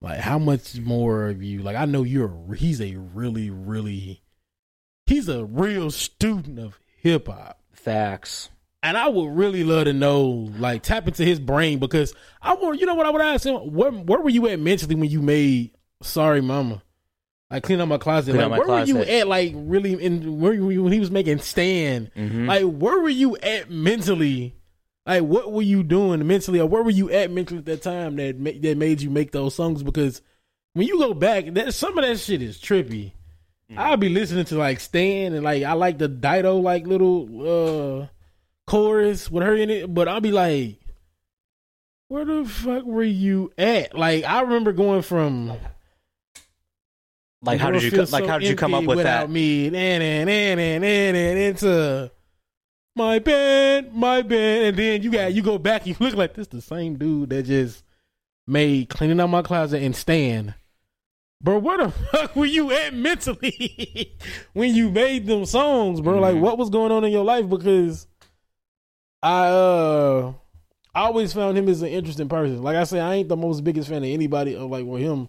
[0.00, 1.60] Like, how much more of you?
[1.60, 2.34] Like, I know you're.
[2.56, 4.22] He's a really, really.
[5.04, 7.60] He's a real student of hip hop.
[7.72, 8.48] Facts.
[8.82, 12.80] And I would really love to know, like, tap into his brain because I want,
[12.80, 13.74] you know what I would ask him?
[13.74, 15.72] Where, where were you at mentally when you made
[16.02, 16.82] Sorry Mama?
[17.50, 18.32] Like, clean out my closet.
[18.32, 21.00] Clean like, My where were you at, like, really, in, where were you when he
[21.00, 22.10] was making Stan?
[22.16, 22.46] Mm-hmm.
[22.46, 24.54] Like, where were you at mentally?
[25.06, 28.16] Like, what were you doing mentally, or where were you at mentally at that time
[28.16, 29.82] that ma- that made you make those songs?
[29.82, 30.22] Because
[30.74, 33.12] when you go back, that some of that shit is trippy.
[33.76, 38.06] I'll be listening to like Stan and like I like the Dido like little uh
[38.66, 40.80] chorus with her in it, but I'll be like,
[42.08, 43.96] where the fuck were you at?
[43.96, 45.56] Like I remember going from
[47.42, 49.30] like how did you like so how did you come up with without that?
[49.30, 49.66] me?
[49.68, 52.10] And and and and and and into
[52.96, 56.48] my band, my band, and then you got you go back, you look like this
[56.48, 57.82] the same dude that just
[58.46, 60.54] made cleaning out my closet and Stan.
[61.42, 64.12] Bro, where the fuck were you at mentally
[64.52, 66.18] when you made them songs, bro?
[66.18, 66.40] Like Mhm.
[66.40, 67.48] what was going on in your life?
[67.48, 68.06] Because
[69.22, 70.32] I uh
[70.94, 72.62] I always found him as an interesting person.
[72.62, 75.28] Like I say, I ain't the most biggest fan of anybody of like with him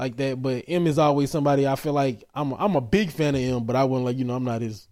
[0.00, 3.34] like that, but Em is always somebody I feel like I'm I'm a big fan
[3.34, 4.88] of Em, but I wouldn't like you know I'm not his.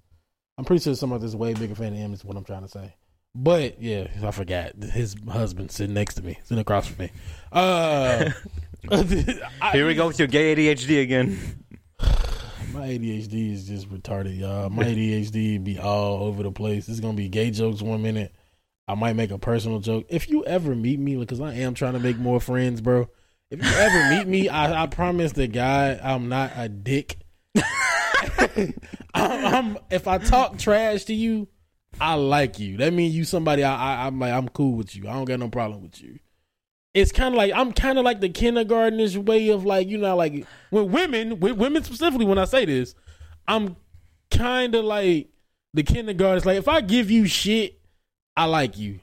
[0.56, 2.68] I'm pretty sure somebody that's way bigger fan of Em is what I'm trying to
[2.68, 2.94] say.
[3.34, 7.10] But yeah, I forgot his husband sitting next to me, sitting across from me.
[7.52, 8.30] Uh,
[8.90, 11.38] I- Here we go with your gay ADHD again.
[12.00, 14.68] My ADHD is just retarded, y'all.
[14.70, 16.88] My ADHD be all over the place.
[16.88, 18.34] It's gonna be gay jokes one minute.
[18.86, 20.06] I might make a personal joke.
[20.08, 23.08] If you ever meet me, because I am trying to make more friends, bro.
[23.50, 27.18] If you ever meet me, I, I promise the guy I'm not a dick.
[27.58, 28.74] I'm,
[29.14, 31.48] I'm- if I talk trash to you,
[32.00, 32.76] I like you.
[32.76, 35.08] That means you somebody I, I I'm like I'm cool with you.
[35.08, 36.18] I don't got no problem with you.
[36.94, 40.14] It's kind of like I'm kind of like the kindergartenish way of like you know
[40.16, 42.94] like with women with women specifically when I say this,
[43.46, 43.76] I'm
[44.30, 45.28] kind of like
[45.74, 46.36] the kindergarten.
[46.36, 47.80] It's like if I give you shit,
[48.36, 49.00] I like you.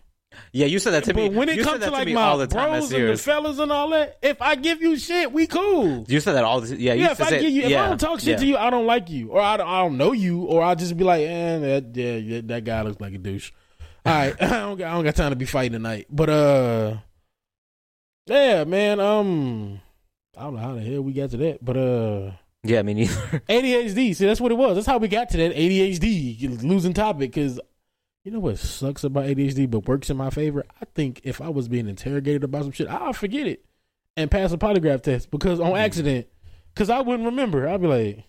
[0.52, 1.30] Yeah, you said that to me.
[1.30, 2.70] When it you comes to like me my all the time.
[2.70, 6.06] bros and the fellas and all that, if I give you shit, we cool.
[6.08, 6.94] You said that all the yeah.
[6.94, 8.38] You Yeah, if I say, give you, if yeah, I don't talk shit yeah.
[8.38, 10.76] to you, I don't like you, or I don't, I don't know you, or I'll
[10.76, 13.52] just be like, eh, that, yeah, that guy looks like a douche.
[14.06, 16.98] All right, I don't, got, I don't got time to be fighting tonight, but uh,
[18.28, 19.82] yeah, man, um,
[20.38, 22.32] I don't know how the hell we got to that, but uh,
[22.64, 23.14] Yeah, me neither.
[23.50, 24.16] ADHD.
[24.16, 24.76] See, that's what it was.
[24.76, 27.32] That's how we got to that ADHD losing topic.
[27.32, 27.60] Because
[28.26, 30.66] you know what sucks about ADHD, but works in my favor.
[30.82, 33.64] I think if I was being interrogated about some shit, I'll forget it
[34.18, 35.78] and pass a polygraph test because on mm-hmm.
[35.78, 36.28] accident.
[36.74, 37.70] Because I wouldn't remember.
[37.70, 38.24] I'd be like,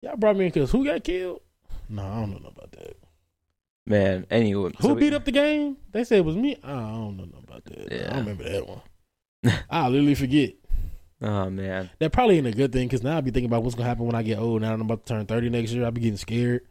[0.00, 1.40] "Y'all brought me in because who got killed?"
[1.88, 2.96] No, I don't know about that.
[3.86, 5.76] Man, anyway, Who so- beat up the game?
[5.90, 6.56] They said it was me.
[6.62, 7.92] I don't know about that.
[7.92, 8.80] I don't remember that one.
[9.70, 10.54] I literally forget.
[11.20, 13.74] Oh man, That probably ain't a good thing because now I'll be thinking about what's
[13.74, 14.62] gonna happen when I get old.
[14.62, 16.62] Now I'm about to turn thirty next year, I'll be getting scared.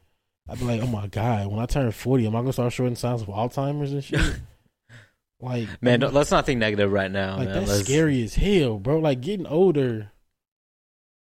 [0.49, 2.95] I be like, oh my god, when I turn forty, am I gonna start showing
[2.95, 4.19] signs of Alzheimer's and shit?
[5.39, 7.59] like, man, let's not think negative right now, like man.
[7.59, 8.99] that's Let's- scary as hell, bro.
[8.99, 10.11] Like getting older.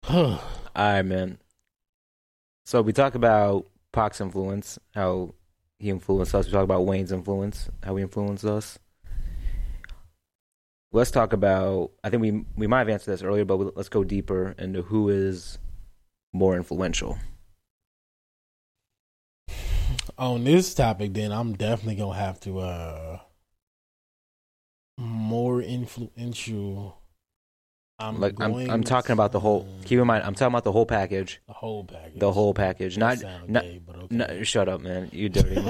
[0.05, 0.37] Huh.
[0.75, 1.37] All right, man.
[2.65, 5.35] So we talk about Pac's influence, how
[5.77, 6.45] he influenced us.
[6.45, 8.79] We talk about Wayne's influence, how he influenced us.
[10.93, 11.91] Let's talk about.
[12.03, 15.09] I think we we might have answered this earlier, but let's go deeper into who
[15.09, 15.57] is
[16.33, 17.17] more influential.
[20.17, 23.19] On this topic, then I'm definitely gonna have to uh
[24.97, 27.01] more influential
[28.01, 29.67] I'm Like I'm I'm talking about the whole.
[29.85, 31.39] Keep in mind, I'm talking about the whole package.
[31.47, 32.19] the whole package.
[32.19, 33.63] The whole package, not not.
[33.63, 34.15] gay, okay.
[34.15, 35.09] No, shut up, man.
[35.11, 35.55] You dirty.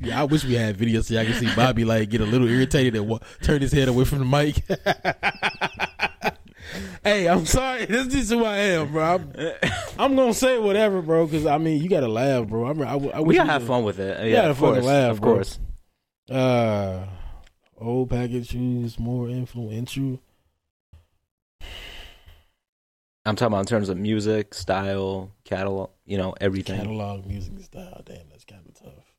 [0.00, 2.48] yeah, I wish we had videos so y'all can see Bobby like get a little
[2.48, 4.62] irritated and wa- turn his head away from the mic.
[7.04, 7.86] hey, I'm sorry.
[7.90, 9.02] This is who I am, bro.
[9.04, 9.32] I'm,
[9.98, 11.26] I'm gonna say whatever, bro.
[11.26, 12.66] Because I mean, you gotta laugh, bro.
[12.66, 14.28] I'm, I, I wish we gotta have fun with it.
[14.28, 15.32] Yeah, of fucking course, laugh, of bro.
[15.34, 15.58] course.
[16.30, 17.06] Uh,
[17.78, 20.20] old package shoes more influential.
[23.26, 25.90] I'm talking about in terms of music, style, catalog.
[26.06, 26.76] You know, everything.
[26.78, 28.02] Catalog music style.
[28.04, 29.14] Damn, that's kind of tough.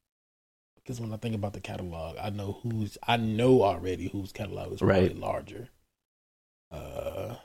[0.75, 4.73] Because when I think about the catalog, I know who's I know already whose catalog
[4.73, 5.15] is probably Right.
[5.17, 5.69] larger.
[6.71, 7.35] Uh,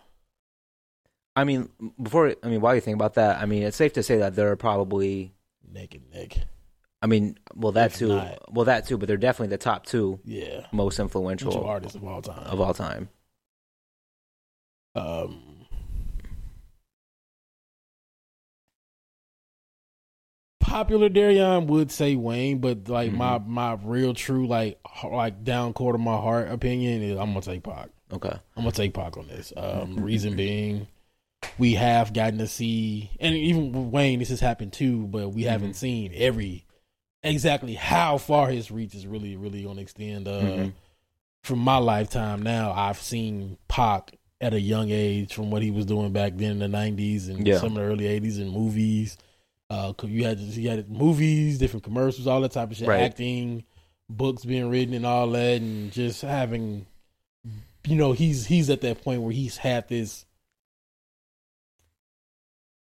[1.36, 1.68] I mean,
[2.02, 4.34] before I mean, while you think about that, I mean, it's safe to say that
[4.34, 5.32] there are probably.
[5.70, 6.38] neck and neck.
[7.02, 8.08] I mean, well, that If too.
[8.08, 12.04] not- Well, that too, but they're definitely the top two Yeah, most influential artists of
[12.04, 12.46] all time.
[12.46, 13.10] of all time.
[14.94, 15.66] Um,
[20.60, 23.52] popular Darion would say Wayne, but like my Mm-hmm.
[23.52, 27.42] my real true like h- like down core of my heart opinion is I'm gonna
[27.42, 27.90] take Pac.
[28.12, 28.30] Okay.
[28.56, 29.52] I'm gonna take Pac on this.
[29.56, 30.86] Um, reason being,
[31.58, 35.44] we have gotten to see, and even with Wayne, this has happened too, but we
[35.44, 35.76] haven't Mhm.
[35.76, 36.64] seen every
[37.22, 40.28] exactly how far his reach is really really gonna extend.
[40.28, 40.72] Uh, Mhm.
[41.42, 45.86] From my lifetime now, I've seen Pac at a young age from what he was
[45.86, 47.58] doing back then in the '90s and Yeah.
[47.58, 49.16] some of the early '80s in movies.
[49.70, 53.00] Uh, 'cause you had you had movies, different commercials, all that type of shit, Right.
[53.02, 53.64] acting,
[54.08, 56.86] books being written, and all that, and just having
[57.88, 60.25] you know, he's he's at that point where he's had this.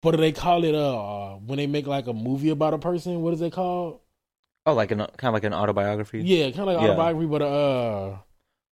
[0.04, 0.76] What do they call it?
[0.76, 4.00] Uh, when they make like a movie about a person, what is it called?
[4.66, 6.22] Oh, like an kind of like an autobiography.
[6.22, 6.90] Yeah, kind of like Yeah.
[6.90, 8.10] autobiography, but uh,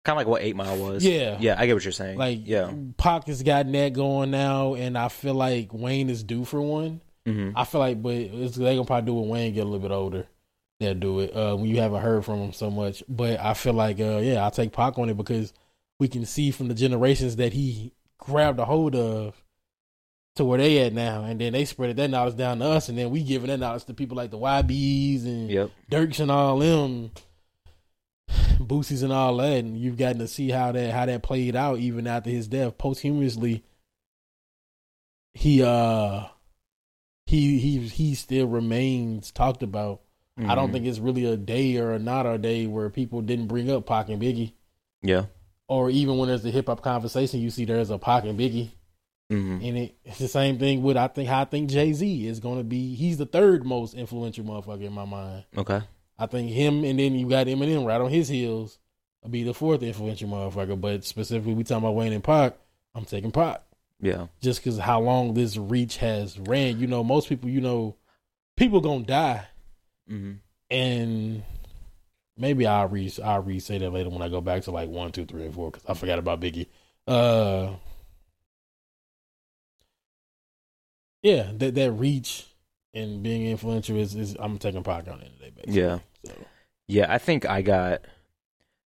[0.04, 1.04] Kind of like what Eight Mile was.
[1.04, 1.36] Yeah.
[1.40, 2.18] Yeah, I get what you're saying.
[2.18, 2.72] like yeah.
[2.96, 7.00] Pac has gotten that going now, and I feel like Wayne is due for one.
[7.26, 9.64] hmm I feel like, but it's, they gonna probably do it when Wayne get a
[9.64, 10.26] little bit older.
[10.80, 13.02] They'll do it uh, when you haven't heard from him so much.
[13.08, 15.52] But I feel like, uh, yeah, I'll take Pac on it because
[15.98, 19.34] we can see from the generations that he grabbed a hold of
[20.38, 22.96] to where they at now, and then they spread that knowledge down to us, and
[22.98, 25.70] then we giving that knowledge to people like the YBs and Yep.
[25.90, 27.10] Durks and all them,
[28.58, 31.78] Boosies and all that, and you've gotten to see how that how that played out
[31.78, 32.76] even after his death.
[32.76, 33.62] Posthumously,
[35.34, 36.24] he uh
[37.26, 40.00] he he he still remains talked about.
[40.38, 40.72] I don't Mhm.
[40.72, 43.86] think it's really a day or a not a day where people didn't bring up
[43.86, 44.52] Pac and Biggie,
[45.02, 45.26] Yeah.
[45.66, 48.70] or even when there's a hip hop conversation, you see there's a Pac and Biggie
[49.30, 49.96] hmm in it.
[50.04, 52.64] It's the same thing with I think how I think Jay Z is going to
[52.64, 52.94] be.
[52.94, 55.44] He's the third most influential motherfucker in my mind.
[55.56, 55.80] Okay.
[56.18, 58.78] I think him and then you got Eminem right on his heels.
[59.22, 60.80] will be the fourth influential motherfucker.
[60.80, 62.54] But specifically, we talking about Wayne and Pac.
[62.94, 63.62] I'm taking Pac
[64.00, 64.26] Yeah.
[64.40, 66.78] just because how long this reach has ran.
[66.80, 67.96] You know, most people, you know,
[68.56, 69.46] people gonna die,
[70.08, 70.32] hmm
[70.70, 71.42] and
[72.36, 75.12] maybe I'll re I'll re say that later when I go back to like one,
[75.12, 76.66] two, three, and four because I forgot about Biggie.
[77.06, 77.74] Uh,
[81.22, 82.46] yeah, that that reach
[82.94, 85.52] and being influential is, is I'm taking Pac on it today.
[85.54, 85.80] Basically.
[85.80, 85.98] Yeah.
[86.24, 86.32] So
[86.86, 88.02] Yeah, I think I got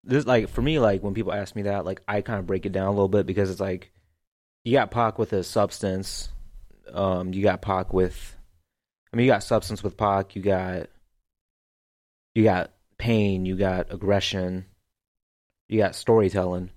[0.03, 0.25] this.
[0.25, 2.71] Like for me, like when people ask me that, like I kind of break it
[2.71, 3.91] down a little bit because it's like
[4.63, 6.29] you got Pac with a substance.
[6.93, 8.35] Um, you got Pac with,
[9.13, 10.35] I mean, you got substance with Pac.
[10.35, 10.87] You got,
[12.35, 13.45] you got pain.
[13.45, 14.65] You got aggression.
[15.67, 16.71] You got storytelling.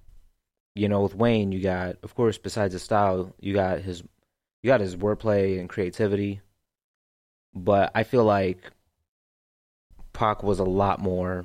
[0.75, 4.03] You know, with Wayne, you got, of course, besides his style, you got his,
[4.63, 6.41] you got his wordplay and creativity.
[7.55, 8.71] But I feel like
[10.13, 11.45] Pac was a lot more.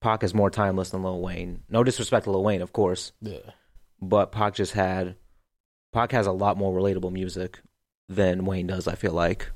[0.00, 1.62] Pac is more timeless than Lil Wayne.
[1.68, 3.38] No disrespect to Lil Wayne, of course, yeah,
[4.00, 5.16] but Pac just had.
[5.92, 7.60] Pac has a lot more relatable music
[8.08, 8.86] than Wayne does.
[8.88, 9.50] I feel like.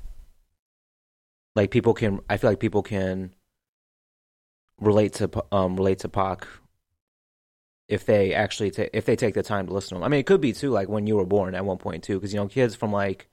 [1.55, 3.35] Like people can, I feel like people can
[4.79, 6.47] relate to um relate to Pac
[7.93, 10.03] if they actually ta- if they take the time to listen to them.
[10.03, 12.15] I mean, it could be too like when you were born at one point too,
[12.15, 13.29] because you know kids from like,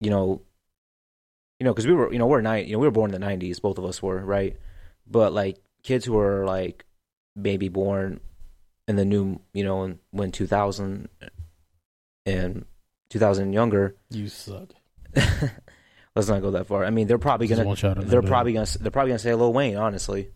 [0.00, 0.40] you know,
[1.60, 3.20] you know, because we were you know we're nine, you know we were born in
[3.20, 4.56] the '90s, both of us were right,
[5.06, 6.86] but like kids who are like
[7.36, 8.20] maybe born
[8.88, 11.26] in the new you know in, when 2000 uh,
[12.24, 12.64] and
[13.10, 13.96] 2000 and younger.
[14.10, 14.70] you suck.
[16.16, 16.86] Let's not go that far.
[16.86, 19.10] I mean, they're probably Just gonna want y'all to know they're probably gonna they're probably
[19.10, 20.30] gonna say Lil Wayne, honestly,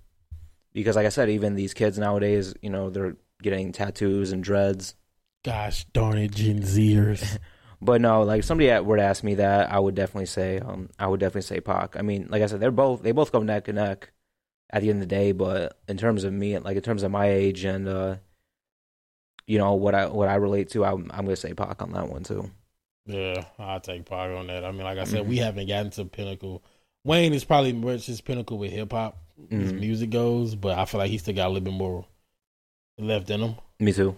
[0.75, 4.95] because like I said, even these kids nowadays, you know, they're getting tattoos and dreads.
[5.45, 7.39] Gosh darn it, Gen Zers.
[7.81, 10.91] But no, like if somebody were to ask me that, I would definitely say, um,
[10.99, 11.97] I would definitely say Pac.
[11.97, 14.11] I mean, like I said, they're both they both go neck and neck.
[14.71, 15.33] at the end of the day.
[15.33, 18.17] But in terms of me, like in terms of my age and uh,
[19.47, 22.09] you know what I what I relate to, I'm I'm gonna say Pac on that
[22.09, 22.51] one too.
[23.07, 24.65] Yeah, I'll take Pac on that.
[24.65, 25.43] I mean, like I said, we Mhm.
[25.43, 26.63] haven't gotten to pinnacle.
[27.05, 29.19] Wayne is probably reached his pinnacle with hip hop,
[29.57, 29.79] his Mhm.
[29.79, 32.05] music goes, but I feel like he still got a little bit more
[32.99, 33.55] left in him.
[33.81, 34.15] Me too.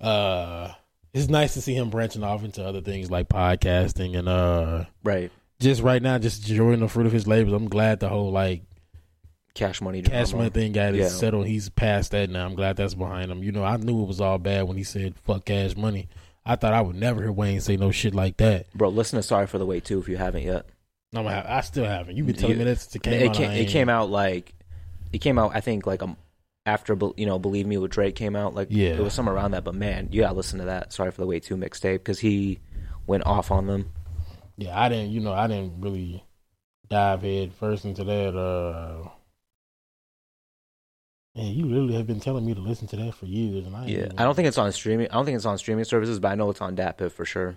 [0.00, 0.72] Uh,
[1.12, 5.30] it's nice to see him branching off into other things like podcasting and uh, Right.
[5.60, 7.52] just right now, just enjoying the fruit of his labors.
[7.52, 8.62] I'm glad the whole like
[9.52, 10.00] Cash money.
[10.02, 11.06] cash money thing got Yeah.
[11.06, 11.46] it settled.
[11.46, 12.46] He's past that now.
[12.46, 13.42] I'm glad that's behind him.
[13.42, 16.08] You know, I knew it was all bad when he said "fuck cash money."
[16.46, 18.72] I thought I would never hear Wayne say no shit like that.
[18.74, 20.66] Bro, listen to Sorry for the Wait too if you haven't yet.
[21.12, 22.16] I'm gonna have, I still haven't.
[22.16, 23.34] You've been telling You- me that since it came it, out.
[23.34, 24.54] came, it came out like
[25.12, 25.50] it came out.
[25.54, 26.16] I think like um
[26.70, 28.54] after you know Believe Me with Drake came out.
[28.54, 28.90] Like Yeah.
[28.90, 29.64] it was somewhere around that.
[29.64, 30.92] But man, you gotta listen to that.
[30.92, 32.60] Sorry for the Wait 2 mixtape because he
[33.06, 33.90] went off on them.
[34.56, 35.10] Yeah, I didn't.
[35.10, 36.24] You know, I didn't really
[36.88, 38.36] dive head first into that.
[38.36, 39.08] Uh,
[41.34, 43.86] man, you literally have been telling me to listen to that for years, and I
[43.86, 45.08] Yeah, I don't think it's on streaming.
[45.10, 47.56] I don't think it's on streaming services, but I know it's on DatPiff for sure.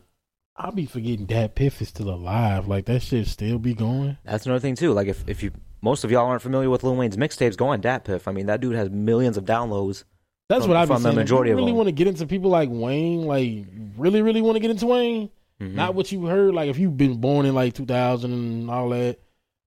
[0.56, 2.68] I'll be forgetting Dat Piff is still alive.
[2.68, 4.18] Like that shit still be going.
[4.24, 4.94] That's another thing too.
[4.94, 5.52] Like if if you
[5.84, 8.28] most of y'all aren't familiar with Lil Wayne's mixtapes, go on DatPiff.
[8.28, 10.06] I mean, that dude has millions of downloads.
[10.50, 11.16] That's From- what I've been from the saying.
[11.18, 13.66] majority if you really want to get into people like Wayne, like
[13.98, 15.30] really, really want to get into Wayne.
[15.62, 15.74] Mhm.
[15.74, 16.54] Not what you heard.
[16.54, 19.20] Like if you've been born in like 2000 and all that,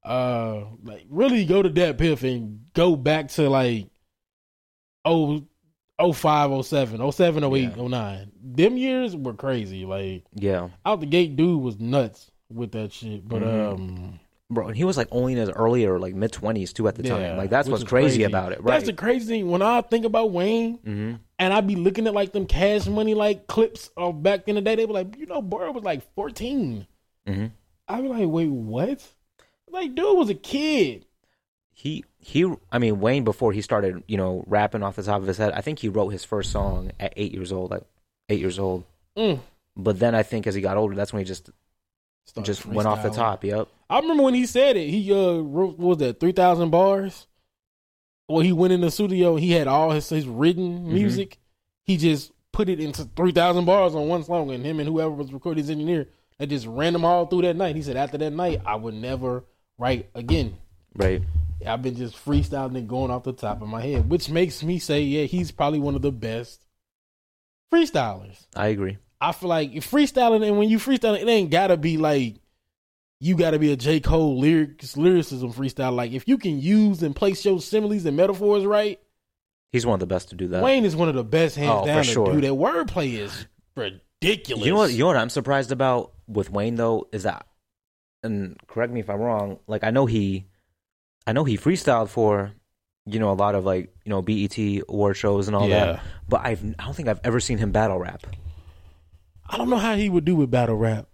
[0.05, 3.89] uh, like really go to Dat Piff and go back to like
[5.05, 5.43] oh,
[6.13, 7.83] 05, 07, 07, 08, Yeah.
[7.83, 8.33] 09.
[8.43, 9.85] Them years were crazy.
[9.85, 13.27] Like yeah, out the gate, dude was nuts with that shit.
[13.27, 13.73] But Mhm.
[13.75, 14.21] um,
[14.51, 17.03] bro, and he was like only in his earlier like mid twenties too at the
[17.03, 17.37] yeah, time.
[17.37, 18.75] Like that's what's is crazy, about it, right?
[18.75, 19.51] That's the crazy thing.
[19.51, 23.15] When I think about Wayne, hmm and I be looking at like them cash money
[23.15, 24.75] like clips of back in the day.
[24.75, 26.87] They were like, you know, Burr was like 14.
[27.27, 27.47] hmm
[27.89, 29.07] I be like, wait, what?
[29.69, 31.05] Like, dude was a kid.
[31.73, 32.51] He he.
[32.73, 35.53] I mean, Wayne before he started, you know, rapping off the top of his head.
[35.53, 37.71] I think he wrote his first song at eight years old.
[37.71, 37.83] Like
[38.29, 38.85] eight years old.
[39.17, 39.41] Mm.
[39.77, 41.51] But then I think as he got older, that's when he just
[42.27, 43.45] Started just went off the top.
[43.45, 43.69] Yep.
[43.89, 44.89] I remember when he said it.
[44.91, 47.27] He uh wrote what was that three thousand bars.
[48.29, 49.37] Well, he went in the studio.
[49.37, 50.93] He had all his his written Mhm.
[50.93, 51.39] music.
[51.85, 55.11] He just put it into three thousand bars on one song, and him and whoever
[55.13, 56.09] was recording his engineer,
[56.39, 57.77] they just ran them all through that night.
[57.77, 59.45] He said after that night, I would never
[59.79, 60.57] write again.
[60.97, 61.23] Right.
[61.65, 64.79] I've been just freestyling and going off the top of my head, which makes me
[64.79, 66.65] say, yeah, he's probably one of the best
[67.73, 68.47] freestylers.
[68.55, 68.99] I agree.
[69.21, 72.37] I feel like freestyling, and when you freestyle, it ain't gotta be like
[73.19, 75.95] you gotta be a J Cole lyrics lyricism freestyle.
[75.95, 79.01] Like if you can use and place your similes and metaphors right,
[79.73, 80.63] He's one of the best to do that.
[80.63, 82.33] Wayne is one of the best hands Oh, down to sure.
[82.35, 82.53] do that.
[82.53, 84.65] Wordplay is ridiculous.
[84.65, 84.93] You know what?
[84.93, 87.47] You know what I'm surprised about with Wayne though is that,
[88.23, 89.59] and correct me if I'm wrong.
[89.67, 90.47] Like I know he,
[91.27, 92.53] I know he freestyled for,
[93.07, 94.57] you know, a lot of like you know BET
[94.89, 95.87] award shows and all Yeah.
[95.87, 96.03] that.
[96.29, 98.27] But I've I don't think I've ever seen him battle rap.
[99.49, 101.07] I don't know how he would do with battle rap.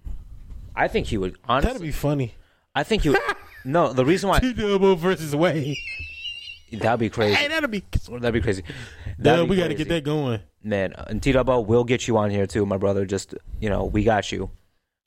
[0.74, 2.34] I think he would Honestly, That'd be funny.
[2.74, 3.20] I think he would.
[3.64, 5.76] no, the reason why T Double versus Wayne.
[6.72, 7.34] that'd be crazy.
[7.34, 7.84] Hey, that'd be.
[8.08, 8.62] That'd be crazy.
[9.18, 10.40] That'd be we got to get that going.
[10.62, 10.94] man.
[10.96, 13.04] And T Double, we'll get you on here too, my brother.
[13.04, 14.50] Just you know, we got you.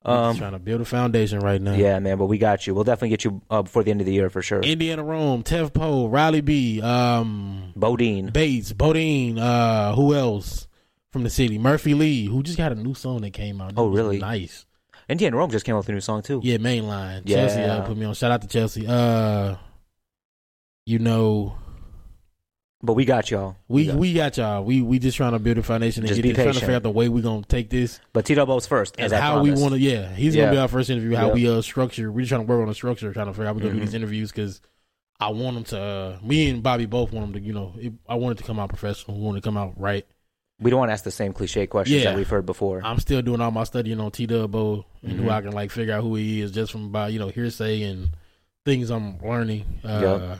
[0.03, 1.73] Um, trying to build a foundation right now.
[1.73, 2.75] yeah, man, but we got you.
[2.75, 4.61] We'll definitely get you uh, before the end of the year for sure.
[4.61, 8.27] Indiana Rome, Tef Poe, Riley B, um, Bodine.
[8.29, 10.67] Bates, Bodine, uh, who else
[11.15, 11.57] from the city?
[11.57, 13.71] Murphy Lee, who just got a new song that came out.
[13.77, 14.19] Oh, really?
[14.19, 14.65] Nice.
[15.07, 16.41] Indiana Rome just came out with a new song too.
[16.43, 17.21] Yeah, mainline.
[17.23, 17.47] Yeah.
[17.47, 18.13] Chelsea uh, put me on.
[18.15, 18.85] Shout out to Chelsea.
[18.85, 19.55] Uh,
[20.85, 21.55] you know,
[22.83, 23.55] But we got y'all.
[23.69, 24.63] we got- we got y'all.
[24.65, 26.83] We we just trying to build a foundation and Just get trying to figure out
[26.83, 28.95] the way we gonna take this but T Double's first.
[28.97, 29.61] and as I how we promised.
[29.61, 29.79] want to.
[29.79, 30.43] Yeah, he's Yeah.
[30.45, 31.15] gonna be our first interview.
[31.15, 31.33] How Yeah.
[31.33, 32.11] we uh structure.
[32.11, 33.73] We're just trying to work on the structure, trying to figure out how we gonna
[33.75, 33.77] Mhm.
[33.79, 34.59] do these interviews because
[35.19, 35.79] I want them to.
[35.79, 37.47] Uh, me and Bobby both want them to.
[37.47, 39.17] You know, it, I want it to come out professional.
[39.17, 40.05] We want it to come out right.
[40.59, 42.11] We don't want to ask the same cliche questions Yeah.
[42.11, 42.81] that we've heard before.
[42.83, 45.31] I'm still doing all my studying on T Dubbo and who Mhm.
[45.31, 48.09] I can like figure out who he is just from by you know hearsay and
[48.65, 49.65] things I'm learning.
[49.83, 50.39] Uh, Yup.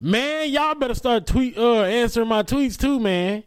[0.00, 3.44] Man, y'all better start tweet uh answering my tweets too, man.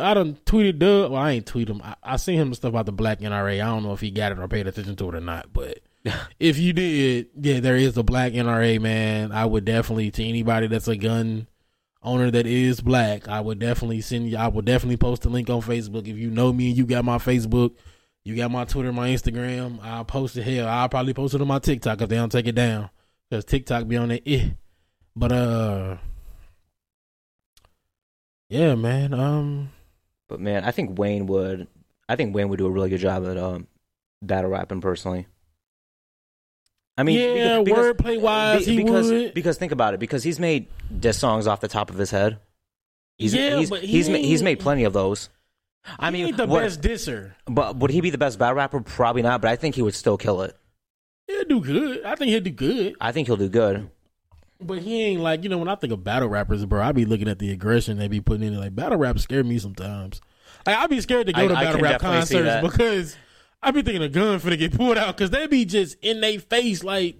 [0.00, 1.12] I done tweeted Dub.
[1.12, 1.80] Well, I ain't tweet him.
[1.84, 3.54] I, I seen him stuff about the black NRA.
[3.60, 5.52] I don't know if he got it or paid attention to it or not.
[5.52, 5.78] But
[6.40, 9.32] if you did, yeah, there is a black NRA, man.
[9.32, 11.46] I would definitely to anybody that's a gun
[12.06, 14.36] owner that is black, I would definitely send you.
[14.36, 16.08] I would definitely post a link on Facebook.
[16.08, 17.74] If you know me and you got my Facebook,
[18.24, 19.78] you got my Twitter, my Instagram.
[19.82, 20.44] I'll post it.
[20.44, 22.88] Hell, I'll probably post it on my TikTok if they don't take it down
[23.28, 24.22] because TikTok be on it.
[24.24, 24.50] Eh.
[25.14, 25.96] But uh,
[28.48, 29.12] yeah, man.
[29.12, 29.70] Um,
[30.28, 31.66] but man, I think Wayne would.
[32.08, 33.66] I think Wayne would do a really good job at um,
[34.22, 34.80] battle rapping.
[34.80, 35.26] Personally,
[36.98, 39.34] I mean, Yeah, wordplay wise, he because would.
[39.34, 40.00] because think about it.
[40.00, 40.68] Because he's made
[40.98, 42.38] diss songs off the top of his head.
[43.18, 45.28] He's, Yeah, he's, but he he's ma- he's made plenty of those.
[45.98, 47.32] I mean, the what- best disser.
[47.46, 48.80] but would he be the best battle rapper?
[48.80, 49.40] Probably not.
[49.40, 50.56] But I think he would still kill it.
[51.28, 52.04] He'll do good.
[52.04, 52.94] I think he'll do good.
[53.00, 53.90] I think he'll do good.
[54.60, 56.82] But he ain't like you know when I think of battle rappers, bro.
[56.82, 58.58] I be looking at the aggression they be putting in.
[58.58, 60.20] Like battle rap scare me sometimes.
[60.66, 63.16] Like I be scared to go I- to battle rap concerts because
[63.62, 66.38] I be thinking a gun finna get pulled out because they be just in their
[66.38, 67.18] face like.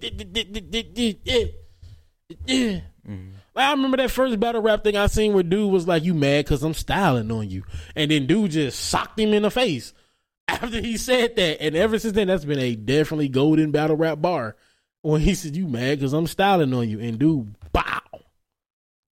[2.29, 3.29] Mm-hmm.
[3.55, 6.13] Like I remember that first battle rap thing I seen where dude was like, "You
[6.13, 7.63] mad because I'm styling on you,"
[7.95, 9.93] and then dude just socked him in the face
[10.47, 11.61] after he said that.
[11.61, 14.55] And ever since then, that's been a definitely golden battle rap bar.
[15.01, 18.01] When he said, "You mad because I'm styling on you," and dude, bow,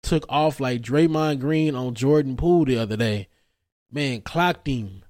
[0.03, 3.29] took off like Draymond Green on Jordan Poole the other day.
[3.91, 5.04] Man, clocked him.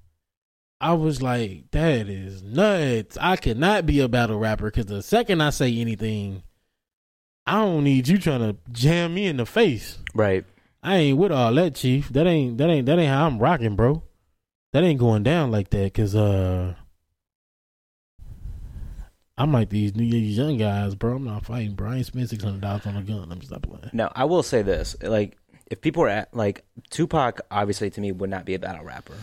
[0.81, 3.17] I was like, that is nuts.
[3.19, 6.43] I cannot be a battle rapper because the second I say anything,
[7.47, 9.99] I don't need you trying to jam me in the face.
[10.13, 10.45] Right.
[10.83, 12.09] I ain't with all that, chief.
[12.09, 14.03] That ain't that ain't that ain't how I'm rocking, bro.
[14.73, 16.75] That ain't going down like that, cause uh,
[19.37, 21.15] I'm like these new these young guys, bro.
[21.15, 21.89] I'm not fighting, bro.
[21.89, 23.31] I ain't spend six hundred dollars on a gun.
[23.31, 23.89] I'm stop playing.
[23.93, 25.37] Now I will say this: like,
[25.71, 29.15] if people are at like Tupac, obviously to me would not be a battle rapper.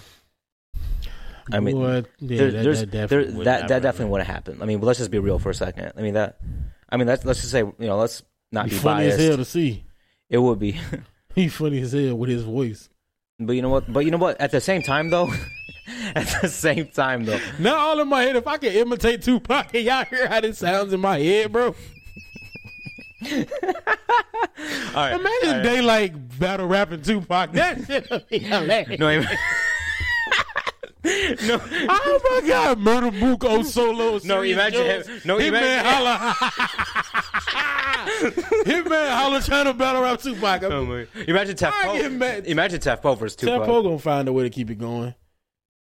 [1.50, 4.62] I mean, Boy, yeah, there, that, that there, definitely would that that definitely wouldn't happen.
[4.62, 5.92] I mean, let's just be real for a second.
[5.96, 6.38] I mean that.
[6.88, 9.36] I mean, let's let's just say you know, let's not He be funny as hell
[9.36, 9.84] to see.
[10.28, 10.78] It would be,
[11.34, 12.88] He funny as hell with his voice.
[13.38, 13.90] but you know what?
[13.90, 14.40] But you know what?
[14.40, 15.32] At the same time, though,
[16.14, 18.36] at the same time, though, Not all in my head.
[18.36, 21.66] If I can imitate Tupac, can y'all hear how this sounds in my head, bro?
[23.24, 23.34] all
[24.94, 25.12] right.
[25.12, 25.84] Imagine right.
[25.84, 27.52] like battle rapping Tupac.
[27.52, 28.98] That shit would be hilarious.
[29.00, 29.28] No, I mean-
[31.46, 34.20] no, Oh my God, Murda Mook O Solo.
[34.24, 35.06] No, imagine Jones.
[35.08, 36.34] him- no, Hitman imagine- Holla.
[38.64, 40.62] Hitman Holla trying to battle rap Tupac.
[40.64, 42.40] Oh my- Imagine Tef Poe.
[42.44, 43.62] Imagine Tef Poe versus Tupac.
[43.62, 45.14] Tef Poe gonna find a way to keep it going.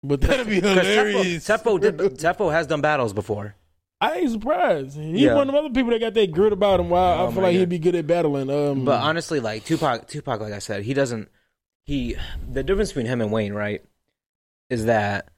[0.03, 1.47] But that'd be hilarious.
[1.49, 3.55] Tef Poe, did, Tef Poe has done battles before.
[4.01, 4.99] I ain't surprised.
[4.99, 5.35] He's Yeah.
[5.35, 6.91] one of them other people that got that grit about him.
[6.91, 7.59] While Oh I feel like God.
[7.61, 8.51] he'd be good at battling.
[8.51, 11.29] Um, But honestly, like Tupac, Tupac, like I said, he doesn't.
[11.85, 12.17] He
[12.51, 13.83] the difference between him and Wayne, right,
[14.71, 15.29] is that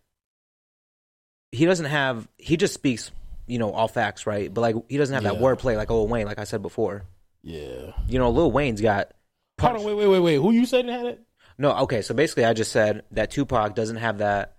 [1.53, 2.29] he doesn't have.
[2.37, 3.11] He just speaks,
[3.47, 4.53] you know, all facts, right?
[4.53, 5.41] But like he doesn't have that Yeah.
[5.41, 7.05] wordplay like Lil Wayne, like I said before.
[7.43, 7.93] yeah.
[8.09, 9.13] You know, Lil Wayne's got.
[9.61, 10.35] Hold on, wait, wait, wait, wait.
[10.37, 11.21] Who you said had it?
[11.57, 12.03] No, okay.
[12.03, 14.57] So basically, I just said that Tupac doesn't have that.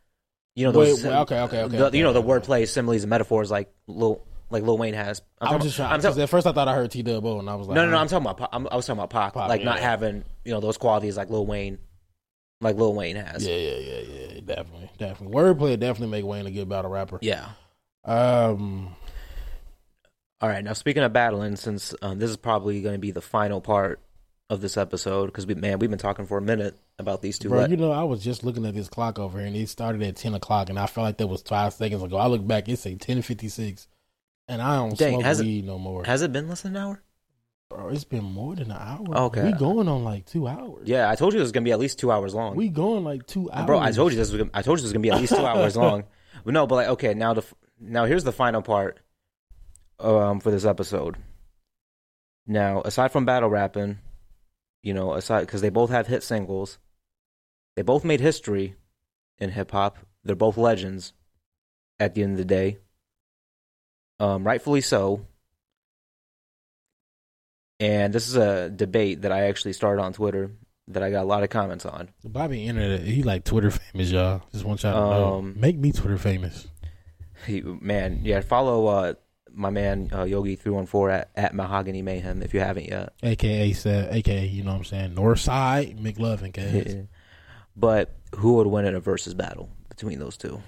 [0.55, 1.03] You know, Wait, those.
[1.05, 2.27] wait, okay, okay, okay, the- okay, you know, the okay.
[2.27, 5.21] wordplay, similes, and metaphors like Lil, like Lil Wayne has.
[5.39, 5.93] I'm I was talking just about- trying.
[5.93, 7.75] I'm Because talking- at first I thought I heard T Double, and I was like,
[7.75, 7.97] No, no, no.
[7.97, 8.37] I'm talking about.
[8.39, 9.83] Pac- I'm, I was talking about Pac, Pac, like not yeah.
[9.83, 11.77] having you know those qualities like Lil Wayne,
[12.61, 13.45] like Lil Wayne has.
[13.47, 14.39] Yeah, yeah, yeah, yeah.
[14.45, 15.35] Definitely, definitely.
[15.37, 17.19] Wordplay definitely make Wayne a good battle rapper.
[17.21, 17.49] Yeah.
[18.05, 18.95] Um,
[20.41, 20.63] All right.
[20.63, 23.99] Now speaking of battling, since um, this is probably going to be the final part
[24.49, 27.49] of this episode, because we man, we've been talking for a minute about these two.
[27.49, 30.01] bro, you know, I was just looking at this clock over here, and it started
[30.03, 32.17] at ten o'clock, and I felt like that was five seconds ago.
[32.17, 33.87] I look back, it say ten fifty six,
[34.47, 36.03] and I don't Dang, smoke has it- weed no more.
[36.05, 37.03] has it been less than an hour?
[37.69, 39.17] Bro, it's been more than an hour.
[39.25, 39.43] Okay.
[39.43, 40.87] we going on like two hours.
[40.87, 42.55] Yeah, I told you it was going to be at least two hours long.
[42.55, 44.39] we going like two hours, Bro, I told you this was.
[44.39, 46.03] Gonna, I told you this was going to be at least two hours long.
[46.43, 48.99] But no, but like okay, now the f- now here's the final part
[49.99, 51.17] um for this episode.
[52.47, 53.99] Now, aside from battle rapping,
[54.81, 56.79] you know, aside because they both have hit singles,
[57.75, 58.75] they both made history
[59.37, 59.97] in hip hop.
[60.23, 61.13] They're both legends.
[62.01, 62.77] At the end of the day,
[64.21, 65.25] um, rightfully so.
[67.79, 70.51] And this is a debate that I actually started on Twitter
[70.89, 72.09] that I got a lot of comments on.
[72.23, 74.41] Bobby Internet, he like Twitter famous, y'all.
[74.51, 75.33] Just want y'all to know.
[75.35, 76.67] Um, Make me Twitter famous.
[77.45, 79.13] He, man, yeah, follow uh,
[79.53, 83.13] my man uh, Yogi three one four at at Mahogany Mayhem if you haven't yet.
[83.23, 85.15] AKA, Seth, AKA, you know what I'm saying?
[85.15, 87.07] Northside, McLovin, cuz.
[87.77, 90.61] but who would win in a versus battle between those two?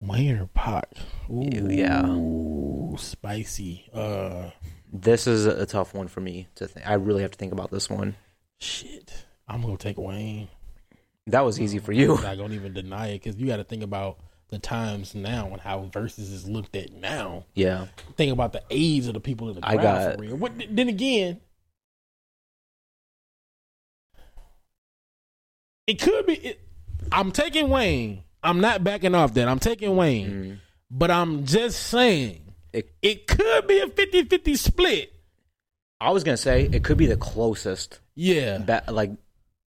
[0.00, 0.88] Wayne or Pac?
[1.30, 2.06] Ooh, Yeah.
[2.06, 2.56] Ooh
[2.98, 3.88] spicy.
[3.92, 4.50] Uh,
[4.92, 6.86] This is a, tough one for me to think.
[6.86, 8.16] I really have to think about this one.
[8.60, 9.24] shit.
[9.48, 10.48] I'm gonna take Wayne.
[11.28, 12.16] That was easy for you.
[12.24, 14.18] I don't even deny it because you got to think about
[14.48, 17.44] the times now and how versus is looked at now.
[17.54, 17.86] Yeah,
[18.16, 19.78] Think about the age of the people in the crowd.
[19.78, 20.36] I got- for real.
[20.36, 21.40] What, then again,
[25.86, 26.34] it could be.
[26.34, 26.60] It,
[27.12, 28.22] I'm taking Wayne.
[28.42, 29.48] I'm not backing off that.
[29.48, 30.30] I'm taking Wayne.
[30.30, 30.58] Mm.
[30.90, 32.45] But I'm just saying
[32.76, 35.12] It- it could be a 50-50 split.
[36.00, 38.58] I was gonna say it could be the closest, Yeah.
[38.58, 39.12] ba- like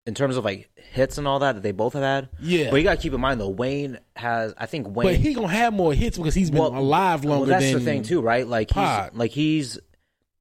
[0.06, 2.28] in terms of like hits and all that that they both have had.
[2.40, 2.70] Yeah.
[2.70, 5.48] But you gotta keep in mind though, Wayne has I think Wayne But he gonna
[5.48, 8.46] have more hits because he's been alive longer well, that's than the thing too, right?
[8.46, 9.78] Like he's like he's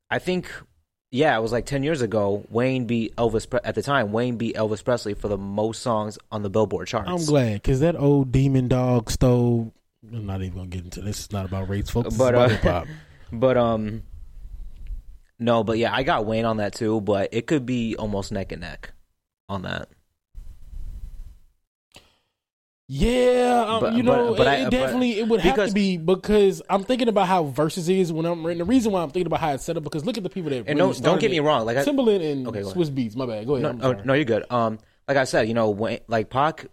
[0.09, 0.49] I think
[1.09, 4.35] yeah, it was like 10 years ago Wayne beat Elvis Pre- at the time Wayne
[4.35, 7.09] beat Elvis Presley for the most songs on the Billboard charts.
[7.09, 9.73] I'm glad because that old demon dog stole.
[10.13, 11.19] I'm not even gonna get into this.
[11.25, 12.15] It's not about race, folks.
[12.15, 12.87] But, uh, hip hop.
[13.31, 14.03] But um
[15.39, 18.51] no, but yeah, I got Wayne on that too, but it could be almost neck
[18.53, 18.91] and neck
[19.49, 19.89] on that.
[22.89, 25.71] Yeah, um, But- you know, but- but it, I- it definitely it would have because-
[25.71, 28.59] to be because I'm thinking about how verses is when I'm writing.
[28.59, 30.49] The reason why I'm thinking about how it's set up because look at the people
[30.51, 32.61] that And really no, don't get me wrong, like I, Timbaland and Okay.
[32.61, 33.15] Swizz Beatz.
[33.17, 33.45] My bad.
[33.45, 33.77] Go ahead.
[33.77, 34.45] no, oh, no, you're good.
[34.49, 36.67] Um, like I said, you know, Wayne, like Pac,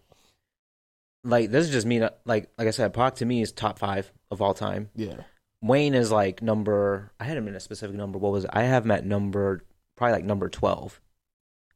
[1.25, 2.01] like this is just me.
[2.25, 4.91] Like like I said, Pac to me is top five of all time.
[4.95, 5.23] Yeah,
[5.63, 7.11] Wayne is like number.
[7.19, 8.19] I had him in a specific number.
[8.19, 8.51] What was it?
[8.53, 9.65] I have him at number
[9.97, 11.01] probably like number twelve.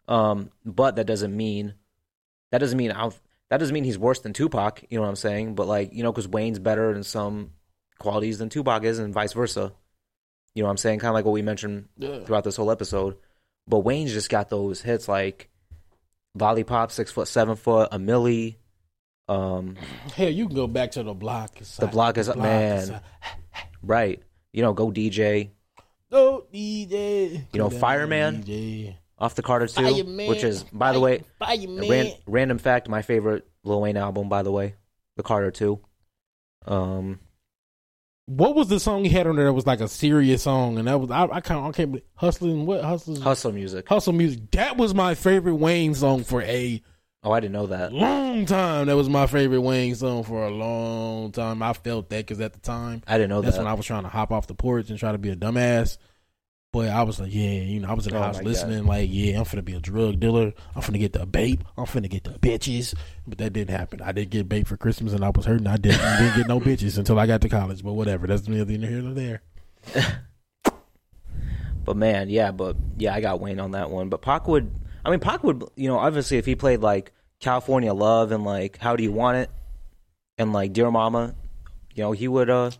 [0.06, 1.74] Um, but that doesn't mean
[2.50, 3.14] that doesn't mean I'll,
[3.50, 4.84] that doesn't mean he's worse than Tupac.
[4.88, 5.54] You know what I'm saying?
[5.54, 7.52] But like you know, because Wayne's better in some
[7.98, 9.72] qualities than Tupac is, and vice versa.
[10.54, 10.98] You know what I'm saying?
[11.00, 12.24] Kind of like what we mentioned yeah.
[12.24, 13.16] throughout this whole episode.
[13.66, 15.50] But Wayne's just got those hits like
[16.34, 18.56] Lollipop, Six Foot, Seven Foot, a Milli.
[19.28, 19.76] Um,
[20.14, 21.54] Hell, you can go back to the block.
[21.78, 23.00] the block is man,
[23.82, 24.22] right?
[24.52, 25.50] You know, go DJ
[26.10, 27.32] Oh, DJ.
[27.52, 28.42] You know, Go down, Fireman?
[28.42, 28.94] DJ.
[29.18, 33.82] off the Carter Fireman, which is by the way, ran, random fact, my favorite Lil
[33.82, 34.28] Wayne album.
[34.30, 34.76] By the way,
[35.16, 35.80] the Carter two.
[36.66, 37.18] Um,
[38.26, 40.78] What was the song he had on there that was like a serious song?
[40.78, 42.64] And that was I, I can't I can't believe hustling.
[42.64, 43.86] What hustling hustle music.
[43.88, 44.50] Hustle music.
[44.52, 46.82] That was my favorite Wayne song for a
[47.28, 47.92] Oh, I didn't know that.
[47.92, 48.86] long time.
[48.86, 51.62] That was my favorite Wayne song for a long time.
[51.62, 53.64] I felt that because at the time, I didn't know that's that.
[53.64, 55.98] when I was trying to hop off the porch and try to be a dumbass.
[56.72, 58.86] But I was like, yeah, you know, I was in the Oh house my listening,
[58.86, 60.54] like, yeah, I'm finna be a drug dealer.
[60.74, 61.60] I'm finna get the babe.
[61.76, 62.94] I'm finna get the bitches.
[63.26, 64.00] But that didn't happen.
[64.00, 65.66] I didn't get babe for Christmas and I was hurting.
[65.66, 67.82] I didn't, didn't get no bitches until I got to college.
[67.82, 68.26] But whatever.
[68.26, 69.42] That's neither here nor there.
[71.84, 74.10] But man, yeah, but yeah, I got Wayne on that one.
[74.10, 74.70] But Pac would,
[75.06, 78.78] I mean, Pac would, you know, obviously if he played like California Love and like
[78.78, 79.50] How Do You Want It
[80.36, 81.34] and like Dear Mama,
[81.94, 82.70] you know, he would, uh,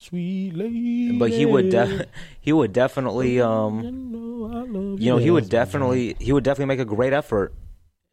[0.00, 1.16] Sweet lady.
[1.18, 2.06] but he would, def-
[2.40, 7.12] he would definitely, um, you know, he would definitely, he would definitely make a great
[7.12, 7.54] effort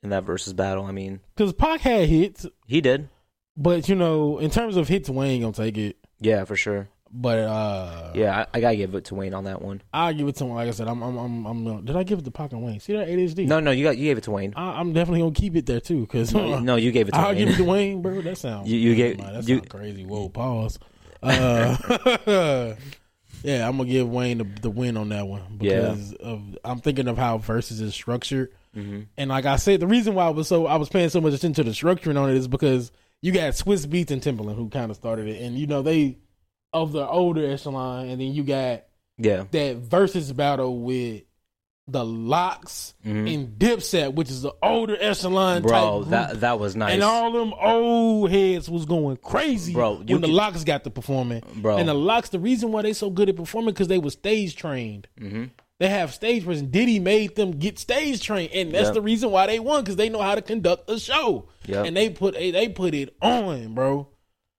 [0.03, 0.85] in that versus battle.
[0.85, 3.09] I mean, Because Pac had hits, he did,
[3.57, 5.97] but, you know, in terms of hits, Wayne gonna take it.
[6.19, 6.87] yeah, for sure.
[7.13, 9.81] But, uh, Yeah, I, I gotta give it to Wayne on that one.
[9.93, 10.51] I'll give it to him.
[10.51, 12.79] Like I said, I'm, I'm, I'm, I'm did I give it to Pac and Wayne?
[12.79, 13.47] See that ADHD?
[13.47, 14.53] No, no, you got, you gave it to Wayne.
[14.55, 16.01] I, I'm definitely gonna keep it there too.
[16.01, 17.37] Because No, you gave it to I'll Wayne.
[17.37, 18.21] give it to Wayne, bro.
[18.21, 20.05] That sounds You- you gave- that you- sounds crazy.
[20.05, 20.79] Whoa, pause.
[21.23, 21.75] Uh,
[23.43, 25.81] yeah, I'm gonna give Wayne the, the win on that one Yeah.
[25.81, 29.07] because of I'm thinking of how versus is structured, Mhm.
[29.17, 31.33] and like I said, the reason why I was so I was paying so much
[31.33, 34.69] attention to the structuring on it is because you got Swizz Beatz and Timbaland who
[34.69, 36.17] kind of started it, and you know they
[36.73, 38.83] of the older echelon, and then you got
[39.17, 39.45] Yeah.
[39.51, 41.23] that versus battle with
[41.87, 43.33] the LOX Mhm.
[43.33, 46.93] and Dipset, which is the older echelon Bro, that that was nice.
[46.93, 51.41] And all them old heads was going crazy, Bro, When the LOX got to performing,
[51.57, 51.77] Bro.
[51.79, 54.55] and the LOX, the reason why they so good at performing because they were stage
[54.55, 55.07] trained.
[55.19, 55.45] hmm
[55.79, 56.69] They have stage person.
[56.69, 58.93] Diddy made them get stage trained, and that's Yep.
[58.93, 61.47] the reason why they won because they know how to conduct a show.
[61.65, 61.87] Yep.
[61.87, 64.07] And they put they put it on, bro.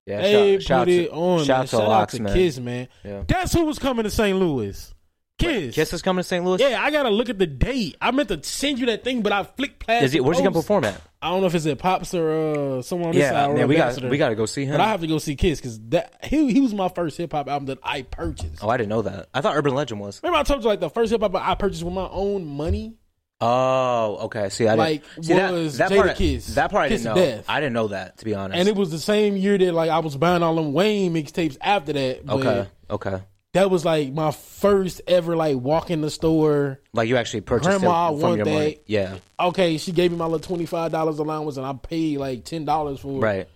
[0.07, 1.45] Yeah, they shout, shout put it to, on.
[1.45, 1.67] shout man.
[1.67, 2.35] Shout out to man.
[2.35, 2.89] Kiss, man.
[3.05, 3.23] Yeah.
[3.27, 4.37] That's who was coming to St.
[4.39, 4.93] Louis.
[5.39, 5.75] Kiss.
[5.75, 6.45] Kiss is coming to St.
[6.45, 6.61] Louis.
[6.61, 7.97] Yeah, I gotta look at the date.
[8.01, 10.05] I meant to send you that thing, but I flicked past.
[10.05, 11.01] Is the Where's he gonna perform at?
[11.21, 13.51] I don't know if it's at Pops or uh, somewhere on this side.
[13.51, 14.73] Yeah, man, we got we got to go see him.
[14.73, 17.33] But I have to go see Kiss because that he he was my first hip
[17.33, 18.63] hop album that I purchased.
[18.63, 19.29] oh, I didn't know that.
[19.33, 20.21] I thought Urban Legend was.
[20.23, 22.97] Remember I told you like the first hip hop I purchased with my own money.
[23.45, 24.49] Oh, okay.
[24.51, 24.79] See, I didn't.
[24.79, 26.17] Like, see, that, was that Jada part.
[26.17, 26.55] Kiss.
[26.55, 27.23] That part I Kiss didn't know.
[27.23, 27.45] Death.
[27.49, 28.59] I didn't know that to be honest.
[28.59, 31.57] And it was the same year that like I was buying all them Wayne mixtapes
[31.61, 32.25] after that.
[32.25, 32.69] But okay.
[32.89, 33.23] Okay.
[33.55, 36.81] That was like my first ever like walk in the store.
[36.95, 38.53] Like you actually purchased Grandma it from want your that.
[38.55, 38.79] money.
[38.87, 39.17] Yeah.
[39.39, 42.65] Okay, she gave me my little twenty five dollars allowance and I paid like ten
[42.65, 43.21] dollars for it.
[43.21, 43.49] Right.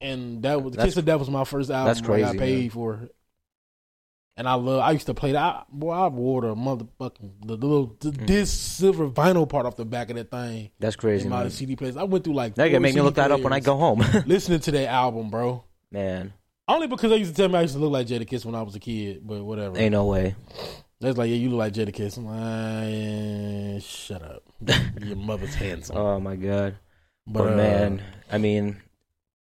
[0.00, 1.86] And that was That's- Kiss of Death was my first album.
[1.94, 2.70] that's like, I crazy, paid man.
[2.70, 3.08] for.
[4.38, 4.80] And I love.
[4.80, 5.66] I used to play that.
[5.72, 8.26] Boy, I wore the motherfucking the, little the, Mm.
[8.26, 10.70] this silver vinyl part off the back of that thing.
[10.78, 11.50] That's crazy, in my man.
[11.50, 11.96] CD players.
[11.96, 12.54] I went through like.
[12.54, 15.30] Four gonna make me look that up when I go home, Listening to that album,
[15.30, 15.64] bro.
[15.90, 16.32] man.
[16.68, 18.62] Only because they used to tell me I used to look like Jadakiss when I
[18.62, 19.78] was a kid, but whatever.
[19.78, 20.34] Ain't no way.
[21.00, 22.16] That's like, yeah, you look like Jadakiss.
[22.18, 22.26] I'm
[23.76, 24.42] like, shut up.
[25.00, 25.96] Your mother's handsome.
[25.96, 26.76] Oh my god.
[27.26, 28.02] but But, uh, man,
[28.32, 28.82] I mean,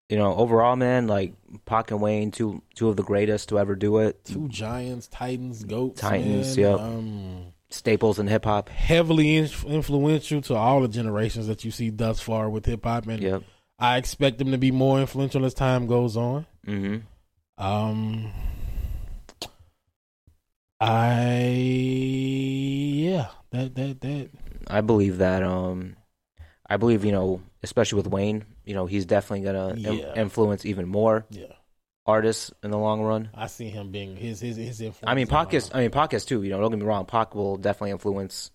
[0.10, 1.34] you know, overall, man, like
[1.66, 4.24] Pac and Wayne, two two of the greatest to ever do it.
[4.26, 6.00] two giants, titans, goats.
[6.02, 6.66] Titans, man.
[6.72, 6.80] yep.
[6.80, 8.70] Um, staples in hip hop.
[8.70, 13.08] heavily inf- influential to all the generations that you see thus far with hip hop,
[13.08, 13.44] and Yep.
[13.80, 16.46] I expect them to be more influential as time goes on.
[16.64, 16.98] hmm
[17.58, 18.32] Um,
[20.80, 21.42] I
[22.96, 24.30] yeah, that that that
[24.68, 25.42] I believe that.
[25.44, 25.96] Um,
[26.68, 30.88] I believe you know, especially with Wayne, you know, he's definitely gonna im- influence even
[30.88, 31.46] more yeah.
[32.06, 33.30] artists in the long run.
[33.34, 35.04] I see him being his his his influence.
[35.12, 35.70] I mean, on my- Pac is.
[35.74, 36.42] I mean, is too.
[36.44, 37.06] You know, don't get me wrong.
[37.06, 38.52] Pac will definitely influence.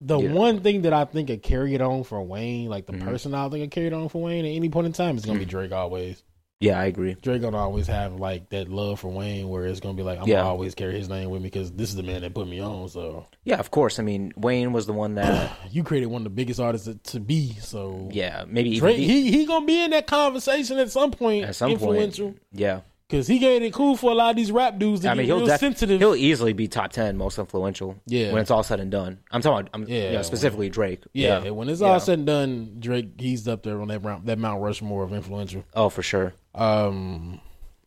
[0.00, 0.32] The Yeah.
[0.32, 3.04] one thing that I think could carry it on for Wayne, like the Mhm.
[3.04, 5.24] person I think could carry it on for Wayne at any point in time, is
[5.24, 6.22] gonna be Drake always.
[6.60, 7.14] Yeah, I agree.
[7.20, 10.26] Drake gonna always have like that love for Wayne, where it's gonna be like I'm
[10.28, 10.36] Yeah.
[10.36, 12.60] gonna always carry his name with me because this is the man that put me
[12.60, 12.88] on.
[12.88, 13.98] So Yeah, of course.
[13.98, 15.50] I mean, Wayne was the one that.
[15.70, 17.52] you created one of the biggest artists to, be.
[17.60, 21.10] So yeah, maybe even Drake, the- he he gonna be in that conversation at some
[21.10, 21.44] point.
[21.44, 22.42] at some point influential point.
[22.52, 25.02] Yeah, because he gave it cool for a lot of these rap dudes.
[25.02, 26.00] That I mean, he'll def- sensitive.
[26.00, 27.96] he'll easily be top ten most influential.
[28.06, 28.32] Yeah.
[28.32, 29.18] when it's all said and done.
[29.30, 29.68] I'm talking.
[29.74, 31.02] I'm, Yeah, yeah, you know, specifically Drake.
[31.12, 31.50] yeah, yeah.
[31.50, 31.88] when it's Yeah.
[31.88, 35.12] all said and done, Drake he's up there on that Mount, that Mount Rushmore of
[35.12, 35.64] influential.
[35.74, 36.32] Oh, for sure.
[36.54, 37.40] Um,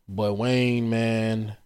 [0.08, 1.56] but Wayne, man,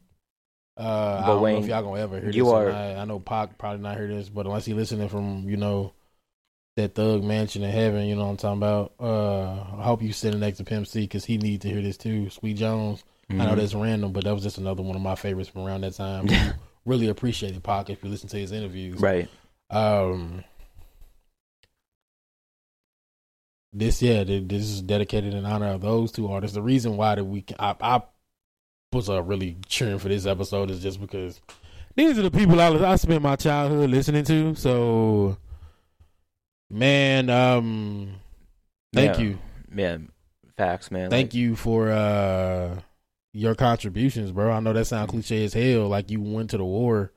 [0.77, 2.53] uh, I don't know if y'all gonna ever hear you this.
[2.53, 2.97] are- not.
[2.97, 5.93] I know Pac probably not hear this, but unless he listening from you know
[6.77, 8.93] that Thug Mansion in heaven, you know what I'm talking about.
[8.99, 11.97] Uh, I hope you sitting next to Pimp C because he need to hear this
[11.99, 12.31] too.
[12.31, 13.05] Sweet Jones.
[13.31, 13.57] I know Mhm.
[13.57, 16.29] that's random, but that was just another one of my favorites from around that time.
[16.85, 18.99] Really appreciated Pac if you listen to his interviews.
[19.01, 19.29] Right.
[19.71, 20.43] Um,
[23.73, 26.55] this yeah, this is dedicated in honor of those two artists.
[26.55, 28.03] The reason why that we I, I
[28.93, 31.41] was uh, really cheering for this episode is just because
[31.97, 34.55] these are the people I I spent my childhood listening to.
[34.55, 35.37] So,
[36.71, 38.15] man, um,
[38.93, 39.25] thank Yeah.
[39.25, 39.39] you,
[39.69, 40.09] man
[40.57, 41.09] facts, man.
[41.11, 42.79] thank you for uh
[43.33, 44.53] your contributions, bro.
[44.53, 47.11] I know that sounds cliche as hell, like you went to the war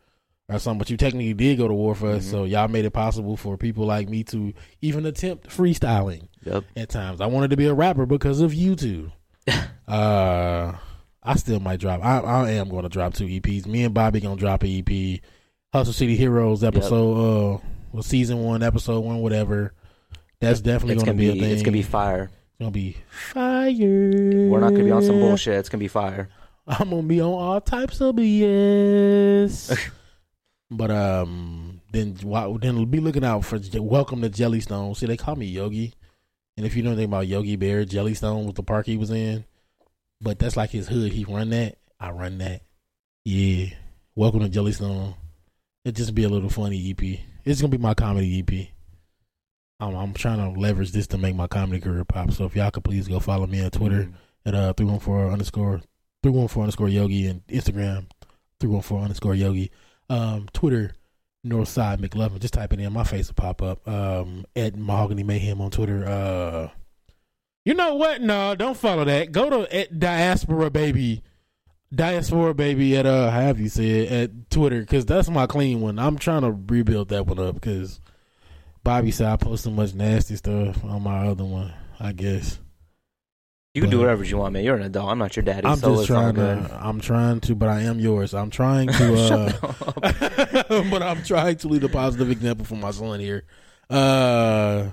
[0.50, 2.26] or something, but you technically did go to war for us.
[2.26, 2.32] Mhm.
[2.32, 6.64] So y'all made it possible for people like me to even attempt freestyling Yep.
[6.76, 7.20] at times.
[7.22, 9.12] I wanted to be a rapper because of you two.
[9.88, 10.74] uh,
[11.24, 12.04] I still might drop.
[12.04, 13.66] I, I am going to drop two EPs.
[13.66, 15.22] Me and Bobby gonna drop an EP.
[15.74, 17.58] Hustle City Heroes episode, uh,
[17.92, 19.74] well, season one, episode one, whatever.
[20.40, 21.32] That's definitely gonna to be.
[21.32, 21.52] be, a thing.
[21.52, 22.24] It's gonna be fire.
[22.26, 23.72] It's gonna be fire.
[23.72, 25.56] We're not gonna be on some bullshit.
[25.56, 26.30] It's gonna be fire.
[26.68, 29.78] I'm gonna be on all types of BS.
[30.72, 34.96] but um, then wa- then be looking out for Welcome to Jellystone.
[34.96, 35.94] See, they call me Yogi,
[36.58, 39.46] and if you know anything about Yogi Bear, Jellystone was the park he was in.
[40.22, 41.12] But that's like his hood.
[41.12, 41.78] He run that.
[42.00, 42.62] I run that.
[43.26, 43.68] Yeah.
[44.16, 45.16] Welcome to Jellystone.
[45.84, 47.20] It just be a little funny EP.
[47.44, 48.70] It's gonna be my comedy EP.
[49.80, 52.32] I'm, I'm trying to leverage this to make my comedy career pop.
[52.32, 54.10] So if y'all could please go follow me on Twitter
[54.46, 55.82] at uh three one four underscore
[56.24, 58.08] three one four underscore yogi and Instagram
[58.60, 59.72] three one four underscore yogi.
[60.10, 60.94] Um Twitter
[61.46, 62.40] Northside McLovin.
[62.40, 63.88] Just type it in, my face will pop up.
[63.88, 66.08] Um at Mahogany Mayhem on Twitter.
[66.08, 66.70] Uh
[67.64, 68.22] you know what?
[68.22, 69.32] No, don't follow that.
[69.32, 71.24] Go to at Diaspora Baby.
[71.94, 75.98] Diaspora Baby at uh have you said at Twitter because that's my clean one.
[75.98, 78.00] I'm trying to rebuild that one up because
[78.84, 81.74] Bobby said I post so much nasty stuff on my other one.
[82.00, 82.60] I guess.
[83.76, 84.64] You can do whatever you want, man.
[84.64, 85.10] You're an adult.
[85.10, 85.68] I'm not your daddy.
[85.68, 86.70] I'm so just it's all trying good.
[86.70, 86.80] to.
[86.82, 88.34] I'm trying to, but I am yours.
[88.34, 89.56] I'm trying to.
[90.06, 93.44] Uh, but I'm trying to lead a positive example for my son here.
[93.90, 94.90] Uh,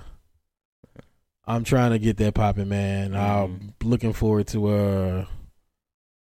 [1.45, 3.15] I'm trying to get that popping, man.
[3.15, 5.25] I'm looking forward to uh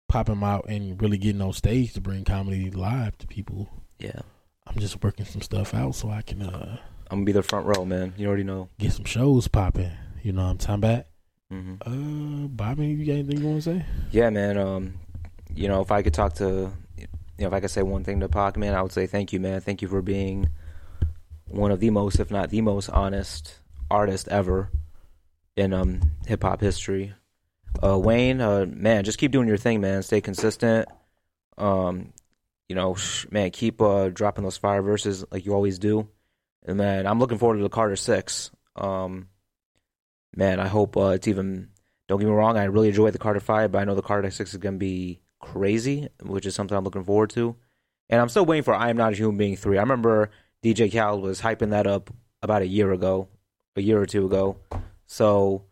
[0.07, 3.69] popping out and really getting on stage to bring comedy live to people.
[3.99, 4.21] yeah,
[4.67, 6.77] I'm just working some stuff out so I can uh
[7.09, 8.13] I'm gonna be the front row, man.
[8.17, 8.69] You already know.
[8.79, 9.91] get some shows popping.
[10.23, 11.05] You know what I'm talking about?
[11.53, 13.85] Hmm Uh, Bobby, you got anything you want to say?
[14.11, 14.57] Yeah, man.
[14.57, 14.95] Um,
[15.53, 17.07] you know, if I could talk to, you
[17.37, 19.39] know, if I could say one thing to Pac, man, I would say thank you,
[19.39, 19.61] man.
[19.61, 20.49] Thank you for being
[21.45, 23.59] one of the most, if not the most, honest
[23.91, 24.71] artist ever
[25.55, 27.13] in um hip hop history.
[27.83, 30.01] Uh, Wayne, uh, man, just keep doing your thing, man.
[30.01, 30.87] Stay consistent.
[31.57, 32.13] Um,
[32.67, 32.95] you know,
[33.29, 36.07] man, keep uh dropping those fire verses like you always do.
[36.65, 38.49] And man, I'm looking forward to the Carter Six.
[38.75, 39.27] Um,
[40.35, 41.69] man, I hope uh, it's even.
[42.09, 44.29] Don't get me wrong, I really enjoyed the Carter Five, but I know the Carter
[44.29, 47.55] Six is gonna be crazy, which is something I'm looking forward to.
[48.09, 49.77] And I'm still waiting for I Am Not a Human Being three.
[49.77, 50.29] I remember
[50.63, 52.09] DJ Khaled was hyping that up
[52.41, 53.29] about a year ago,
[53.75, 54.57] a year or two ago.
[55.05, 55.63] So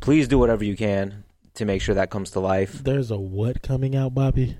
[0.00, 2.84] please do whatever you can to make sure that comes to life.
[2.84, 4.56] There's a what coming out, Bobby?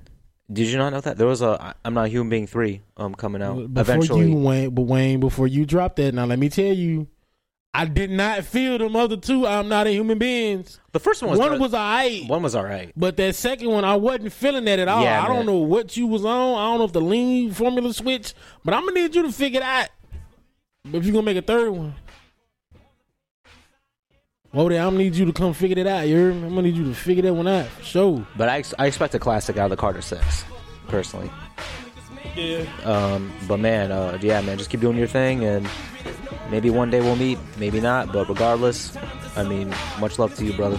[0.52, 3.14] Did you not know that there was a I'm Not a Human Being three um
[3.14, 4.28] coming out Before eventually?
[4.30, 7.06] you Wayne, but Wayne, before you drop that, now let me tell you,
[7.72, 9.46] I did not feel them other two.
[9.46, 10.80] I'm not a human beings.
[10.92, 11.60] The first one was One good.
[11.60, 12.92] was alright, one was all right.
[12.96, 15.02] but that second one I wasn't feeling that at all.
[15.04, 16.58] Yeah, I don't know what you was on.
[16.58, 18.34] I don't know if the lean formula switch,
[18.64, 19.88] but I'm gonna need you to figure it out.
[20.84, 21.94] But if you gonna make a third one,
[24.52, 26.08] Wody, I'm gonna need you to come figure that out.
[26.08, 26.30] You?
[26.32, 28.26] I'm gonna need you to figure that one out for sure.
[28.36, 30.44] But I, I expect a classic out of the Carter Six,
[30.88, 31.30] personally.
[32.36, 32.64] Yeah.
[32.84, 35.68] Um, but man, uh, yeah, man, just keep doing your thing, and
[36.50, 38.12] maybe one day we'll meet, maybe not.
[38.12, 38.96] But regardless,
[39.36, 40.78] I mean, much love to you, brother.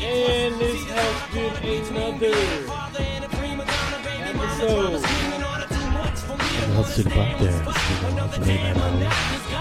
[0.00, 2.34] And this has been another
[4.24, 5.02] episode.
[6.76, 7.64] Let's sit about there.
[8.44, 9.47] Late night hour.